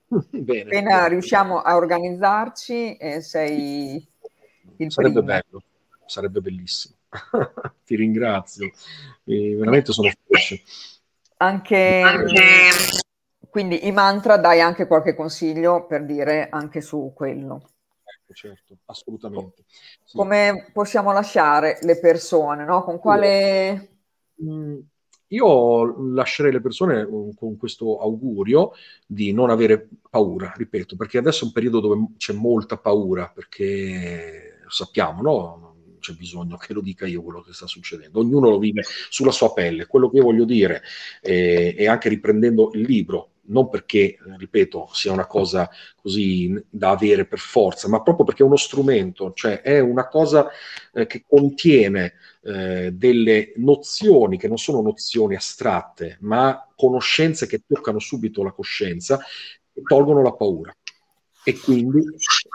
bene, 0.29 0.61
appena 0.61 0.95
bene. 0.95 1.09
riusciamo 1.09 1.59
a 1.59 1.75
organizzarci 1.75 2.97
eh, 2.97 3.21
sei 3.21 4.07
il 4.77 4.91
Sarebbe 4.91 5.23
primo. 5.23 5.25
bello, 5.25 5.63
sarebbe 6.05 6.39
bellissimo. 6.39 6.97
Ti 7.85 7.95
ringrazio, 7.95 8.71
e 9.23 9.55
veramente 9.55 9.91
sono 9.91 10.09
felice. 10.09 10.61
Anche, 11.37 12.01
anche, 12.03 12.41
quindi 13.49 13.87
i 13.87 13.91
mantra 13.91 14.37
dai 14.37 14.61
anche 14.61 14.87
qualche 14.87 15.15
consiglio 15.15 15.85
per 15.85 16.05
dire 16.05 16.49
anche 16.49 16.81
su 16.81 17.11
quello. 17.15 17.61
Ecco, 18.03 18.33
certo, 18.33 18.77
assolutamente. 18.85 19.63
Sì. 20.03 20.17
Come 20.17 20.69
possiamo 20.71 21.11
lasciare 21.11 21.79
le 21.81 21.99
persone, 21.99 22.65
no? 22.65 22.83
Con 22.83 22.99
quale... 22.99 23.89
Mm, 24.43 24.79
io 25.31 26.13
lascerei 26.13 26.51
le 26.51 26.61
persone 26.61 27.05
mm, 27.05 27.31
con 27.35 27.57
questo 27.57 27.99
augurio 27.99 28.71
di 29.05 29.31
non 29.31 29.49
avere 29.49 29.87
paura, 30.09 30.53
ripeto, 30.55 30.95
perché 30.95 31.17
adesso 31.17 31.43
è 31.43 31.47
un 31.47 31.53
periodo 31.53 31.79
dove 31.79 32.13
c'è 32.17 32.33
molta 32.33 32.77
paura, 32.77 33.31
perché 33.33 34.59
lo 34.63 34.69
sappiamo, 34.69 35.21
no? 35.21 35.68
C'è 35.99 36.13
bisogno 36.13 36.57
che 36.57 36.73
lo 36.73 36.81
dica 36.81 37.05
io 37.05 37.21
quello 37.21 37.41
che 37.41 37.53
sta 37.53 37.67
succedendo. 37.67 38.19
Ognuno 38.19 38.49
lo 38.49 38.59
vive 38.59 38.83
sulla 39.09 39.31
sua 39.31 39.53
pelle. 39.53 39.85
Quello 39.85 40.09
che 40.09 40.17
io 40.17 40.23
voglio 40.23 40.45
dire, 40.45 40.81
eh, 41.21 41.87
anche 41.87 42.09
riprendendo 42.09 42.71
il 42.73 42.81
libro, 42.81 43.31
non 43.49 43.69
perché, 43.69 44.17
ripeto, 44.37 44.89
sia 44.91 45.11
una 45.11 45.25
cosa 45.25 45.69
così 45.95 46.53
da 46.69 46.91
avere 46.91 47.25
per 47.25 47.39
forza, 47.39 47.87
ma 47.87 48.01
proprio 48.01 48.25
perché 48.25 48.43
è 48.43 48.45
uno 48.45 48.55
strumento, 48.55 49.33
cioè 49.33 49.61
è 49.61 49.79
una 49.79 50.07
cosa 50.07 50.49
eh, 50.93 51.05
che 51.05 51.23
contiene 51.27 52.13
eh, 52.43 52.91
delle 52.93 53.53
nozioni 53.57 54.37
che 54.37 54.47
non 54.47 54.57
sono 54.57 54.81
nozioni 54.81 55.35
astratte, 55.35 56.17
ma 56.21 56.67
conoscenze 56.75 57.47
che 57.47 57.63
toccano 57.67 57.99
subito 57.99 58.43
la 58.43 58.51
coscienza 58.51 59.19
e 59.73 59.81
tolgono 59.81 60.21
la 60.21 60.33
paura. 60.33 60.73
E 61.49 61.59
quindi, 61.61 61.99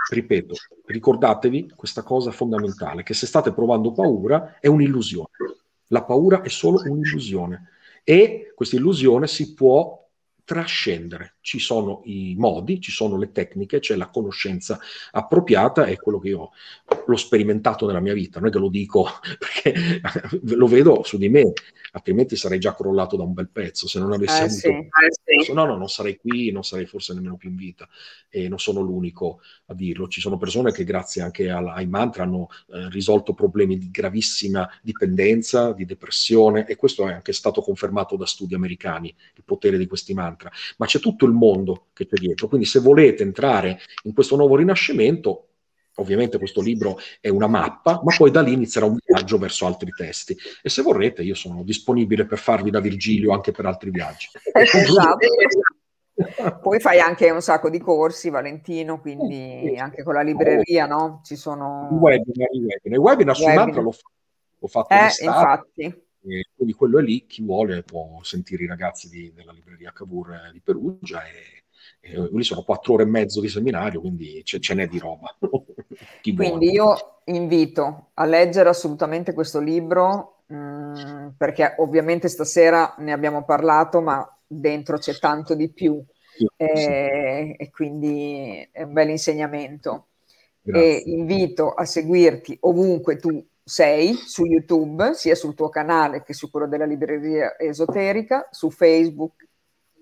ripeto, 0.06 0.54
ricordatevi 0.84 1.72
questa 1.74 2.04
cosa 2.04 2.30
fondamentale, 2.30 3.02
che 3.02 3.12
se 3.12 3.26
state 3.26 3.52
provando 3.52 3.90
paura 3.90 4.60
è 4.60 4.68
un'illusione. 4.68 5.30
La 5.88 6.04
paura 6.04 6.42
è 6.42 6.48
solo 6.48 6.86
un'illusione 6.86 7.70
e 8.04 8.52
questa 8.54 8.76
illusione 8.76 9.26
si 9.26 9.52
può 9.52 10.00
trascendere. 10.44 11.33
Ci 11.44 11.58
sono 11.58 12.00
i 12.04 12.34
modi, 12.38 12.80
ci 12.80 12.90
sono 12.90 13.18
le 13.18 13.30
tecniche, 13.30 13.78
c'è 13.78 13.96
la 13.96 14.08
conoscenza 14.08 14.80
appropriata, 15.10 15.84
è 15.84 15.96
quello 15.96 16.18
che 16.18 16.28
io 16.28 16.52
l'ho 17.04 17.16
sperimentato 17.16 17.86
nella 17.86 18.00
mia 18.00 18.14
vita, 18.14 18.40
non 18.40 18.48
è 18.48 18.50
che 18.50 18.58
lo 18.58 18.70
dico 18.70 19.06
perché 19.38 20.00
lo 20.56 20.66
vedo 20.66 21.02
su 21.04 21.18
di 21.18 21.28
me, 21.28 21.52
altrimenti 21.92 22.34
sarei 22.34 22.58
già 22.58 22.74
crollato 22.74 23.16
da 23.16 23.24
un 23.24 23.34
bel 23.34 23.50
pezzo, 23.50 23.86
se 23.86 23.98
non 23.98 24.14
avessi 24.14 24.40
eh, 24.40 24.70
avuto... 24.70 24.88
Sì. 25.44 25.52
No, 25.52 25.66
no, 25.66 25.76
non 25.76 25.88
sarei 25.88 26.16
qui, 26.16 26.50
non 26.50 26.64
sarei 26.64 26.86
forse 26.86 27.12
nemmeno 27.12 27.36
più 27.36 27.50
in 27.50 27.56
vita 27.56 27.86
e 28.30 28.48
non 28.48 28.58
sono 28.58 28.80
l'unico 28.80 29.40
a 29.66 29.74
dirlo. 29.74 30.08
Ci 30.08 30.20
sono 30.20 30.38
persone 30.38 30.72
che 30.72 30.84
grazie 30.84 31.22
anche 31.22 31.50
ai 31.50 31.86
mantra 31.86 32.22
hanno 32.22 32.48
eh, 32.68 32.88
risolto 32.88 33.34
problemi 33.34 33.76
di 33.76 33.90
gravissima 33.90 34.68
dipendenza, 34.82 35.72
di 35.72 35.84
depressione 35.84 36.66
e 36.66 36.76
questo 36.76 37.06
è 37.08 37.12
anche 37.12 37.32
stato 37.32 37.60
confermato 37.60 38.16
da 38.16 38.26
studi 38.26 38.54
americani, 38.54 39.14
il 39.34 39.44
potere 39.44 39.76
di 39.76 39.86
questi 39.86 40.14
mantra. 40.14 40.50
Ma 40.78 40.86
c'è 40.86 40.98
tutto 40.98 41.26
il 41.26 41.32
mondo 41.34 41.86
che 41.92 42.06
c'è 42.06 42.16
dietro, 42.16 42.48
quindi 42.48 42.66
se 42.66 42.80
volete 42.80 43.22
entrare 43.22 43.80
in 44.04 44.14
questo 44.14 44.36
nuovo 44.36 44.56
rinascimento, 44.56 45.48
Ovviamente 45.98 46.38
questo 46.38 46.60
libro 46.60 46.98
è 47.20 47.28
una 47.28 47.46
mappa, 47.46 48.00
ma 48.02 48.12
poi 48.16 48.32
da 48.32 48.40
lì 48.40 48.52
inizierà 48.52 48.86
un 48.86 48.98
viaggio 49.04 49.38
verso 49.38 49.64
altri 49.66 49.90
testi. 49.96 50.36
E 50.60 50.68
se 50.68 50.82
vorrete, 50.82 51.22
io 51.22 51.36
sono 51.36 51.62
disponibile 51.62 52.26
per 52.26 52.38
farvi 52.38 52.70
da 52.70 52.80
Virgilio 52.80 53.32
anche 53.32 53.52
per 53.52 53.66
altri 53.66 53.90
viaggi. 53.90 54.28
Esatto. 54.52 55.28
Poi 56.62 56.78
fai 56.78 57.00
anche 57.00 57.30
un 57.30 57.42
sacco 57.42 57.68
di 57.70 57.80
corsi, 57.80 58.30
Valentino, 58.30 59.00
quindi 59.00 59.76
anche 59.76 60.04
con 60.04 60.14
la 60.14 60.22
libreria, 60.22 60.86
no? 60.86 61.20
Ci 61.24 61.34
sono... 61.34 61.88
I 61.90 61.94
webinar, 61.94 62.48
i 62.52 62.60
webinar. 62.60 62.98
I 62.98 63.02
webinar 63.02 63.36
su 63.36 63.46
Mantra 63.46 63.80
l'ho, 63.80 63.94
l'ho 64.58 64.68
fatto 64.68 64.94
eh, 64.94 65.24
infatti. 65.24 66.03
Quindi 66.54 66.72
quello 66.74 66.98
è 66.98 67.02
lì, 67.02 67.26
chi 67.26 67.42
vuole 67.42 67.82
può 67.82 68.20
sentire 68.22 68.64
i 68.64 68.68
ragazzi 68.68 69.08
di, 69.08 69.32
della 69.34 69.52
libreria 69.52 69.92
Cavour 69.92 70.50
di 70.52 70.60
Perugia 70.60 71.22
e 71.26 71.64
eh, 72.00 72.28
lì 72.32 72.42
sono 72.42 72.62
quattro 72.62 72.94
ore 72.94 73.04
e 73.04 73.06
mezzo 73.06 73.40
di 73.40 73.48
seminario, 73.48 74.00
quindi 74.00 74.42
ce, 74.44 74.60
ce 74.60 74.74
n'è 74.74 74.86
di 74.86 74.98
roba. 74.98 75.34
quindi 76.34 76.70
io 76.70 77.20
invito 77.24 78.10
a 78.14 78.24
leggere 78.24 78.68
assolutamente 78.68 79.32
questo 79.32 79.60
libro, 79.60 80.42
mh, 80.46 80.56
mm, 80.56 81.28
perché 81.36 81.74
ovviamente 81.78 82.28
stasera 82.28 82.94
ne 82.98 83.12
abbiamo 83.12 83.44
parlato, 83.44 84.00
ma 84.00 84.26
dentro 84.46 84.98
c'è 84.98 85.18
tanto 85.18 85.54
di 85.54 85.70
più. 85.70 86.02
Sì, 86.36 86.46
e, 86.56 86.76
sì. 86.76 87.62
e, 87.62 87.70
quindi 87.70 88.68
è 88.70 88.82
un 88.82 88.92
bel 88.92 89.10
insegnamento. 89.10 90.08
Grazie. 90.60 91.04
E 91.04 91.10
invito 91.10 91.70
a 91.70 91.84
seguirti 91.84 92.56
ovunque 92.60 93.16
tu 93.16 93.44
sei 93.64 94.14
su 94.14 94.44
YouTube, 94.44 95.14
sia 95.14 95.34
sul 95.34 95.54
tuo 95.54 95.70
canale 95.70 96.22
che 96.22 96.34
su 96.34 96.50
quello 96.50 96.68
della 96.68 96.84
libreria 96.84 97.58
esoterica, 97.58 98.46
su 98.50 98.70
Facebook, 98.70 99.46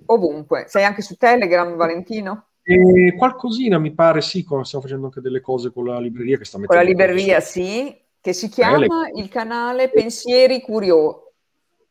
ovunque. 0.06 0.64
Sei 0.66 0.84
anche 0.84 1.00
su 1.00 1.16
Telegram, 1.16 1.74
Valentino? 1.76 2.48
E 2.64 3.14
qualcosina 3.16 3.78
mi 3.78 3.92
pare, 3.92 4.20
sì, 4.20 4.40
stiamo 4.42 4.82
facendo 4.82 5.06
anche 5.06 5.20
delle 5.20 5.40
cose 5.40 5.72
con 5.72 5.86
la 5.86 6.00
libreria 6.00 6.38
che 6.38 6.44
sta 6.44 6.58
mettendo. 6.58 6.82
Con 6.82 6.92
la 6.94 7.04
libreria, 7.04 7.40
sì, 7.40 7.96
che 8.20 8.32
si 8.32 8.48
chiama 8.48 8.78
Tele... 8.78 9.10
il 9.14 9.28
canale 9.28 9.90
Pensieri 9.90 10.60
Curiosi. 10.60 11.20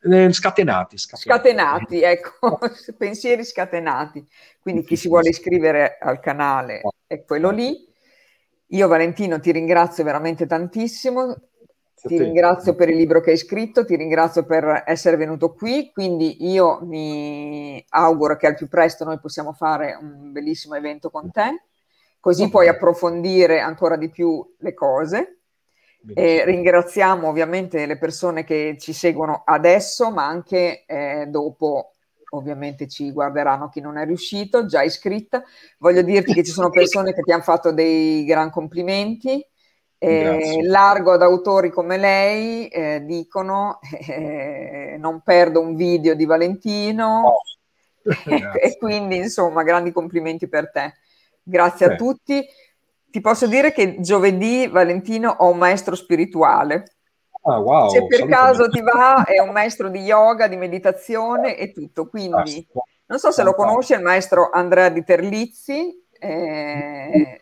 Eh, 0.04 0.32
scatenati, 0.32 0.98
scatenati, 0.98 1.28
scatenati. 1.28 2.00
ecco, 2.00 2.58
pensieri 2.98 3.44
scatenati. 3.44 4.26
Quindi 4.60 4.82
chi 4.84 4.96
si 4.96 5.08
vuole 5.08 5.28
iscrivere 5.28 5.98
al 6.00 6.20
canale 6.20 6.80
è 7.06 7.22
quello 7.22 7.50
lì. 7.50 7.88
Io 8.68 8.88
Valentino 8.88 9.38
ti 9.38 9.52
ringrazio 9.52 10.02
veramente 10.02 10.46
tantissimo, 10.46 11.36
ti 12.08 12.18
ringrazio 12.18 12.74
per 12.74 12.88
il 12.88 12.96
libro 12.96 13.20
che 13.20 13.30
hai 13.30 13.36
scritto, 13.36 13.84
ti 13.84 13.96
ringrazio 13.96 14.44
per 14.44 14.82
essere 14.86 15.16
venuto 15.16 15.52
qui, 15.52 15.90
quindi 15.92 16.48
io 16.50 16.80
mi 16.82 17.84
auguro 17.90 18.36
che 18.36 18.46
al 18.46 18.56
più 18.56 18.68
presto 18.68 19.04
noi 19.04 19.20
possiamo 19.20 19.52
fare 19.52 19.96
un 20.00 20.32
bellissimo 20.32 20.74
evento 20.74 21.10
con 21.10 21.30
te, 21.30 21.62
così 22.18 22.48
puoi 22.48 22.68
approfondire 22.68 23.60
ancora 23.60 23.96
di 23.96 24.10
più 24.10 24.44
le 24.58 24.74
cose. 24.74 25.38
E 26.14 26.44
ringraziamo 26.44 27.28
ovviamente 27.28 27.86
le 27.86 27.96
persone 27.96 28.42
che 28.42 28.76
ci 28.80 28.92
seguono 28.92 29.42
adesso, 29.44 30.10
ma 30.10 30.26
anche 30.26 30.84
eh, 30.84 31.26
dopo 31.28 31.92
ovviamente 32.30 32.88
ci 32.88 33.12
guarderanno 33.12 33.68
chi 33.68 33.80
non 33.80 33.96
è 33.96 34.04
riuscito, 34.04 34.66
già 34.66 34.82
iscritta. 34.82 35.44
Voglio 35.78 36.02
dirti 36.02 36.34
che 36.34 36.42
ci 36.42 36.50
sono 36.50 36.70
persone 36.74 37.12
che 37.12 37.22
ti 37.22 37.30
hanno 37.30 37.42
fatto 37.42 37.70
dei 37.70 38.24
gran 38.24 38.50
complimenti 38.50 39.46
eh, 40.04 40.62
largo 40.64 41.12
ad 41.12 41.22
autori 41.22 41.70
come 41.70 41.96
lei, 41.96 42.66
eh, 42.66 43.04
dicono 43.04 43.78
eh, 44.08 44.96
non 44.98 45.20
perdo 45.20 45.60
un 45.60 45.76
video 45.76 46.14
di 46.14 46.24
Valentino 46.24 47.22
oh. 47.26 47.42
e 48.60 48.76
quindi 48.78 49.16
insomma 49.16 49.62
grandi 49.62 49.92
complimenti 49.92 50.48
per 50.48 50.72
te. 50.72 50.94
Grazie 51.40 51.86
Beh. 51.86 51.92
a 51.92 51.96
tutti. 51.96 52.44
Ti 53.10 53.20
posso 53.20 53.46
dire 53.46 53.72
che 53.72 54.00
giovedì 54.00 54.66
Valentino 54.66 55.36
ho 55.38 55.50
un 55.50 55.58
maestro 55.58 55.94
spirituale. 55.94 56.96
Ah, 57.44 57.58
wow, 57.58 57.88
Se 57.88 58.04
per 58.06 58.26
caso 58.26 58.68
ti 58.68 58.80
va, 58.80 59.24
è 59.24 59.38
un 59.38 59.50
maestro 59.50 59.88
di 59.88 60.00
yoga, 60.00 60.48
di 60.48 60.56
meditazione 60.56 61.56
e 61.56 61.70
tutto. 61.70 62.08
Quindi 62.08 62.66
non 63.06 63.18
so 63.20 63.30
se 63.30 63.44
lo 63.44 63.54
conosci, 63.54 63.92
è 63.92 63.96
il 63.96 64.02
maestro 64.02 64.50
Andrea 64.50 64.88
Di 64.88 65.04
Terlizzi, 65.04 66.01
eh, 66.22 67.40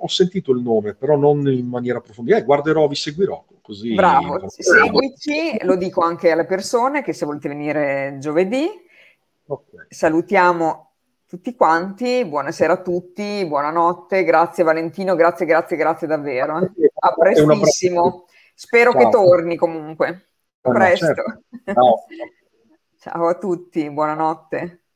ho 0.00 0.08
sentito 0.08 0.52
il 0.52 0.62
nome, 0.62 0.94
però 0.94 1.16
non 1.16 1.46
in 1.48 1.68
maniera 1.68 1.98
approfondita. 1.98 2.38
Eh, 2.38 2.44
guarderò, 2.44 2.88
vi 2.88 2.94
seguirò. 2.94 3.44
Così 3.60 3.92
Bravo, 3.94 4.48
seguici, 4.48 5.62
lo 5.64 5.76
dico 5.76 6.00
anche 6.00 6.30
alle 6.30 6.46
persone 6.46 7.02
che 7.02 7.12
se 7.12 7.26
volete 7.26 7.48
venire 7.48 8.16
giovedì. 8.18 8.66
Okay. 9.46 9.86
Salutiamo 9.88 10.92
tutti 11.26 11.54
quanti, 11.54 12.24
buonasera 12.24 12.72
a 12.72 12.80
tutti, 12.80 13.44
buonanotte, 13.46 14.24
grazie 14.24 14.64
Valentino, 14.64 15.14
grazie, 15.14 15.44
grazie, 15.44 15.76
grazie 15.76 16.06
davvero. 16.06 16.56
A 16.56 17.14
prestissimo. 17.14 18.24
Spero 18.54 18.92
Ciao. 18.92 19.00
che 19.02 19.08
torni 19.10 19.56
comunque. 19.56 20.28
A 20.62 20.70
presto. 20.70 21.04
Certo. 21.04 21.42
Ciao. 21.64 22.04
Ciao 22.98 23.28
a 23.28 23.34
tutti, 23.34 23.90
buonanotte. 23.90 24.87